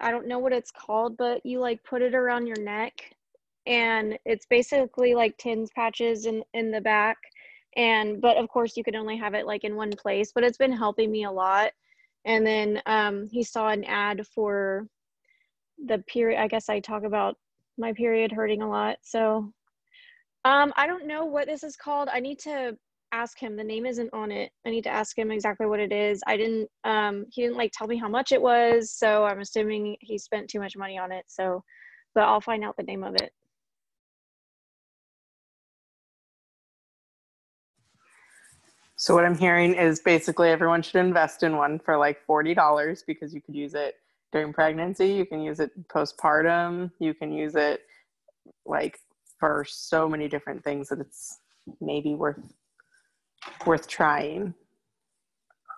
I 0.01 0.11
don't 0.11 0.27
know 0.27 0.39
what 0.39 0.53
it's 0.53 0.71
called, 0.71 1.17
but 1.17 1.45
you 1.45 1.59
like 1.59 1.83
put 1.83 2.01
it 2.01 2.15
around 2.15 2.47
your 2.47 2.59
neck 2.59 2.93
and 3.65 4.17
it's 4.25 4.45
basically 4.47 5.13
like 5.15 5.37
tens 5.37 5.69
patches 5.75 6.25
in 6.25 6.43
in 6.53 6.71
the 6.71 6.81
back 6.81 7.17
and 7.77 8.21
but 8.21 8.37
of 8.37 8.49
course 8.49 8.75
you 8.75 8.83
can 8.83 8.95
only 8.95 9.17
have 9.17 9.33
it 9.33 9.45
like 9.45 9.63
in 9.63 9.75
one 9.75 9.91
place 9.91 10.31
but 10.33 10.43
it's 10.43 10.57
been 10.57 10.71
helping 10.73 11.11
me 11.11 11.23
a 11.23 11.31
lot 11.31 11.71
and 12.25 12.45
then 12.45 12.81
um 12.87 13.27
he 13.31 13.41
saw 13.43 13.69
an 13.69 13.83
ad 13.85 14.25
for 14.27 14.87
the 15.87 15.99
period 16.07 16.39
i 16.39 16.47
guess 16.47 16.69
i 16.69 16.79
talk 16.79 17.03
about 17.03 17.37
my 17.77 17.93
period 17.93 18.31
hurting 18.31 18.61
a 18.61 18.69
lot 18.69 18.97
so 19.01 19.51
um 20.45 20.73
i 20.75 20.85
don't 20.87 21.07
know 21.07 21.25
what 21.25 21.47
this 21.47 21.63
is 21.63 21.75
called. 21.75 22.09
I 22.11 22.19
need 22.19 22.39
to 22.39 22.77
ask 23.13 23.39
him. 23.39 23.55
The 23.55 23.63
name 23.63 23.85
isn't 23.85 24.09
on 24.11 24.31
it. 24.31 24.51
I 24.65 24.71
need 24.71 24.83
to 24.85 24.89
ask 24.89 25.15
him 25.17 25.29
exactly 25.29 25.67
what 25.67 25.79
it 25.79 25.91
is. 25.91 26.21
I 26.25 26.35
didn't 26.35 26.67
um 26.83 27.25
he 27.31 27.43
didn't 27.43 27.57
like 27.57 27.71
tell 27.71 27.87
me 27.87 27.97
how 27.97 28.09
much 28.09 28.31
it 28.31 28.41
was 28.41 28.91
so 28.91 29.23
i'm 29.25 29.39
assuming 29.39 29.95
he 30.01 30.17
spent 30.17 30.49
too 30.49 30.59
much 30.59 30.75
money 30.75 30.97
on 30.97 31.11
it 31.11 31.25
so 31.27 31.63
but 32.15 32.23
i'll 32.23 32.41
find 32.41 32.63
out 32.63 32.75
the 32.77 32.83
name 32.83 33.03
of 33.03 33.15
it. 33.15 33.31
So 38.95 39.13
what 39.15 39.25
I'm 39.25 39.37
hearing 39.37 39.75
is 39.75 39.99
basically 39.99 40.49
everyone 40.49 40.81
should 40.81 40.99
invest 40.99 41.43
in 41.43 41.57
one 41.57 41.77
for 41.79 41.97
like 41.97 42.21
forty 42.25 42.53
dollars 42.53 43.03
because 43.05 43.33
you 43.33 43.41
could 43.41 43.55
use 43.55 43.73
it 43.73 43.95
during 44.33 44.51
pregnancy, 44.51 45.09
you 45.09 45.25
can 45.25 45.41
use 45.41 45.61
it 45.61 45.71
postpartum, 45.87 46.91
you 46.99 47.13
can 47.13 47.31
use 47.31 47.55
it 47.55 47.81
like 48.65 48.99
for 49.39 49.63
so 49.69 50.09
many 50.09 50.27
different 50.27 50.63
things 50.63 50.89
that 50.89 50.99
it's 50.99 51.39
maybe 51.79 52.15
worth 52.15 52.39
worth 53.65 53.87
trying. 53.87 54.53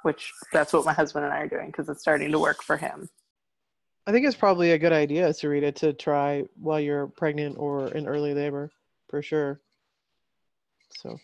Which 0.04 0.32
that's 0.54 0.72
what 0.72 0.86
my 0.86 0.94
husband 0.94 1.26
and 1.26 1.34
I 1.34 1.40
are 1.40 1.48
doing 1.48 1.68
because 1.68 1.90
it's 1.90 2.02
starting 2.02 2.32
to 2.32 2.40
work 2.40 2.64
for 2.64 2.78
him. 2.78 3.10
I 4.08 4.12
think 4.12 4.26
it's 4.26 4.36
probably 4.36 4.72
a 4.72 4.78
good 4.78 4.94
idea, 4.94 5.30
Sarita, 5.30 5.74
to 5.78 5.94
try 5.94 6.46
while 6.60 6.80
you're 6.80 7.08
pregnant 7.08 7.58
or 7.58 7.88
in 7.88 8.08
early 8.08 8.36
labor, 8.36 8.72
for 9.10 9.24
sure. 9.24 9.60
So 11.02 11.18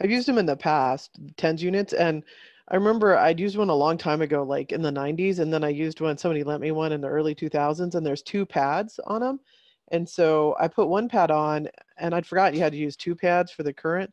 I've 0.00 0.10
used 0.10 0.28
them 0.28 0.36
in 0.36 0.44
the 0.44 0.54
past, 0.54 1.18
tens 1.38 1.62
units, 1.62 1.94
and 1.94 2.22
I 2.68 2.76
remember 2.76 3.16
I'd 3.16 3.40
used 3.40 3.56
one 3.58 3.68
a 3.68 3.74
long 3.74 3.98
time 3.98 4.22
ago, 4.22 4.42
like 4.42 4.72
in 4.72 4.80
the 4.82 4.90
90s, 4.90 5.38
and 5.38 5.52
then 5.52 5.64
I 5.64 5.68
used 5.68 6.00
one. 6.00 6.16
Somebody 6.16 6.44
lent 6.44 6.62
me 6.62 6.70
one 6.72 6.92
in 6.92 7.00
the 7.00 7.08
early 7.08 7.34
2000s, 7.34 7.94
and 7.94 8.06
there's 8.06 8.22
two 8.22 8.46
pads 8.46 8.98
on 9.06 9.20
them, 9.20 9.40
and 9.88 10.08
so 10.08 10.56
I 10.58 10.68
put 10.68 10.88
one 10.88 11.08
pad 11.08 11.30
on, 11.30 11.68
and 11.98 12.14
I'd 12.14 12.26
forgot 12.26 12.54
you 12.54 12.60
had 12.60 12.72
to 12.72 12.78
use 12.78 12.96
two 12.96 13.14
pads 13.14 13.52
for 13.52 13.64
the 13.64 13.72
current, 13.72 14.12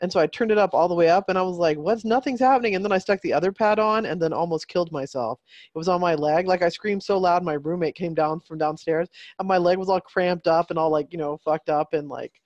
and 0.00 0.10
so 0.10 0.18
I 0.18 0.26
turned 0.26 0.50
it 0.50 0.56
up 0.58 0.72
all 0.72 0.88
the 0.88 0.94
way 0.94 1.10
up, 1.10 1.28
and 1.28 1.38
I 1.38 1.42
was 1.42 1.58
like, 1.58 1.76
"What's 1.78 2.04
nothing's 2.06 2.40
happening?" 2.40 2.74
And 2.74 2.82
then 2.84 2.92
I 2.92 2.98
stuck 2.98 3.20
the 3.20 3.34
other 3.34 3.52
pad 3.52 3.78
on, 3.78 4.06
and 4.06 4.20
then 4.20 4.32
almost 4.32 4.68
killed 4.68 4.90
myself. 4.92 5.38
It 5.74 5.78
was 5.78 5.88
on 5.88 6.00
my 6.00 6.14
leg, 6.14 6.46
like 6.48 6.62
I 6.62 6.70
screamed 6.70 7.02
so 7.02 7.18
loud, 7.18 7.44
my 7.44 7.54
roommate 7.54 7.96
came 7.96 8.14
down 8.14 8.40
from 8.40 8.58
downstairs, 8.58 9.08
and 9.38 9.46
my 9.48 9.58
leg 9.58 9.76
was 9.78 9.90
all 9.90 10.00
cramped 10.00 10.48
up 10.48 10.70
and 10.70 10.78
all 10.78 10.90
like 10.90 11.12
you 11.12 11.18
know 11.18 11.36
fucked 11.38 11.68
up 11.68 11.92
and 11.92 12.08
like 12.08 12.40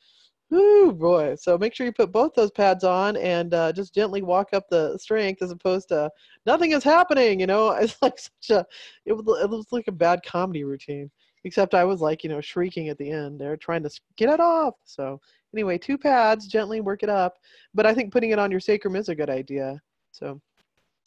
Ooh 0.54 0.92
boy! 0.92 1.34
So 1.36 1.58
make 1.58 1.74
sure 1.74 1.84
you 1.86 1.92
put 1.92 2.12
both 2.12 2.34
those 2.34 2.50
pads 2.52 2.84
on 2.84 3.16
and 3.16 3.52
uh, 3.54 3.72
just 3.72 3.94
gently 3.94 4.22
walk 4.22 4.50
up 4.52 4.68
the 4.68 4.96
strength, 4.98 5.42
as 5.42 5.50
opposed 5.50 5.88
to 5.88 6.10
nothing 6.46 6.72
is 6.72 6.84
happening. 6.84 7.40
You 7.40 7.46
know, 7.46 7.70
it's 7.72 7.96
like 8.02 8.18
such 8.18 8.50
a 8.50 8.66
it 9.04 9.12
was 9.14 9.24
it 9.42 9.50
was 9.50 9.66
like 9.72 9.88
a 9.88 9.92
bad 9.92 10.20
comedy 10.24 10.64
routine. 10.64 11.10
Except 11.44 11.74
I 11.74 11.84
was 11.84 12.00
like 12.00 12.22
you 12.22 12.30
know 12.30 12.40
shrieking 12.40 12.88
at 12.88 12.98
the 12.98 13.10
end. 13.10 13.40
They're 13.40 13.56
trying 13.56 13.82
to 13.82 13.90
get 14.16 14.30
it 14.30 14.40
off. 14.40 14.74
So 14.84 15.20
anyway, 15.54 15.78
two 15.78 15.98
pads, 15.98 16.46
gently 16.46 16.80
work 16.80 17.02
it 17.02 17.08
up. 17.08 17.34
But 17.74 17.86
I 17.86 17.94
think 17.94 18.12
putting 18.12 18.30
it 18.30 18.38
on 18.38 18.50
your 18.50 18.60
sacrum 18.60 18.96
is 18.96 19.08
a 19.08 19.14
good 19.14 19.30
idea. 19.30 19.80
So, 20.12 20.40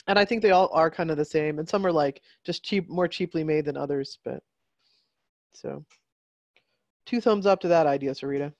and 0.07 0.19
I 0.19 0.25
think 0.25 0.41
they 0.41 0.51
all 0.51 0.69
are 0.73 0.91
kind 0.91 1.09
of 1.09 1.17
the 1.17 1.25
same, 1.25 1.59
and 1.59 1.69
some 1.69 1.85
are 1.85 1.91
like 1.91 2.21
just 2.45 2.65
cheap, 2.65 2.89
more 2.89 3.07
cheaply 3.07 3.43
made 3.43 3.65
than 3.65 3.77
others. 3.77 4.19
But 4.25 4.43
so, 5.53 5.85
two 7.05 7.21
thumbs 7.21 7.45
up 7.45 7.61
to 7.61 7.69
that 7.69 7.87
idea, 7.87 8.11
Sarita. 8.11 8.51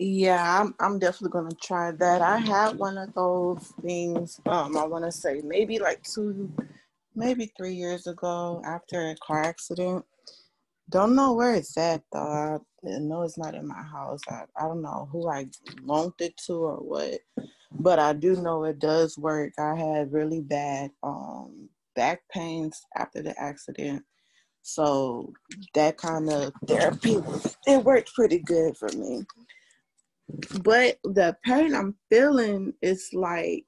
Yeah, 0.00 0.60
I'm 0.60 0.76
I'm 0.78 1.00
definitely 1.00 1.32
gonna 1.32 1.56
try 1.60 1.90
that. 1.90 2.22
I 2.22 2.38
had 2.38 2.78
one 2.78 2.96
of 2.96 3.12
those 3.14 3.74
things. 3.82 4.40
Um, 4.46 4.76
I 4.76 4.84
want 4.84 5.04
to 5.04 5.10
say 5.10 5.40
maybe 5.44 5.80
like 5.80 6.04
two, 6.04 6.52
maybe 7.16 7.52
three 7.56 7.74
years 7.74 8.06
ago 8.06 8.62
after 8.64 9.10
a 9.10 9.16
car 9.16 9.42
accident. 9.42 10.04
Don't 10.88 11.16
know 11.16 11.32
where 11.32 11.52
it's 11.52 11.76
at 11.76 12.04
though. 12.12 12.62
I 12.86 12.98
know 13.00 13.22
it's 13.22 13.36
not 13.36 13.56
in 13.56 13.66
my 13.66 13.82
house. 13.82 14.20
I, 14.28 14.44
I 14.56 14.68
don't 14.68 14.82
know 14.82 15.08
who 15.10 15.28
I 15.28 15.48
loaned 15.82 16.12
it 16.20 16.36
to 16.46 16.52
or 16.52 16.76
what, 16.76 17.18
but 17.72 17.98
I 17.98 18.12
do 18.12 18.36
know 18.36 18.62
it 18.64 18.78
does 18.78 19.18
work. 19.18 19.54
I 19.58 19.74
had 19.74 20.12
really 20.12 20.42
bad 20.42 20.92
um 21.02 21.68
back 21.96 22.22
pains 22.30 22.80
after 22.94 23.20
the 23.20 23.36
accident, 23.36 24.04
so 24.62 25.32
that 25.74 25.96
kind 25.96 26.30
of 26.30 26.52
therapy 26.68 27.16
it 27.66 27.82
worked 27.84 28.14
pretty 28.14 28.38
good 28.38 28.76
for 28.76 28.92
me. 28.92 29.26
But 30.62 30.98
the 31.04 31.36
pain 31.44 31.74
I'm 31.74 31.94
feeling 32.10 32.74
is 32.82 33.10
like 33.12 33.64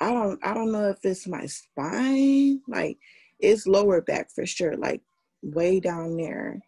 I 0.00 0.12
don't 0.12 0.44
I 0.44 0.52
don't 0.52 0.72
know 0.72 0.88
if 0.90 0.98
it's 1.04 1.26
my 1.26 1.46
spine, 1.46 2.60
like 2.68 2.98
it's 3.40 3.66
lower 3.66 4.00
back 4.02 4.30
for 4.34 4.44
sure, 4.46 4.76
like 4.76 5.02
way 5.42 5.80
down 5.80 6.16
there. 6.16 6.60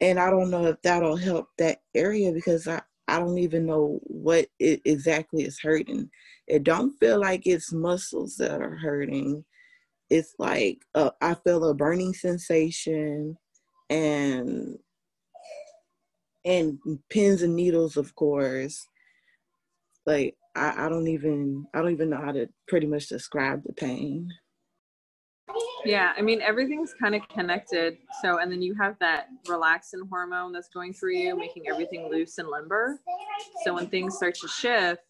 And 0.00 0.18
I 0.18 0.30
don't 0.30 0.50
know 0.50 0.66
if 0.66 0.82
that'll 0.82 1.16
help 1.16 1.48
that 1.58 1.82
area 1.94 2.32
because 2.32 2.66
I, 2.66 2.80
I 3.06 3.18
don't 3.18 3.38
even 3.38 3.66
know 3.66 4.00
what 4.04 4.46
it 4.58 4.80
exactly 4.84 5.44
is 5.44 5.60
hurting. 5.60 6.10
It 6.46 6.64
don't 6.64 6.98
feel 6.98 7.20
like 7.20 7.46
it's 7.46 7.72
muscles 7.72 8.36
that 8.36 8.60
are 8.60 8.76
hurting. 8.76 9.44
It's 10.10 10.34
like 10.38 10.78
uh, 10.94 11.10
I 11.20 11.34
feel 11.34 11.64
a 11.64 11.74
burning 11.74 12.14
sensation 12.14 13.36
and 13.90 14.78
and 16.44 16.78
pins 17.10 17.42
and 17.42 17.54
needles, 17.54 17.96
of 17.96 18.14
course. 18.14 18.86
Like 20.06 20.36
I, 20.54 20.86
I 20.86 20.88
don't 20.88 21.08
even 21.08 21.66
I 21.74 21.80
don't 21.80 21.92
even 21.92 22.10
know 22.10 22.20
how 22.20 22.32
to 22.32 22.48
pretty 22.68 22.86
much 22.86 23.08
describe 23.08 23.62
the 23.64 23.72
pain. 23.72 24.28
Yeah, 25.84 26.12
I 26.16 26.22
mean 26.22 26.40
everything's 26.40 26.94
kind 26.94 27.14
of 27.14 27.26
connected. 27.28 27.98
So 28.22 28.38
and 28.38 28.50
then 28.50 28.62
you 28.62 28.74
have 28.74 28.98
that 29.00 29.28
relaxin 29.46 30.08
hormone 30.10 30.52
that's 30.52 30.68
going 30.68 30.92
through 30.92 31.16
you, 31.16 31.36
making 31.36 31.68
everything 31.68 32.08
loose 32.10 32.38
and 32.38 32.48
limber. 32.48 33.00
So 33.64 33.74
when 33.74 33.88
things 33.88 34.16
start 34.16 34.34
to 34.36 34.48
shift, 34.48 35.02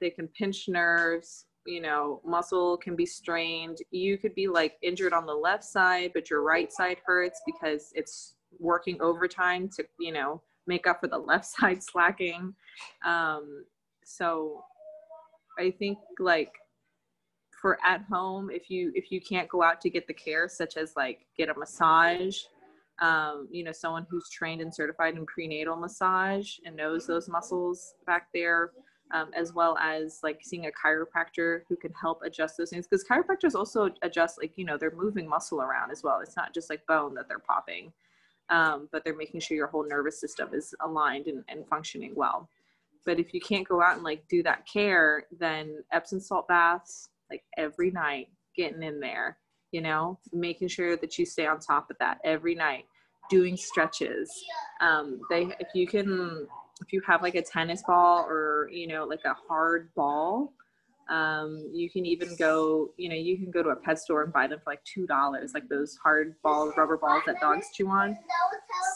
they 0.00 0.10
can 0.10 0.28
pinch 0.28 0.68
nerves, 0.68 1.46
you 1.66 1.80
know, 1.80 2.20
muscle 2.24 2.76
can 2.76 2.96
be 2.96 3.06
strained. 3.06 3.78
You 3.90 4.18
could 4.18 4.34
be 4.34 4.48
like 4.48 4.74
injured 4.82 5.12
on 5.12 5.26
the 5.26 5.34
left 5.34 5.64
side, 5.64 6.12
but 6.14 6.30
your 6.30 6.42
right 6.42 6.72
side 6.72 6.98
hurts 7.04 7.40
because 7.46 7.92
it's 7.94 8.34
working 8.58 9.00
overtime 9.00 9.68
to, 9.76 9.84
you 9.98 10.12
know, 10.12 10.42
make 10.70 10.86
up 10.86 11.00
for 11.00 11.08
the 11.08 11.18
left 11.18 11.44
side 11.58 11.82
slacking. 11.82 12.54
Um, 13.04 13.64
so 14.04 14.64
I 15.58 15.70
think 15.70 15.98
like 16.18 16.52
for 17.60 17.78
at 17.84 18.02
home, 18.10 18.50
if 18.50 18.70
you 18.70 18.90
if 18.94 19.12
you 19.12 19.20
can't 19.20 19.48
go 19.48 19.62
out 19.62 19.82
to 19.82 19.90
get 19.90 20.06
the 20.06 20.14
care, 20.14 20.48
such 20.48 20.78
as 20.78 20.94
like 20.96 21.26
get 21.36 21.50
a 21.50 21.54
massage, 21.54 22.38
um, 23.02 23.48
you 23.50 23.62
know, 23.64 23.72
someone 23.72 24.06
who's 24.08 24.30
trained 24.30 24.62
and 24.62 24.74
certified 24.74 25.16
in 25.16 25.26
prenatal 25.26 25.76
massage 25.76 26.56
and 26.64 26.74
knows 26.74 27.06
those 27.06 27.28
muscles 27.28 27.94
back 28.06 28.28
there, 28.32 28.70
um, 29.12 29.30
as 29.36 29.52
well 29.52 29.76
as 29.78 30.20
like 30.22 30.40
seeing 30.42 30.66
a 30.66 30.70
chiropractor 30.70 31.62
who 31.68 31.76
can 31.76 31.92
help 32.00 32.20
adjust 32.24 32.56
those 32.56 32.70
things. 32.70 32.86
Because 32.86 33.04
chiropractors 33.04 33.54
also 33.54 33.90
adjust, 34.02 34.38
like, 34.38 34.52
you 34.56 34.64
know, 34.64 34.78
they're 34.78 34.94
moving 34.94 35.28
muscle 35.28 35.60
around 35.60 35.90
as 35.90 36.02
well. 36.02 36.20
It's 36.20 36.36
not 36.36 36.54
just 36.54 36.70
like 36.70 36.86
bone 36.86 37.14
that 37.14 37.28
they're 37.28 37.38
popping 37.38 37.92
um, 38.50 38.88
but 38.92 39.04
they're 39.04 39.16
making 39.16 39.40
sure 39.40 39.56
your 39.56 39.68
whole 39.68 39.86
nervous 39.88 40.20
system 40.20 40.50
is 40.52 40.74
aligned 40.84 41.26
and, 41.26 41.44
and 41.48 41.66
functioning 41.68 42.12
well. 42.14 42.48
But 43.06 43.18
if 43.18 43.32
you 43.32 43.40
can't 43.40 43.66
go 43.66 43.82
out 43.82 43.94
and 43.94 44.04
like 44.04 44.26
do 44.28 44.42
that 44.42 44.66
care, 44.66 45.24
then 45.38 45.82
Epsom 45.92 46.20
salt 46.20 46.48
baths 46.48 47.08
like 47.30 47.44
every 47.56 47.90
night, 47.90 48.28
getting 48.56 48.82
in 48.82 49.00
there, 49.00 49.38
you 49.72 49.80
know, 49.80 50.18
making 50.32 50.68
sure 50.68 50.96
that 50.96 51.16
you 51.18 51.24
stay 51.24 51.46
on 51.46 51.60
top 51.60 51.90
of 51.90 51.96
that 51.98 52.18
every 52.24 52.54
night, 52.54 52.84
doing 53.30 53.56
stretches. 53.56 54.30
Um, 54.80 55.20
they, 55.30 55.44
if 55.60 55.68
you 55.74 55.86
can, 55.86 56.46
if 56.82 56.92
you 56.92 57.00
have 57.06 57.22
like 57.22 57.36
a 57.36 57.42
tennis 57.42 57.82
ball 57.86 58.26
or 58.28 58.68
you 58.72 58.86
know 58.86 59.04
like 59.04 59.24
a 59.24 59.34
hard 59.48 59.94
ball, 59.94 60.52
um, 61.10 61.68
you 61.72 61.90
can 61.90 62.06
even 62.06 62.36
go, 62.36 62.92
you 62.96 63.08
know, 63.08 63.16
you 63.16 63.36
can 63.36 63.50
go 63.50 63.62
to 63.62 63.70
a 63.70 63.76
pet 63.76 63.98
store 63.98 64.22
and 64.22 64.32
buy 64.32 64.46
them 64.46 64.60
for 64.62 64.70
like 64.70 64.84
two 64.84 65.06
dollars, 65.06 65.52
like 65.54 65.68
those 65.68 65.96
hard 65.96 66.34
ball 66.42 66.72
rubber 66.76 66.96
balls 66.96 67.22
that 67.26 67.40
dogs 67.40 67.66
chew 67.74 67.88
on. 67.88 68.16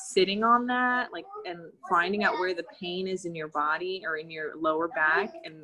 Sitting 0.06 0.44
on 0.44 0.66
that, 0.68 1.12
like, 1.12 1.24
and 1.44 1.58
finding 1.90 2.22
out 2.22 2.34
where 2.34 2.54
the 2.54 2.64
pain 2.80 3.08
is 3.08 3.24
in 3.24 3.34
your 3.34 3.48
body 3.48 4.02
or 4.06 4.16
in 4.16 4.30
your 4.30 4.56
lower 4.56 4.88
back, 4.88 5.32
and 5.44 5.56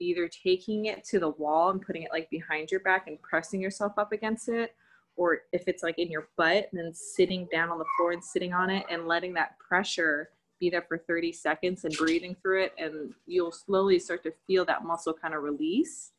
either 0.00 0.28
taking 0.28 0.86
it 0.86 1.04
to 1.04 1.18
the 1.18 1.30
wall 1.30 1.70
and 1.70 1.82
putting 1.82 2.02
it 2.02 2.10
like 2.10 2.30
behind 2.30 2.70
your 2.70 2.80
back 2.80 3.06
and 3.06 3.20
pressing 3.20 3.60
yourself 3.60 3.92
up 3.98 4.12
against 4.12 4.48
it, 4.48 4.74
or 5.16 5.40
if 5.52 5.64
it's 5.66 5.82
like 5.82 5.98
in 5.98 6.10
your 6.10 6.28
butt, 6.38 6.70
then 6.72 6.94
sitting 6.94 7.46
down 7.52 7.68
on 7.68 7.78
the 7.78 7.84
floor 7.96 8.12
and 8.12 8.24
sitting 8.24 8.54
on 8.54 8.70
it 8.70 8.86
and 8.90 9.06
letting 9.06 9.34
that 9.34 9.58
pressure 9.58 10.30
be 10.60 10.70
there 10.70 10.82
for 10.82 10.98
30 10.98 11.32
seconds 11.32 11.84
and 11.84 11.94
breathing 11.96 12.36
through 12.42 12.64
it 12.64 12.74
and 12.78 13.14
you'll 13.26 13.52
slowly 13.52 13.98
start 13.98 14.22
to 14.24 14.32
feel 14.46 14.64
that 14.64 14.84
muscle 14.84 15.14
kind 15.14 15.34
of 15.34 15.42
release 15.42 16.12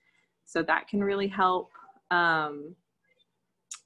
so 0.46 0.64
that 0.64 0.88
can 0.88 1.04
really 1.04 1.28
help 1.28 1.72
um, 2.12 2.76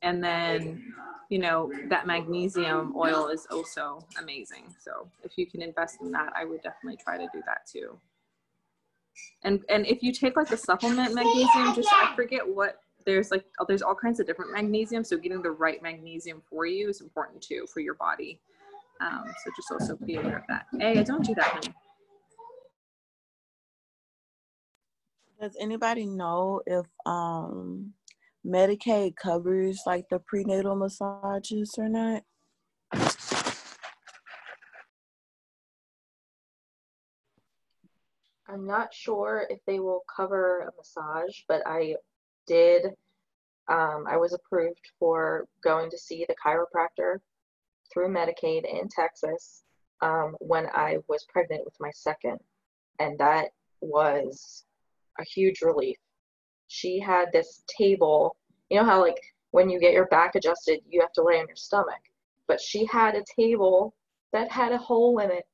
And 0.01 0.23
then, 0.23 0.93
you 1.29 1.39
know, 1.39 1.71
that 1.89 2.07
magnesium 2.07 2.93
oil 2.97 3.27
is 3.29 3.47
also 3.51 4.05
amazing. 4.19 4.75
So 4.79 5.09
if 5.23 5.37
you 5.37 5.47
can 5.47 5.61
invest 5.61 6.01
in 6.01 6.11
that, 6.11 6.33
I 6.35 6.45
would 6.45 6.61
definitely 6.63 6.97
try 7.03 7.17
to 7.17 7.27
do 7.33 7.41
that 7.47 7.67
too. 7.67 7.99
And 9.43 9.63
and 9.69 9.85
if 9.87 10.03
you 10.03 10.13
take 10.13 10.35
like 10.37 10.51
a 10.51 10.57
supplement 10.57 11.15
magnesium, 11.15 11.73
just 11.75 11.89
I 11.93 12.13
forget 12.15 12.47
what 12.47 12.81
there's 13.05 13.31
like 13.31 13.45
there's 13.67 13.81
all 13.81 13.95
kinds 13.95 14.19
of 14.19 14.27
different 14.27 14.53
magnesium. 14.53 15.03
So 15.03 15.17
getting 15.17 15.41
the 15.41 15.51
right 15.51 15.81
magnesium 15.83 16.41
for 16.49 16.65
you 16.65 16.89
is 16.89 17.01
important 17.01 17.41
too 17.41 17.67
for 17.73 17.81
your 17.81 17.95
body. 17.95 18.41
Um, 19.03 19.25
so 19.43 19.51
just 19.55 19.71
also 19.71 19.97
be 20.05 20.15
aware 20.15 20.37
of 20.37 20.43
that. 20.47 20.67
Hey, 20.79 21.03
don't 21.03 21.25
do 21.25 21.35
that, 21.35 21.45
honey. 21.45 21.73
Does 25.41 25.57
anybody 25.59 26.05
know 26.05 26.61
if 26.65 26.85
um 27.05 27.93
Medicaid 28.45 29.15
covers 29.17 29.81
like 29.85 30.07
the 30.09 30.19
prenatal 30.19 30.75
massages 30.75 31.75
or 31.77 31.89
not? 31.89 32.23
I'm 38.47 38.65
not 38.67 38.93
sure 38.93 39.47
if 39.49 39.59
they 39.65 39.79
will 39.79 40.03
cover 40.15 40.59
a 40.59 40.71
massage, 40.77 41.41
but 41.47 41.61
I 41.65 41.95
did. 42.47 42.85
Um, 43.67 44.05
I 44.07 44.17
was 44.17 44.33
approved 44.33 44.85
for 44.99 45.45
going 45.63 45.89
to 45.89 45.97
see 45.97 46.25
the 46.27 46.35
chiropractor 46.45 47.17
through 47.93 48.09
Medicaid 48.09 48.63
in 48.65 48.89
Texas 48.89 49.63
um, 50.01 50.35
when 50.39 50.67
I 50.73 50.97
was 51.07 51.25
pregnant 51.29 51.63
with 51.63 51.75
my 51.79 51.91
second, 51.93 52.39
and 52.99 53.17
that 53.19 53.49
was 53.81 54.65
a 55.19 55.23
huge 55.23 55.61
relief. 55.61 55.97
She 56.67 56.99
had 56.99 57.31
this 57.31 57.63
table, 57.67 58.35
you 58.69 58.79
know 58.79 58.85
how 58.85 59.01
like 59.01 59.21
when 59.51 59.69
you 59.69 59.79
get 59.79 59.93
your 59.93 60.07
back 60.07 60.35
adjusted, 60.35 60.79
you 60.89 60.99
have 61.01 61.13
to 61.13 61.23
lay 61.23 61.39
on 61.39 61.47
your 61.47 61.55
stomach, 61.55 62.01
but 62.47 62.59
she 62.59 62.85
had 62.85 63.15
a 63.15 63.23
table 63.39 63.93
that 64.31 64.51
had 64.51 64.71
a 64.71 64.77
hole 64.77 65.19
in 65.19 65.31
it 65.31 65.45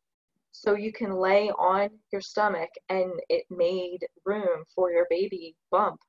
so 0.52 0.76
you 0.76 0.92
can 0.92 1.16
lay 1.16 1.50
on 1.52 1.90
your 2.12 2.22
stomach 2.22 2.70
and 2.90 3.12
it 3.30 3.44
made 3.50 4.00
room 4.26 4.64
for 4.74 4.92
your 4.92 5.06
baby 5.10 5.56
bump 5.70 6.00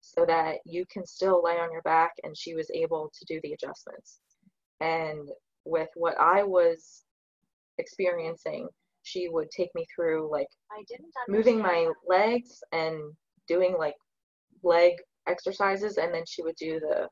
so 0.00 0.24
that 0.26 0.58
you 0.64 0.84
can 0.86 1.04
still 1.04 1.42
lay 1.42 1.58
on 1.58 1.72
your 1.72 1.82
back 1.82 2.12
and 2.22 2.36
she 2.36 2.54
was 2.54 2.70
able 2.72 3.10
to 3.18 3.24
do 3.24 3.40
the 3.42 3.52
adjustments 3.52 4.20
and 4.80 5.28
with 5.64 5.88
what 5.94 6.18
i 6.18 6.42
was 6.42 7.04
experiencing 7.78 8.68
she 9.02 9.28
would 9.28 9.50
take 9.50 9.70
me 9.74 9.86
through 9.94 10.30
like 10.30 10.48
moving 11.28 11.58
my 11.58 11.90
legs 12.08 12.62
and 12.72 12.96
doing 13.48 13.74
like 13.78 13.94
leg 14.62 14.92
exercises 15.26 15.96
and 15.96 16.12
then 16.12 16.24
she 16.26 16.42
would 16.42 16.56
do 16.56 16.80
the 16.80 17.08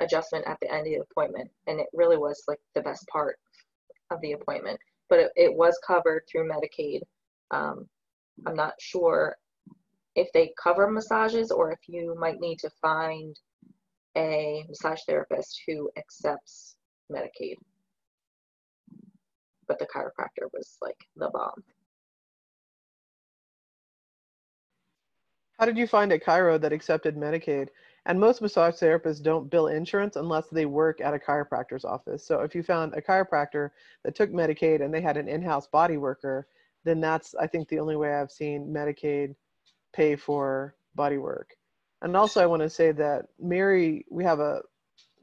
adjustment 0.00 0.44
at 0.46 0.56
the 0.60 0.72
end 0.72 0.86
of 0.86 0.92
the 0.92 1.02
appointment 1.10 1.48
and 1.66 1.80
it 1.80 1.86
really 1.92 2.16
was 2.16 2.42
like 2.48 2.58
the 2.74 2.80
best 2.82 3.06
part 3.08 3.36
of 4.10 4.20
the 4.20 4.32
appointment 4.32 4.78
but 5.08 5.18
it, 5.18 5.32
it 5.36 5.54
was 5.54 5.78
covered 5.86 6.22
through 6.30 6.48
Medicaid. 6.48 7.00
Um, 7.50 7.86
I'm 8.46 8.54
not 8.56 8.74
sure 8.78 9.36
if 10.14 10.28
they 10.32 10.52
cover 10.62 10.90
massages 10.90 11.50
or 11.50 11.72
if 11.72 11.78
you 11.86 12.16
might 12.18 12.40
need 12.40 12.58
to 12.60 12.70
find 12.82 13.36
a 14.16 14.64
massage 14.68 15.00
therapist 15.06 15.62
who 15.66 15.90
accepts 15.96 16.76
Medicaid. 17.10 17.56
But 19.68 19.78
the 19.78 19.86
chiropractor 19.86 20.48
was 20.52 20.76
like 20.82 20.96
the 21.16 21.28
bomb. 21.28 21.62
How 25.58 25.66
did 25.66 25.76
you 25.76 25.86
find 25.86 26.12
a 26.12 26.18
chiro 26.18 26.60
that 26.60 26.72
accepted 26.72 27.16
Medicaid? 27.16 27.68
And 28.06 28.18
most 28.18 28.40
massage 28.40 28.76
therapists 28.76 29.22
don't 29.22 29.50
bill 29.50 29.66
insurance 29.66 30.16
unless 30.16 30.48
they 30.48 30.66
work 30.66 31.00
at 31.00 31.14
a 31.14 31.18
chiropractor's 31.18 31.84
office. 31.84 32.24
So 32.24 32.40
if 32.40 32.54
you 32.54 32.62
found 32.62 32.94
a 32.94 33.02
chiropractor 33.02 33.70
that 34.04 34.14
took 34.14 34.30
Medicaid 34.30 34.82
and 34.82 34.94
they 34.94 35.02
had 35.02 35.16
an 35.16 35.28
in-house 35.28 35.66
body 35.66 35.98
worker, 35.98 36.46
then 36.84 37.00
that's 37.00 37.34
I 37.34 37.46
think 37.46 37.68
the 37.68 37.80
only 37.80 37.96
way 37.96 38.14
I've 38.14 38.30
seen 38.30 38.72
Medicaid 38.72 39.34
pay 39.92 40.16
for 40.16 40.74
body 40.94 41.18
work. 41.18 41.50
And 42.00 42.16
also 42.16 42.40
I 42.40 42.46
want 42.46 42.62
to 42.62 42.70
say 42.70 42.92
that 42.92 43.26
Mary, 43.38 44.06
we 44.10 44.24
have 44.24 44.40
a 44.40 44.62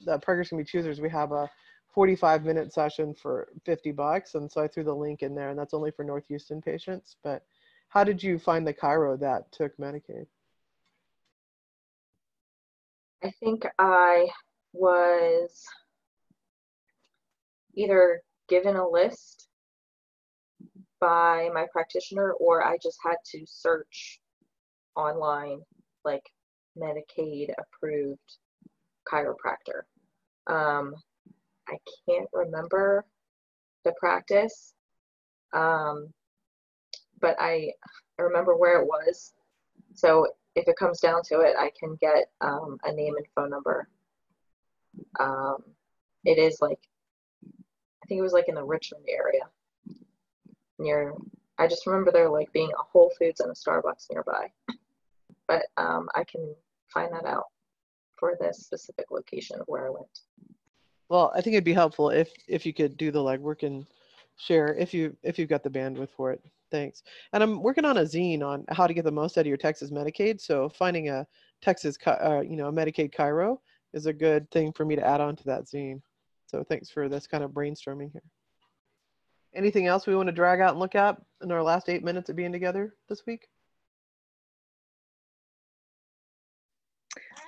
the 0.05 0.19
Preggers 0.19 0.49
Can 0.49 0.57
Be 0.57 0.65
Choosers, 0.65 1.01
we 1.01 1.09
have 1.09 1.31
a 1.31 1.49
45 1.95 2.43
minute 2.43 2.73
session 2.73 3.15
for 3.15 3.47
50 3.65 3.93
bucks. 3.93 4.35
And 4.35 4.51
so 4.51 4.61
I 4.61 4.67
threw 4.67 4.83
the 4.83 4.93
link 4.93 5.23
in 5.23 5.33
there 5.33 5.49
and 5.49 5.57
that's 5.57 5.73
only 5.73 5.91
for 5.91 6.03
North 6.03 6.27
Houston 6.27 6.61
patients. 6.61 7.15
But 7.23 7.43
how 7.87 8.03
did 8.03 8.21
you 8.21 8.37
find 8.37 8.67
the 8.67 8.73
chiro 8.73 9.17
that 9.21 9.49
took 9.53 9.75
Medicaid? 9.77 10.27
I 13.23 13.31
think 13.39 13.65
I 13.79 14.27
was 14.73 15.63
either 17.75 18.21
given 18.49 18.75
a 18.75 18.87
list 18.87 19.47
by 20.99 21.49
my 21.53 21.65
practitioner 21.71 22.33
or 22.33 22.63
I 22.63 22.77
just 22.83 22.99
had 23.03 23.15
to 23.31 23.45
search 23.47 24.19
online 24.95 25.61
like 26.03 26.23
Medicaid 26.77 27.53
approved 27.57 28.19
chiropractor. 29.09 29.83
Um, 30.47 30.93
I 31.67 31.77
can't 32.07 32.29
remember 32.33 33.05
the 33.83 33.93
practice, 33.99 34.73
um, 35.53 36.13
but 37.21 37.35
I, 37.39 37.71
I 38.19 38.21
remember 38.21 38.55
where 38.55 38.81
it 38.81 38.85
was. 38.85 39.33
So 39.93 40.27
if 40.55 40.67
it 40.67 40.77
comes 40.77 40.99
down 40.99 41.21
to 41.25 41.41
it, 41.41 41.55
I 41.57 41.71
can 41.79 41.95
get 42.01 42.29
um, 42.41 42.77
a 42.83 42.91
name 42.91 43.15
and 43.17 43.25
phone 43.35 43.49
number. 43.49 43.87
Um, 45.19 45.57
it 46.23 46.37
is 46.37 46.59
like, 46.61 46.79
I 47.45 48.07
think 48.07 48.19
it 48.19 48.23
was 48.23 48.33
like 48.33 48.47
in 48.47 48.55
the 48.55 48.63
Richmond 48.63 49.05
area 49.09 49.43
near, 50.79 51.13
I 51.57 51.67
just 51.67 51.87
remember 51.87 52.11
there 52.11 52.29
like 52.29 52.51
being 52.53 52.71
a 52.71 52.83
Whole 52.83 53.11
Foods 53.17 53.39
and 53.39 53.51
a 53.51 53.53
Starbucks 53.53 54.07
nearby. 54.11 54.51
But 55.47 55.63
um, 55.77 56.09
I 56.15 56.23
can 56.23 56.53
find 56.93 57.13
that 57.13 57.25
out 57.25 57.45
for 58.17 58.37
this 58.39 58.59
specific 58.59 59.11
location 59.11 59.59
of 59.59 59.67
where 59.67 59.87
I 59.87 59.91
went. 59.91 60.19
Well, 61.09 61.31
I 61.35 61.41
think 61.41 61.53
it'd 61.53 61.63
be 61.63 61.73
helpful 61.73 62.09
if 62.09 62.31
if 62.47 62.65
you 62.65 62.73
could 62.73 62.97
do 62.97 63.11
the 63.11 63.19
legwork 63.19 63.63
and 63.63 63.85
share 64.37 64.73
if 64.75 64.93
you 64.93 65.15
if 65.23 65.37
you've 65.37 65.49
got 65.49 65.63
the 65.63 65.69
bandwidth 65.69 66.09
for 66.09 66.31
it. 66.31 66.41
Thanks. 66.71 67.03
And 67.31 67.43
I'm 67.43 67.61
working 67.61 67.85
on 67.85 67.97
a 67.97 68.01
zine 68.01 68.41
on 68.41 68.65
how 68.69 68.87
to 68.87 68.93
get 68.93 69.05
the 69.05 69.11
most 69.11 69.37
out 69.37 69.41
of 69.41 69.47
your 69.47 69.57
Texas 69.57 69.91
Medicaid. 69.91 70.41
So 70.41 70.67
finding 70.69 71.09
a 71.09 71.27
Texas, 71.61 71.97
uh, 72.05 72.41
you 72.41 72.57
know, 72.57 72.67
a 72.67 72.71
Medicaid 72.71 73.13
chiro 73.13 73.59
is 73.93 74.07
a 74.07 74.13
good 74.13 74.49
thing 74.51 74.73
for 74.73 74.83
me 74.83 74.95
to 74.95 75.05
add 75.05 75.21
on 75.21 75.35
to 75.35 75.43
that 75.45 75.65
zine. 75.65 76.01
So 76.47 76.63
thanks 76.63 76.89
for 76.89 77.07
this 77.07 77.27
kind 77.27 77.43
of 77.43 77.51
brainstorming 77.51 78.11
here. 78.11 78.23
Anything 79.53 79.87
else 79.87 80.05
we 80.05 80.15
want 80.15 80.27
to 80.27 80.33
drag 80.33 80.59
out 80.59 80.71
and 80.71 80.79
look 80.79 80.95
at 80.95 81.21
in 81.41 81.51
our 81.51 81.63
last 81.63 81.87
eight 81.87 82.03
minutes 82.03 82.29
of 82.29 82.35
being 82.35 82.51
together 82.51 82.95
this 83.07 83.25
week? 83.25 83.47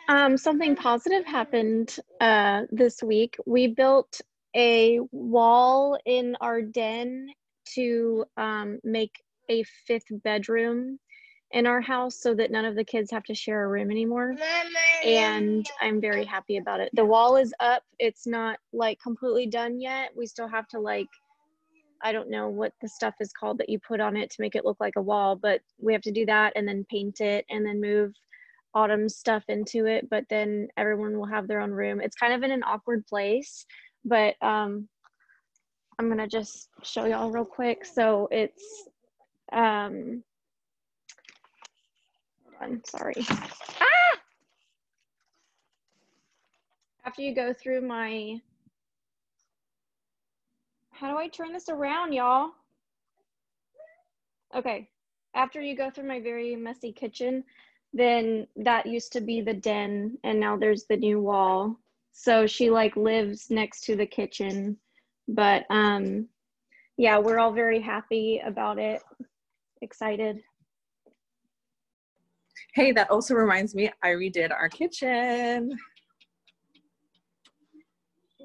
Um, 0.07 0.37
something 0.37 0.75
positive 0.75 1.25
happened 1.25 1.97
uh, 2.21 2.63
this 2.71 3.03
week. 3.03 3.37
We 3.45 3.67
built 3.67 4.21
a 4.55 4.99
wall 5.11 5.97
in 6.05 6.37
our 6.41 6.61
den 6.61 7.29
to 7.75 8.25
um, 8.37 8.79
make 8.83 9.11
a 9.49 9.63
fifth 9.85 10.07
bedroom 10.23 10.99
in 11.51 11.65
our 11.67 11.81
house 11.81 12.21
so 12.21 12.33
that 12.35 12.51
none 12.51 12.65
of 12.65 12.75
the 12.75 12.83
kids 12.83 13.11
have 13.11 13.23
to 13.23 13.35
share 13.35 13.65
a 13.65 13.67
room 13.67 13.91
anymore. 13.91 14.35
And 15.03 15.65
I'm 15.81 16.01
very 16.01 16.25
happy 16.25 16.57
about 16.57 16.79
it. 16.79 16.89
The 16.93 17.05
wall 17.05 17.37
is 17.37 17.53
up. 17.59 17.83
It's 17.99 18.25
not 18.27 18.59
like 18.73 18.99
completely 19.01 19.47
done 19.47 19.79
yet. 19.79 20.11
We 20.15 20.25
still 20.25 20.47
have 20.47 20.67
to 20.69 20.79
like 20.79 21.07
I 22.03 22.11
don't 22.11 22.29
know 22.29 22.47
what 22.49 22.73
the 22.81 22.87
stuff 22.87 23.15
is 23.19 23.33
called 23.33 23.57
that 23.57 23.69
you 23.69 23.79
put 23.79 23.99
on 23.99 24.15
it 24.17 24.29
to 24.31 24.41
make 24.41 24.55
it 24.55 24.65
look 24.65 24.77
like 24.79 24.95
a 24.97 25.01
wall, 25.01 25.35
but 25.35 25.61
we 25.79 25.93
have 25.93 26.03
to 26.03 26.11
do 26.11 26.25
that 26.27 26.53
and 26.55 26.67
then 26.67 26.85
paint 26.91 27.21
it 27.21 27.45
and 27.49 27.65
then 27.65 27.81
move 27.81 28.13
autumn 28.73 29.09
stuff 29.09 29.43
into 29.47 29.85
it, 29.85 30.09
but 30.09 30.25
then 30.29 30.67
everyone 30.77 31.17
will 31.17 31.25
have 31.25 31.47
their 31.47 31.61
own 31.61 31.71
room. 31.71 32.01
It's 32.01 32.15
kind 32.15 32.33
of 32.33 32.43
in 32.43 32.51
an 32.51 32.63
awkward 32.63 33.05
place, 33.07 33.65
but 34.05 34.35
um 34.41 34.87
I'm 35.99 36.09
gonna 36.09 36.27
just 36.27 36.69
show 36.83 37.05
y'all 37.05 37.31
real 37.31 37.45
quick. 37.45 37.83
So 37.83 38.27
it's, 38.31 38.87
um, 39.51 40.23
I'm 42.61 42.81
sorry. 42.85 43.15
Ah! 43.29 44.19
After 47.03 47.23
you 47.23 47.33
go 47.33 47.53
through 47.53 47.81
my, 47.81 48.39
how 50.91 51.09
do 51.09 51.17
I 51.17 51.27
turn 51.29 51.51
this 51.51 51.69
around, 51.69 52.13
y'all? 52.13 52.51
Okay, 54.55 54.87
after 55.33 55.59
you 55.61 55.75
go 55.75 55.89
through 55.89 56.07
my 56.07 56.21
very 56.21 56.55
messy 56.55 56.91
kitchen, 56.91 57.43
then 57.93 58.47
that 58.55 58.85
used 58.85 59.11
to 59.13 59.21
be 59.21 59.41
the 59.41 59.53
den 59.53 60.17
and 60.23 60.39
now 60.39 60.57
there's 60.57 60.85
the 60.85 60.97
new 60.97 61.21
wall. 61.21 61.79
So 62.11 62.47
she 62.47 62.69
like 62.69 62.95
lives 62.95 63.49
next 63.49 63.81
to 63.85 63.95
the 63.95 64.05
kitchen 64.05 64.77
but 65.27 65.65
um, 65.69 66.27
yeah, 66.97 67.17
we're 67.19 67.39
all 67.39 67.51
very 67.51 67.81
happy 67.81 68.41
about 68.45 68.79
it, 68.79 69.01
excited. 69.81 70.39
Hey, 72.73 72.91
that 72.93 73.09
also 73.09 73.33
reminds 73.33 73.75
me, 73.75 73.91
I 74.03 74.09
redid 74.09 74.51
our 74.51 74.69
kitchen. 74.69 75.77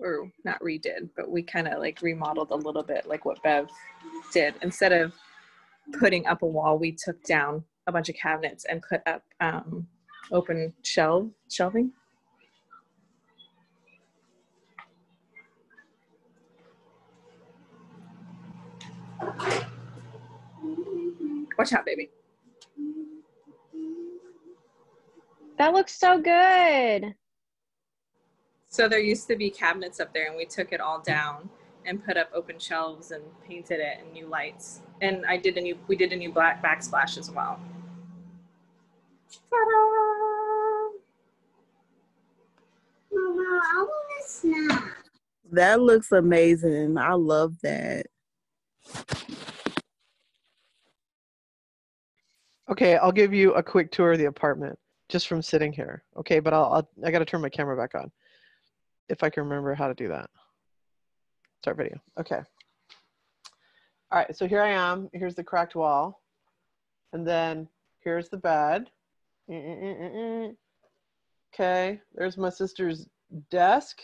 or 0.00 0.32
not 0.44 0.60
redid, 0.60 1.08
but 1.16 1.30
we 1.30 1.42
kind 1.42 1.68
of 1.68 1.78
like 1.78 2.02
remodeled 2.02 2.50
a 2.50 2.56
little 2.56 2.82
bit 2.82 3.06
like 3.06 3.24
what 3.24 3.42
Bev 3.42 3.68
did. 4.32 4.54
Instead 4.62 4.92
of 4.92 5.12
putting 5.98 6.26
up 6.26 6.42
a 6.42 6.46
wall, 6.46 6.78
we 6.78 6.92
took 6.92 7.22
down 7.22 7.62
a 7.86 7.92
bunch 7.92 8.08
of 8.08 8.14
cabinets 8.14 8.64
and 8.64 8.82
put 8.82 9.00
up 9.06 9.22
um, 9.40 9.86
open 10.30 10.72
shelf 10.82 11.26
shelving. 11.48 11.92
Watch 21.58 21.72
out, 21.72 21.84
baby. 21.84 22.10
That 25.58 25.72
looks 25.74 25.96
so 25.96 26.20
good. 26.20 27.14
So 28.68 28.88
there 28.88 28.98
used 28.98 29.28
to 29.28 29.36
be 29.36 29.50
cabinets 29.50 30.00
up 30.00 30.12
there, 30.14 30.26
and 30.26 30.36
we 30.36 30.46
took 30.46 30.72
it 30.72 30.80
all 30.80 31.00
down 31.00 31.50
and 31.86 32.04
put 32.04 32.16
up 32.16 32.30
open 32.34 32.58
shelves 32.58 33.10
and 33.10 33.22
painted 33.46 33.80
it 33.80 33.98
and 34.00 34.12
new 34.12 34.26
lights. 34.26 34.80
And 35.00 35.24
I 35.26 35.36
did 35.36 35.56
a 35.56 35.60
new, 35.60 35.78
we 35.88 35.96
did 35.96 36.12
a 36.12 36.16
new 36.16 36.32
black 36.32 36.62
backsplash 36.62 37.18
as 37.18 37.30
well. 37.30 37.58
Mama, 43.12 43.60
I 43.64 43.86
want 43.86 44.24
a 44.24 44.28
snack. 44.28 44.96
That 45.50 45.80
looks 45.80 46.12
amazing. 46.12 46.96
I 46.96 47.12
love 47.12 47.60
that. 47.62 48.06
Okay, 52.70 52.96
I'll 52.96 53.12
give 53.12 53.34
you 53.34 53.52
a 53.52 53.62
quick 53.62 53.90
tour 53.90 54.12
of 54.12 54.18
the 54.18 54.24
apartment 54.26 54.78
just 55.08 55.28
from 55.28 55.42
sitting 55.42 55.72
here. 55.72 56.04
Okay, 56.16 56.40
but 56.40 56.54
I'll, 56.54 56.72
I'll 56.72 56.88
I 57.04 57.10
got 57.10 57.18
to 57.18 57.26
turn 57.26 57.42
my 57.42 57.50
camera 57.50 57.76
back 57.76 57.94
on 57.94 58.10
if 59.10 59.22
I 59.22 59.28
can 59.28 59.42
remember 59.42 59.74
how 59.74 59.88
to 59.88 59.94
do 59.94 60.08
that. 60.08 60.30
Start 61.62 61.76
video. 61.76 62.00
Okay. 62.18 62.40
All 64.10 64.18
right, 64.18 64.36
so 64.36 64.48
here 64.48 64.60
I 64.60 64.70
am. 64.70 65.08
Here's 65.12 65.36
the 65.36 65.44
cracked 65.44 65.76
wall. 65.76 66.20
And 67.12 67.24
then 67.24 67.68
here's 68.00 68.28
the 68.28 68.36
bed. 68.36 68.90
Okay, 71.54 72.00
there's 72.14 72.36
my 72.36 72.48
sister's 72.50 73.06
desk. 73.48 74.02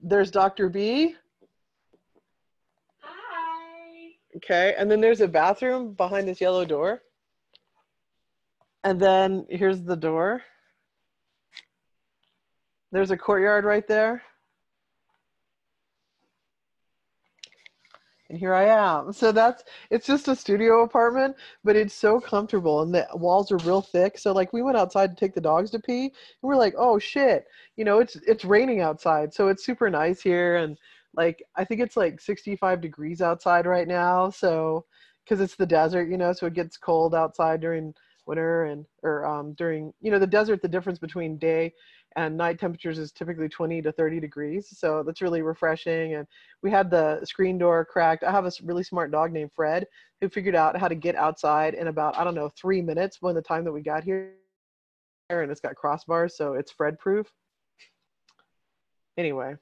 There's 0.00 0.30
Dr. 0.30 0.70
B. 0.70 1.14
Hi. 3.00 4.12
Okay, 4.36 4.74
and 4.78 4.90
then 4.90 5.02
there's 5.02 5.20
a 5.20 5.28
bathroom 5.28 5.92
behind 5.92 6.26
this 6.26 6.40
yellow 6.40 6.64
door. 6.64 7.02
And 8.84 8.98
then 8.98 9.46
here's 9.50 9.82
the 9.82 9.96
door. 9.96 10.42
There's 12.90 13.10
a 13.10 13.18
courtyard 13.18 13.66
right 13.66 13.86
there. 13.86 14.22
And 18.28 18.38
here 18.38 18.54
I 18.54 18.64
am. 18.64 19.12
So 19.16 19.32
that's 19.32 19.64
it's 19.90 20.06
just 20.06 20.28
a 20.28 20.36
studio 20.36 20.82
apartment, 20.82 21.36
but 21.64 21.76
it's 21.76 21.94
so 21.94 22.20
comfortable 22.20 22.82
and 22.82 22.94
the 22.94 23.06
walls 23.14 23.50
are 23.52 23.58
real 23.58 23.82
thick. 23.82 24.18
So 24.18 24.32
like 24.32 24.52
we 24.52 24.62
went 24.62 24.76
outside 24.76 25.10
to 25.10 25.16
take 25.16 25.34
the 25.34 25.40
dogs 25.40 25.70
to 25.72 25.78
pee 25.80 26.04
and 26.06 26.12
we're 26.42 26.56
like, 26.56 26.74
"Oh 26.76 26.98
shit. 26.98 27.46
You 27.76 27.84
know, 27.84 27.98
it's 28.00 28.16
it's 28.26 28.44
raining 28.44 28.80
outside." 28.80 29.32
So 29.34 29.48
it's 29.48 29.64
super 29.64 29.90
nice 29.90 30.20
here 30.20 30.56
and 30.56 30.76
like 31.14 31.42
I 31.56 31.64
think 31.64 31.80
it's 31.80 31.96
like 31.96 32.20
65 32.20 32.80
degrees 32.80 33.22
outside 33.22 33.66
right 33.66 33.88
now. 33.88 34.30
So 34.30 34.84
cuz 35.28 35.40
it's 35.40 35.56
the 35.56 35.66
desert, 35.66 36.08
you 36.10 36.16
know, 36.18 36.32
so 36.32 36.46
it 36.46 36.54
gets 36.54 36.76
cold 36.76 37.14
outside 37.14 37.60
during 37.60 37.94
winter 38.26 38.64
and 38.64 38.84
or 39.02 39.24
um, 39.24 39.54
during 39.54 39.92
you 40.00 40.10
know 40.10 40.18
the 40.18 40.26
desert 40.26 40.60
the 40.62 40.68
difference 40.68 40.98
between 40.98 41.38
day 41.38 41.72
and 42.16 42.36
night 42.36 42.58
temperatures 42.58 42.98
is 42.98 43.12
typically 43.12 43.48
20 43.48 43.82
to 43.82 43.92
30 43.92 44.20
degrees 44.20 44.68
so 44.76 45.02
that's 45.02 45.20
really 45.20 45.42
refreshing 45.42 46.14
and 46.14 46.26
we 46.62 46.70
had 46.70 46.90
the 46.90 47.20
screen 47.24 47.58
door 47.58 47.84
cracked. 47.84 48.24
I 48.24 48.32
have 48.32 48.46
a 48.46 48.52
really 48.64 48.82
smart 48.82 49.10
dog 49.10 49.32
named 49.32 49.50
fred 49.54 49.86
who 50.20 50.28
figured 50.28 50.54
out 50.54 50.76
how 50.76 50.88
to 50.88 50.94
get 50.94 51.14
outside 51.14 51.74
in 51.74 51.88
about 51.88 52.16
i 52.16 52.24
don't 52.24 52.34
know 52.34 52.50
three 52.50 52.82
minutes 52.82 53.18
when 53.20 53.34
the 53.34 53.42
time 53.42 53.64
that 53.64 53.72
we 53.72 53.82
got 53.82 54.02
here 54.02 54.32
and 55.30 55.50
it's 55.50 55.60
got 55.60 55.74
crossbars 55.74 56.32
so 56.32 56.54
it's 56.54 56.72
fred 56.72 56.98
proof 56.98 57.30
anyway 59.18 59.54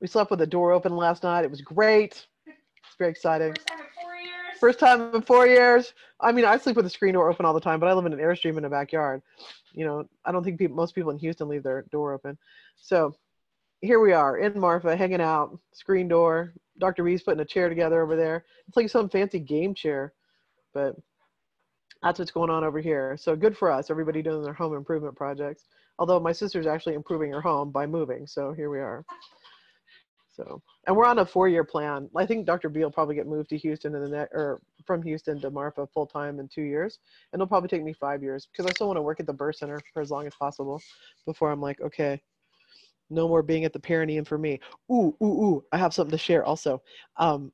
we 0.00 0.06
slept 0.06 0.30
with 0.30 0.38
the 0.38 0.46
door 0.46 0.72
open 0.72 0.96
last 0.96 1.22
night. 1.22 1.44
It 1.44 1.50
was 1.50 1.60
great. 1.60 2.26
It's 2.46 2.96
very 2.98 3.10
exciting 3.10 3.54
First 4.60 4.78
time 4.78 5.14
in 5.14 5.22
four 5.22 5.46
years. 5.46 5.94
I 6.20 6.32
mean, 6.32 6.44
I 6.44 6.56
sleep 6.58 6.76
with 6.76 6.84
the 6.84 6.90
screen 6.90 7.14
door 7.14 7.30
open 7.30 7.46
all 7.46 7.54
the 7.54 7.60
time, 7.60 7.78
but 7.78 7.88
I 7.88 7.92
live 7.92 8.06
in 8.06 8.12
an 8.12 8.18
airstream 8.18 8.58
in 8.58 8.64
a 8.64 8.70
backyard. 8.70 9.22
You 9.72 9.84
know, 9.84 10.08
I 10.24 10.32
don't 10.32 10.42
think 10.42 10.60
most 10.70 10.94
people 10.94 11.10
in 11.10 11.18
Houston 11.18 11.48
leave 11.48 11.62
their 11.62 11.82
door 11.92 12.12
open. 12.12 12.36
So 12.76 13.14
here 13.80 14.00
we 14.00 14.12
are 14.12 14.38
in 14.38 14.58
Marfa, 14.58 14.96
hanging 14.96 15.20
out, 15.20 15.58
screen 15.72 16.08
door. 16.08 16.52
Dr. 16.78 17.04
B's 17.04 17.22
putting 17.22 17.40
a 17.40 17.44
chair 17.44 17.68
together 17.68 18.02
over 18.02 18.16
there. 18.16 18.44
It's 18.66 18.76
like 18.76 18.88
some 18.88 19.08
fancy 19.08 19.38
game 19.38 19.74
chair, 19.74 20.12
but 20.74 20.96
that's 22.02 22.18
what's 22.18 22.30
going 22.30 22.50
on 22.50 22.64
over 22.64 22.80
here. 22.80 23.16
So 23.16 23.36
good 23.36 23.56
for 23.56 23.70
us, 23.70 23.90
everybody 23.90 24.22
doing 24.22 24.42
their 24.42 24.52
home 24.52 24.74
improvement 24.74 25.16
projects. 25.16 25.64
Although 25.98 26.20
my 26.20 26.32
sister's 26.32 26.66
actually 26.66 26.94
improving 26.94 27.32
her 27.32 27.40
home 27.40 27.70
by 27.72 27.86
moving. 27.86 28.26
So 28.26 28.52
here 28.52 28.70
we 28.70 28.78
are. 28.78 29.04
So, 30.38 30.62
and 30.86 30.96
we're 30.96 31.04
on 31.04 31.18
a 31.18 31.26
four-year 31.26 31.64
plan. 31.64 32.08
I 32.16 32.24
think 32.24 32.46
Dr. 32.46 32.68
B 32.68 32.80
will 32.80 32.92
probably 32.92 33.16
get 33.16 33.26
moved 33.26 33.50
to 33.50 33.58
Houston 33.58 33.96
in 33.96 34.08
the 34.08 34.28
or 34.32 34.60
from 34.86 35.02
Houston 35.02 35.40
to 35.40 35.50
Marfa 35.50 35.88
full 35.88 36.06
time 36.06 36.38
in 36.38 36.46
two 36.46 36.62
years, 36.62 37.00
and 37.32 37.40
it'll 37.40 37.48
probably 37.48 37.68
take 37.68 37.82
me 37.82 37.92
five 37.92 38.22
years 38.22 38.46
because 38.46 38.64
I 38.64 38.72
still 38.72 38.86
want 38.86 38.98
to 38.98 39.02
work 39.02 39.18
at 39.18 39.26
the 39.26 39.32
birth 39.32 39.56
center 39.56 39.80
for 39.92 40.00
as 40.00 40.12
long 40.12 40.28
as 40.28 40.34
possible 40.36 40.80
before 41.26 41.50
I'm 41.50 41.60
like, 41.60 41.80
okay, 41.80 42.22
no 43.10 43.26
more 43.26 43.42
being 43.42 43.64
at 43.64 43.72
the 43.72 43.80
perineum 43.80 44.24
for 44.24 44.38
me. 44.38 44.60
Ooh, 44.92 45.16
ooh, 45.20 45.24
ooh! 45.24 45.64
I 45.72 45.78
have 45.78 45.92
something 45.92 46.12
to 46.12 46.18
share 46.18 46.44
also. 46.44 46.82
Um, 47.16 47.50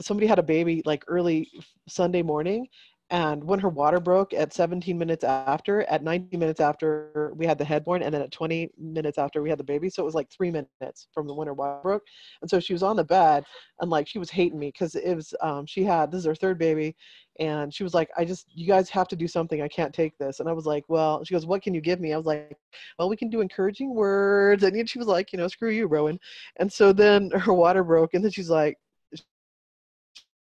somebody 0.00 0.28
had 0.28 0.38
a 0.38 0.44
baby 0.44 0.82
like 0.84 1.04
early 1.08 1.50
Sunday 1.88 2.22
morning, 2.22 2.68
and 3.10 3.42
when 3.42 3.58
her 3.60 3.70
water 3.70 4.00
broke 4.00 4.34
at 4.34 4.52
17 4.52 4.98
minutes 4.98 5.24
after, 5.24 5.80
at 5.84 6.02
90 6.02 6.36
minutes 6.36 6.60
after 6.60 7.32
we 7.34 7.46
had 7.46 7.56
the 7.56 7.64
headborn, 7.64 8.02
and 8.02 8.12
then 8.12 8.20
at 8.20 8.30
20 8.30 8.70
minutes 8.76 9.16
after 9.16 9.40
we 9.40 9.48
had 9.48 9.58
the 9.58 9.64
baby, 9.64 9.88
so 9.88 10.02
it 10.02 10.04
was 10.04 10.14
like 10.14 10.30
three 10.30 10.50
minutes 10.50 11.08
from 11.14 11.26
the 11.26 11.32
when 11.32 11.46
her 11.46 11.54
water 11.54 11.80
broke. 11.82 12.02
And 12.42 12.50
so 12.50 12.60
she 12.60 12.74
was 12.74 12.82
on 12.82 12.96
the 12.96 13.04
bed, 13.04 13.44
and 13.80 13.90
like 13.90 14.06
she 14.06 14.18
was 14.18 14.28
hating 14.28 14.58
me 14.58 14.68
because 14.68 14.94
it 14.94 15.14
was 15.14 15.32
um, 15.40 15.64
she 15.64 15.84
had 15.84 16.10
this 16.10 16.18
is 16.20 16.26
her 16.26 16.34
third 16.34 16.58
baby, 16.58 16.94
and 17.38 17.72
she 17.72 17.82
was 17.82 17.94
like, 17.94 18.10
I 18.18 18.26
just 18.26 18.46
you 18.54 18.66
guys 18.66 18.90
have 18.90 19.08
to 19.08 19.16
do 19.16 19.26
something. 19.26 19.62
I 19.62 19.68
can't 19.68 19.94
take 19.94 20.16
this. 20.18 20.40
And 20.40 20.48
I 20.48 20.52
was 20.52 20.66
like, 20.66 20.84
well, 20.88 21.24
she 21.24 21.32
goes, 21.32 21.46
what 21.46 21.62
can 21.62 21.72
you 21.72 21.80
give 21.80 22.00
me? 22.00 22.12
I 22.12 22.16
was 22.18 22.26
like, 22.26 22.58
well, 22.98 23.08
we 23.08 23.16
can 23.16 23.30
do 23.30 23.40
encouraging 23.40 23.94
words. 23.94 24.64
And 24.64 24.88
she 24.88 24.98
was 24.98 25.08
like, 25.08 25.32
you 25.32 25.38
know, 25.38 25.48
screw 25.48 25.70
you, 25.70 25.86
Rowan. 25.86 26.20
And 26.56 26.70
so 26.70 26.92
then 26.92 27.30
her 27.34 27.54
water 27.54 27.84
broke, 27.84 28.12
and 28.12 28.22
then 28.22 28.32
she's 28.32 28.50
like, 28.50 28.76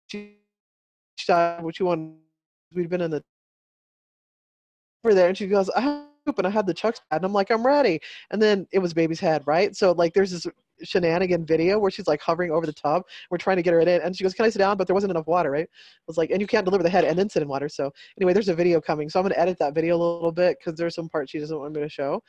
she 0.08 0.36
decided 1.18 1.64
what 1.64 1.80
you 1.80 1.86
want 1.86 2.16
we'd 2.74 2.90
been 2.90 3.02
in 3.02 3.12
the 3.12 3.24
over 5.04 5.14
there 5.14 5.28
and 5.28 5.38
she 5.38 5.48
goes 5.48 5.70
i 5.72 5.82
have 5.82 6.10
and 6.38 6.48
I 6.48 6.50
had 6.50 6.68
the 6.68 6.74
chucks 6.74 7.02
pad 7.10 7.18
and 7.18 7.26
I'm 7.26 7.34
like, 7.34 7.50
I'm 7.50 7.66
ready. 7.66 8.00
And 8.32 8.42
then 8.42 8.68
it 8.72 8.80
was 8.80 8.94
baby's 8.94 9.20
head, 9.20 9.44
right? 9.46 9.76
So 9.76 9.94
like 9.94 10.14
there's 10.14 10.32
this 10.32 10.46
shenanigan 10.84 11.46
video 11.46 11.80
where 11.80 11.92
she's 11.92 12.08
like 12.08 12.22
hovering 12.22 12.52
over 12.52 12.66
the 12.66 12.74
tub. 12.74 13.04
We're 13.30 13.38
trying 13.38 13.58
to 13.58 13.64
get 13.64 13.74
her 13.74 13.80
in 13.82 13.88
and 13.88 14.16
she 14.16 14.24
goes, 14.24 14.34
Can 14.34 14.46
I 14.46 14.50
sit 14.50 14.60
down? 14.60 14.78
But 14.78 14.88
there 14.88 14.94
wasn't 14.94 15.12
enough 15.12 15.28
water, 15.28 15.52
right? 15.52 15.68
I 15.70 16.04
was 16.08 16.18
like, 16.18 16.32
and 16.32 16.42
you 16.42 16.48
can't 16.48 16.66
deliver 16.66 16.84
the 16.84 16.90
head 16.90 17.06
and 17.06 17.18
then 17.18 17.30
sit 17.30 17.42
in 17.42 17.48
water. 17.48 17.70
So 17.70 17.92
anyway, 18.20 18.34
there's 18.34 18.50
a 18.50 18.56
video 18.56 18.82
coming. 18.82 19.10
So 19.10 19.20
I'm 19.20 19.26
gonna 19.26 19.36
edit 19.36 19.58
that 19.60 19.74
video 19.74 19.96
a 19.96 20.02
little 20.02 20.32
bit 20.32 20.58
because 20.60 20.78
there's 20.78 20.96
some 20.96 21.10
parts 21.10 21.32
she 21.32 21.40
doesn't 21.40 21.58
want 21.58 21.74
me 21.74 21.82
to 21.82 21.90
show 21.90 22.22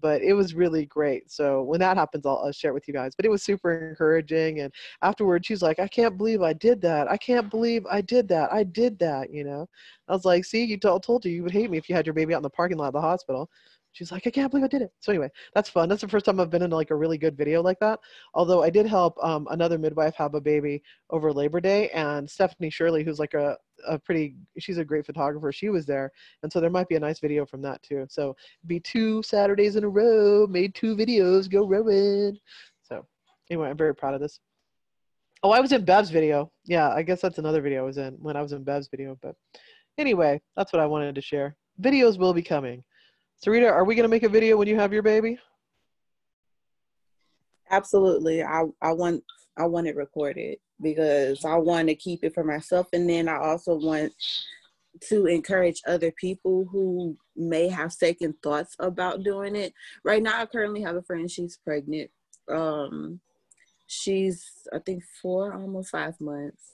but 0.00 0.22
it 0.22 0.32
was 0.34 0.54
really 0.54 0.86
great. 0.86 1.30
So 1.30 1.62
when 1.62 1.80
that 1.80 1.96
happens, 1.96 2.26
I'll, 2.26 2.42
I'll, 2.44 2.52
share 2.52 2.70
it 2.70 2.74
with 2.74 2.88
you 2.88 2.94
guys. 2.94 3.14
But 3.14 3.24
it 3.24 3.30
was 3.30 3.42
super 3.42 3.88
encouraging. 3.88 4.60
And 4.60 4.72
afterward, 5.02 5.44
she's 5.44 5.62
like, 5.62 5.78
I 5.78 5.88
can't 5.88 6.16
believe 6.16 6.42
I 6.42 6.52
did 6.52 6.80
that. 6.82 7.10
I 7.10 7.16
can't 7.16 7.50
believe 7.50 7.86
I 7.90 8.00
did 8.00 8.28
that. 8.28 8.52
I 8.52 8.64
did 8.64 8.98
that, 9.00 9.32
you 9.32 9.44
know? 9.44 9.68
I 10.08 10.12
was 10.12 10.24
like, 10.24 10.44
see, 10.44 10.64
you 10.64 10.78
told, 10.78 11.02
told 11.02 11.24
you 11.24 11.32
you 11.32 11.42
would 11.42 11.52
hate 11.52 11.70
me 11.70 11.78
if 11.78 11.88
you 11.88 11.94
had 11.94 12.06
your 12.06 12.14
baby 12.14 12.34
out 12.34 12.38
in 12.38 12.42
the 12.42 12.50
parking 12.50 12.78
lot 12.78 12.88
of 12.88 12.92
the 12.94 13.00
hospital. 13.00 13.50
She's 13.96 14.12
like, 14.12 14.26
I 14.26 14.30
can't 14.30 14.50
believe 14.50 14.64
I 14.64 14.68
did 14.68 14.82
it. 14.82 14.92
So 15.00 15.10
anyway, 15.10 15.30
that's 15.54 15.70
fun. 15.70 15.88
That's 15.88 16.02
the 16.02 16.08
first 16.08 16.26
time 16.26 16.38
I've 16.38 16.50
been 16.50 16.60
in 16.60 16.70
like 16.70 16.90
a 16.90 16.94
really 16.94 17.16
good 17.16 17.34
video 17.34 17.62
like 17.62 17.78
that. 17.80 17.98
Although 18.34 18.62
I 18.62 18.68
did 18.68 18.84
help 18.84 19.16
um, 19.24 19.48
another 19.50 19.78
midwife 19.78 20.14
have 20.16 20.34
a 20.34 20.40
baby 20.40 20.82
over 21.08 21.32
Labor 21.32 21.62
Day, 21.62 21.88
and 21.90 22.28
Stephanie 22.28 22.68
Shirley, 22.68 23.04
who's 23.04 23.18
like 23.18 23.32
a 23.32 23.56
a 23.86 23.98
pretty 23.98 24.36
she's 24.58 24.76
a 24.76 24.84
great 24.84 25.06
photographer 25.06 25.50
she 25.50 25.70
was 25.70 25.86
there. 25.86 26.12
And 26.42 26.52
so 26.52 26.60
there 26.60 26.68
might 26.68 26.88
be 26.88 26.96
a 26.96 27.00
nice 27.00 27.20
video 27.20 27.46
from 27.46 27.62
that 27.62 27.82
too. 27.82 28.06
So 28.10 28.36
be 28.66 28.80
two 28.80 29.22
saturdays 29.22 29.76
in 29.76 29.84
a 29.84 29.88
row 29.88 30.46
made 30.46 30.74
two 30.74 30.94
videos 30.94 31.50
go 31.50 31.66
rowing. 31.66 32.36
So 32.82 33.06
anyway 33.50 33.70
i'm 33.70 33.78
very 33.78 33.94
proud 33.94 34.14
of 34.14 34.20
this. 34.20 34.40
Oh 35.42 35.52
i 35.52 35.60
was 35.60 35.72
in 35.72 35.84
bev's 35.84 36.10
video. 36.10 36.50
Yeah 36.66 36.90
i 36.90 37.02
guess 37.02 37.22
that's 37.22 37.38
another 37.38 37.62
video 37.62 37.82
i 37.82 37.86
was 37.86 37.98
in 37.98 38.14
when 38.14 38.36
i 38.36 38.42
was 38.42 38.52
in 38.52 38.64
bev's 38.64 38.88
video 38.88 39.18
but 39.22 39.36
anyway 39.98 40.40
that's 40.56 40.72
what 40.72 40.80
i 40.80 40.86
wanted 40.86 41.14
to 41.14 41.22
share. 41.22 41.56
Videos 41.80 42.18
will 42.18 42.34
be 42.34 42.42
coming 42.42 42.82
sarita 43.44 43.70
are 43.70 43.84
we 43.84 43.94
going 43.94 44.04
to 44.04 44.08
make 44.08 44.22
a 44.22 44.28
video 44.28 44.56
when 44.56 44.68
you 44.68 44.76
have 44.76 44.92
your 44.92 45.02
baby 45.02 45.38
absolutely 47.70 48.42
i 48.42 48.62
i 48.82 48.92
want 48.92 49.22
i 49.56 49.64
want 49.64 49.86
it 49.86 49.96
recorded 49.96 50.58
because 50.80 51.44
I 51.44 51.56
want 51.56 51.88
to 51.88 51.94
keep 51.94 52.24
it 52.24 52.34
for 52.34 52.44
myself. 52.44 52.88
And 52.92 53.08
then 53.08 53.28
I 53.28 53.36
also 53.36 53.74
want 53.76 54.12
to 55.08 55.26
encourage 55.26 55.82
other 55.86 56.10
people 56.12 56.66
who 56.70 57.16
may 57.36 57.68
have 57.68 57.92
second 57.92 58.34
thoughts 58.42 58.74
about 58.78 59.22
doing 59.22 59.56
it. 59.56 59.74
Right 60.04 60.22
now, 60.22 60.40
I 60.40 60.46
currently 60.46 60.82
have 60.82 60.96
a 60.96 61.02
friend, 61.02 61.30
she's 61.30 61.58
pregnant. 61.58 62.10
um 62.50 63.20
she's 63.88 64.44
I 64.72 64.78
think 64.80 65.02
four, 65.22 65.52
almost 65.52 65.90
five 65.90 66.20
months. 66.20 66.72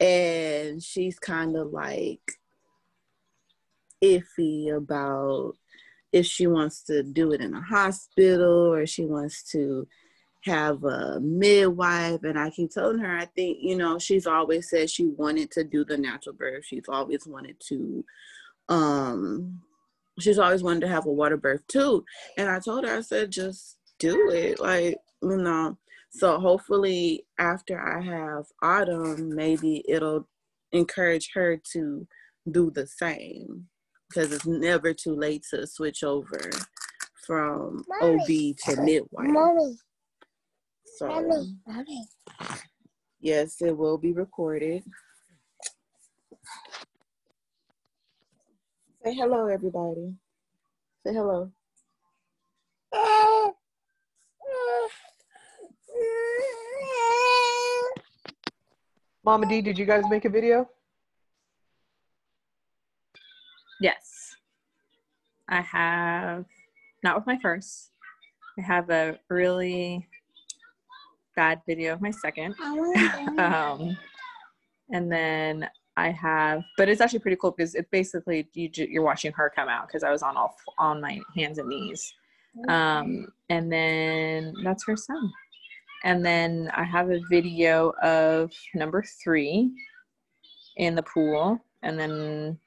And 0.00 0.82
she's 0.82 1.18
kind 1.18 1.56
of 1.56 1.68
like 1.72 2.20
iffy 4.02 4.74
about 4.74 5.54
if 6.14 6.24
she 6.24 6.46
wants 6.46 6.80
to 6.84 7.02
do 7.02 7.32
it 7.32 7.40
in 7.40 7.54
a 7.54 7.60
hospital 7.60 8.72
or 8.72 8.86
she 8.86 9.04
wants 9.04 9.42
to 9.50 9.84
have 10.44 10.84
a 10.84 11.18
midwife. 11.20 12.22
And 12.22 12.38
i 12.38 12.50
keep 12.50 12.70
telling 12.70 13.00
her 13.00 13.18
i 13.18 13.24
think 13.24 13.58
you 13.60 13.74
know 13.76 13.98
she's 13.98 14.26
always 14.26 14.70
said 14.70 14.88
she 14.88 15.06
wanted 15.06 15.50
to 15.50 15.64
do 15.64 15.84
the 15.84 15.98
natural 15.98 16.36
birth. 16.36 16.64
She's 16.66 16.88
always 16.88 17.26
wanted 17.26 17.56
to 17.68 18.04
um 18.68 19.60
she's 20.20 20.38
always 20.38 20.62
wanted 20.62 20.82
to 20.82 20.88
have 20.88 21.06
a 21.06 21.12
water 21.12 21.36
birth 21.36 21.66
too. 21.66 22.04
And 22.38 22.48
i 22.48 22.60
told 22.60 22.84
her 22.84 22.96
i 22.96 23.00
said 23.00 23.32
just 23.32 23.78
do 23.98 24.30
it. 24.30 24.60
Like 24.60 24.96
you 25.20 25.36
know 25.36 25.76
so 26.10 26.38
hopefully 26.38 27.26
after 27.40 27.76
i 27.80 28.00
have 28.00 28.44
autumn 28.62 29.34
maybe 29.34 29.82
it'll 29.88 30.28
encourage 30.70 31.32
her 31.34 31.60
to 31.72 32.06
do 32.52 32.70
the 32.70 32.86
same 32.86 33.66
because 34.14 34.32
it's 34.32 34.46
never 34.46 34.94
too 34.94 35.14
late 35.14 35.44
to 35.50 35.66
switch 35.66 36.04
over 36.04 36.50
from 37.26 37.84
Mommy. 37.88 38.20
ob 38.20 38.26
to 38.26 38.82
midwife. 38.82 39.26
Mommy, 39.28 39.76
so 40.96 41.08
mommy, 41.08 41.56
mommy. 41.66 42.08
yes 43.20 43.60
it 43.60 43.76
will 43.76 43.98
be 43.98 44.12
recorded. 44.12 44.82
Say 49.04 49.14
hello 49.14 49.48
everybody. 49.48 50.14
Say 51.06 51.12
hello. 51.12 51.50
Mama 59.24 59.46
D, 59.46 59.62
did 59.62 59.78
you 59.78 59.86
guys 59.86 60.04
make 60.10 60.26
a 60.26 60.28
video? 60.28 60.68
Yes. 63.80 64.34
I 65.48 65.60
have, 65.60 66.46
not 67.02 67.16
with 67.16 67.26
my 67.26 67.38
first, 67.40 67.90
I 68.58 68.62
have 68.62 68.90
a 68.90 69.18
really 69.28 70.06
bad 71.36 71.60
video 71.66 71.94
of 71.94 72.00
my 72.00 72.10
second. 72.10 72.54
Um, 73.38 73.96
and 74.90 75.10
then 75.10 75.68
I 75.96 76.10
have, 76.10 76.62
but 76.76 76.88
it's 76.88 77.00
actually 77.00 77.18
pretty 77.20 77.36
cool 77.36 77.50
because 77.50 77.74
it's 77.74 77.88
basically 77.90 78.48
you 78.54 78.70
you're 78.74 79.02
watching 79.02 79.32
her 79.32 79.50
come 79.54 79.68
out 79.68 79.88
because 79.88 80.04
I 80.04 80.10
was 80.10 80.22
on 80.22 80.36
all 80.36 80.56
on 80.78 81.00
my 81.00 81.20
hands 81.36 81.58
and 81.58 81.68
knees. 81.68 82.12
Um, 82.68 83.28
and 83.48 83.72
then 83.72 84.54
that's 84.62 84.86
her 84.86 84.96
son. 84.96 85.32
And 86.04 86.24
then 86.24 86.70
I 86.76 86.84
have 86.84 87.10
a 87.10 87.20
video 87.30 87.90
of 88.02 88.52
number 88.74 89.02
three 89.22 89.70
in 90.76 90.94
the 90.94 91.02
pool, 91.02 91.58
and 91.82 91.98
then 91.98 92.58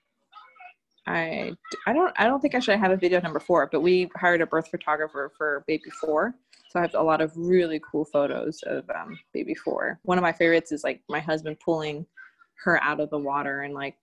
I 1.07 1.53
I 1.85 1.93
don't 1.93 2.13
I 2.17 2.25
don't 2.25 2.41
think 2.41 2.53
I 2.53 2.59
should 2.59 2.77
have 2.79 2.91
a 2.91 2.97
video 2.97 3.21
number 3.21 3.39
four, 3.39 3.67
but 3.71 3.81
we 3.81 4.09
hired 4.15 4.41
a 4.41 4.45
birth 4.45 4.67
photographer 4.67 5.31
for 5.37 5.63
baby 5.65 5.89
four, 6.01 6.35
so 6.69 6.79
I 6.79 6.81
have 6.81 6.95
a 6.95 7.01
lot 7.01 7.21
of 7.21 7.31
really 7.35 7.81
cool 7.89 8.05
photos 8.05 8.61
of 8.63 8.89
um, 8.93 9.17
baby 9.33 9.55
four. 9.55 9.99
One 10.03 10.17
of 10.17 10.21
my 10.21 10.33
favorites 10.33 10.71
is 10.71 10.83
like 10.83 11.01
my 11.09 11.19
husband 11.19 11.57
pulling 11.63 12.05
her 12.63 12.81
out 12.83 12.99
of 12.99 13.09
the 13.09 13.17
water 13.17 13.61
and 13.61 13.73
like 13.73 13.95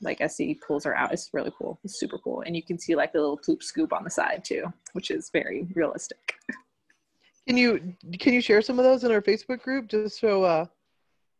like 0.00 0.20
as 0.20 0.36
he 0.36 0.54
pulls 0.54 0.84
her 0.84 0.96
out. 0.96 1.12
It's 1.12 1.30
really 1.32 1.52
cool. 1.58 1.78
It's 1.84 2.00
super 2.00 2.18
cool, 2.18 2.42
and 2.42 2.56
you 2.56 2.62
can 2.62 2.78
see 2.78 2.94
like 2.94 3.12
the 3.12 3.20
little 3.20 3.38
poop 3.38 3.62
scoop 3.62 3.92
on 3.92 4.04
the 4.04 4.10
side 4.10 4.44
too, 4.44 4.72
which 4.94 5.10
is 5.10 5.30
very 5.32 5.66
realistic. 5.74 6.34
Can 7.46 7.56
you 7.56 7.94
can 8.18 8.32
you 8.32 8.40
share 8.40 8.62
some 8.62 8.78
of 8.78 8.84
those 8.84 9.04
in 9.04 9.12
our 9.12 9.22
Facebook 9.22 9.62
group 9.62 9.88
just 9.88 10.18
so 10.20 10.44
uh 10.44 10.66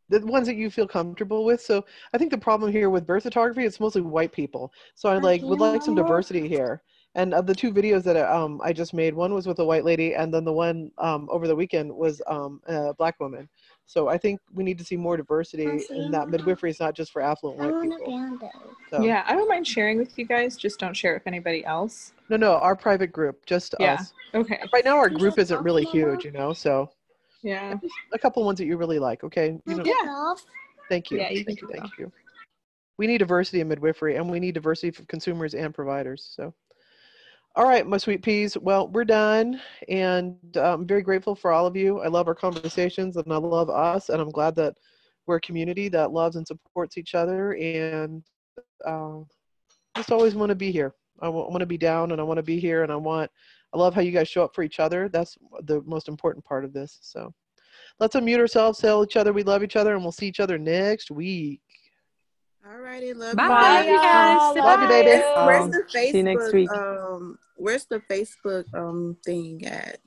the 0.09 0.25
ones 0.25 0.47
that 0.47 0.55
you 0.57 0.69
feel 0.69 0.87
comfortable 0.87 1.45
with? 1.45 1.61
So 1.61 1.85
I 2.13 2.17
think 2.17 2.31
the 2.31 2.37
problem 2.37 2.71
here 2.71 2.89
with 2.89 3.05
birth 3.07 3.23
photography 3.23 3.65
it's 3.65 3.79
mostly 3.79 4.01
white 4.01 4.31
people. 4.31 4.71
So 4.95 5.09
I 5.09 5.17
like 5.17 5.41
would 5.43 5.59
like 5.59 5.81
some 5.83 5.95
diversity 5.95 6.47
here. 6.47 6.81
And 7.15 7.33
of 7.33 7.45
the 7.47 7.55
two 7.55 7.71
videos 7.71 8.03
that 8.03 8.17
I, 8.17 8.21
um 8.21 8.59
I 8.63 8.71
just 8.73 8.93
made, 8.93 9.13
one 9.13 9.33
was 9.33 9.47
with 9.47 9.59
a 9.59 9.65
white 9.65 9.83
lady, 9.85 10.13
and 10.15 10.33
then 10.33 10.43
the 10.45 10.53
one 10.53 10.91
um 10.97 11.27
over 11.31 11.47
the 11.47 11.55
weekend 11.55 11.91
was 11.95 12.21
um 12.27 12.61
a 12.67 12.93
black 12.93 13.19
woman. 13.19 13.47
So 13.85 14.07
I 14.07 14.17
think 14.17 14.39
we 14.53 14.63
need 14.63 14.77
to 14.79 14.85
see 14.85 14.97
more 14.97 15.17
diversity 15.17 15.85
in 15.95 16.11
that 16.11 16.29
midwifery 16.29 16.69
is 16.69 16.79
not 16.79 16.95
just 16.95 17.11
for 17.11 17.21
affluent 17.21 17.57
white 17.57 17.73
people. 17.81 18.13
So, 18.89 19.01
Yeah, 19.03 19.23
I 19.27 19.33
don't 19.33 19.49
mind 19.49 19.65
sharing 19.67 19.97
with 19.97 20.17
you 20.17 20.25
guys. 20.25 20.55
Just 20.57 20.79
don't 20.79 20.95
share 20.95 21.13
with 21.13 21.25
anybody 21.27 21.65
else. 21.65 22.13
No, 22.29 22.37
no, 22.37 22.53
our 22.53 22.75
private 22.75 23.11
group, 23.11 23.45
just 23.45 23.73
Yeah. 23.79 23.93
us. 23.95 24.13
Okay. 24.33 24.59
Right 24.71 24.85
now 24.85 24.97
our 24.97 25.09
group 25.09 25.39
isn't 25.39 25.63
really 25.63 25.85
huge, 25.85 26.25
you 26.25 26.31
know. 26.31 26.53
So 26.53 26.89
Yeah. 27.41 27.75
a 28.13 28.19
couple 28.19 28.43
ones 28.43 28.57
that 28.59 28.65
you 28.65 28.77
really 28.77 28.99
like, 28.99 29.23
okay? 29.23 29.59
You 29.65 29.75
know, 29.75 29.83
Yeah. 29.85 30.33
Thank 30.89 31.11
you. 31.11 31.19
Yeah, 31.19 31.29
you 31.29 31.43
thank 31.43 31.61
you. 31.61 31.69
Thank 31.71 31.97
you. 31.97 32.11
We 32.97 33.07
need 33.07 33.19
diversity 33.19 33.61
in 33.61 33.67
midwifery 33.67 34.15
and 34.15 34.29
we 34.29 34.39
need 34.39 34.55
diversity 34.55 34.91
for 34.91 35.03
consumers 35.05 35.53
and 35.53 35.73
providers. 35.73 36.33
So, 36.35 36.53
all 37.55 37.65
right, 37.67 37.87
my 37.87 37.97
sweet 37.97 38.21
peas. 38.21 38.57
Well, 38.57 38.89
we're 38.89 39.05
done. 39.05 39.61
And 39.87 40.37
uh, 40.57 40.73
I'm 40.73 40.85
very 40.85 41.01
grateful 41.01 41.35
for 41.35 41.51
all 41.51 41.65
of 41.65 41.75
you. 41.77 41.99
I 41.99 42.07
love 42.07 42.27
our 42.27 42.35
conversations 42.35 43.15
and 43.15 43.31
I 43.31 43.37
love 43.37 43.69
us. 43.69 44.09
And 44.09 44.21
I'm 44.21 44.31
glad 44.31 44.55
that 44.55 44.75
we're 45.27 45.37
a 45.37 45.41
community 45.41 45.87
that 45.89 46.11
loves 46.11 46.35
and 46.35 46.45
supports 46.45 46.97
each 46.97 47.15
other. 47.15 47.53
And 47.53 48.23
uh, 48.85 49.19
just 49.95 50.11
always 50.11 50.35
want 50.35 50.49
to 50.49 50.55
be 50.55 50.71
here. 50.71 50.93
I 51.21 51.29
want 51.29 51.59
to 51.59 51.65
be 51.65 51.77
down 51.77 52.11
and 52.11 52.19
I 52.19 52.23
want 52.23 52.37
to 52.37 52.43
be 52.43 52.59
here. 52.59 52.83
And 52.83 52.91
I 52.91 52.95
want, 52.95 53.29
I 53.73 53.77
love 53.77 53.93
how 53.93 54.01
you 54.01 54.11
guys 54.11 54.27
show 54.27 54.43
up 54.43 54.55
for 54.55 54.63
each 54.63 54.79
other. 54.79 55.09
That's 55.09 55.37
the 55.63 55.81
most 55.85 56.07
important 56.07 56.43
part 56.45 56.65
of 56.65 56.73
this. 56.73 56.97
So, 57.01 57.33
let's 57.99 58.15
unmute 58.15 58.39
ourselves, 58.39 58.79
tell 58.79 59.03
each 59.03 59.15
other 59.17 59.33
we 59.33 59.43
love 59.43 59.63
each 59.63 59.75
other, 59.75 59.93
and 59.93 60.03
we'll 60.03 60.11
see 60.11 60.27
each 60.27 60.39
other 60.39 60.57
next 60.57 61.11
week. 61.11 61.61
all 62.69 62.77
righty 62.79 63.13
love 63.13 63.35
Bye, 63.35 63.47
you 63.47 63.51
Love 63.51 63.87
you 63.87 63.99
guys. 63.99 64.55
Love 64.65 64.81
you, 64.81 64.87
baby. 64.87 65.09
where's 65.45 65.71
the 65.71 65.83
facebook 65.93 66.11
see 66.11 66.17
you 66.17 66.23
next 66.23 66.53
week. 66.53 66.69
um 66.71 67.37
where's 67.57 67.85
the 67.85 67.99
facebook 68.09 68.65
um 68.73 69.15
thing 69.25 69.65
at 69.65 69.99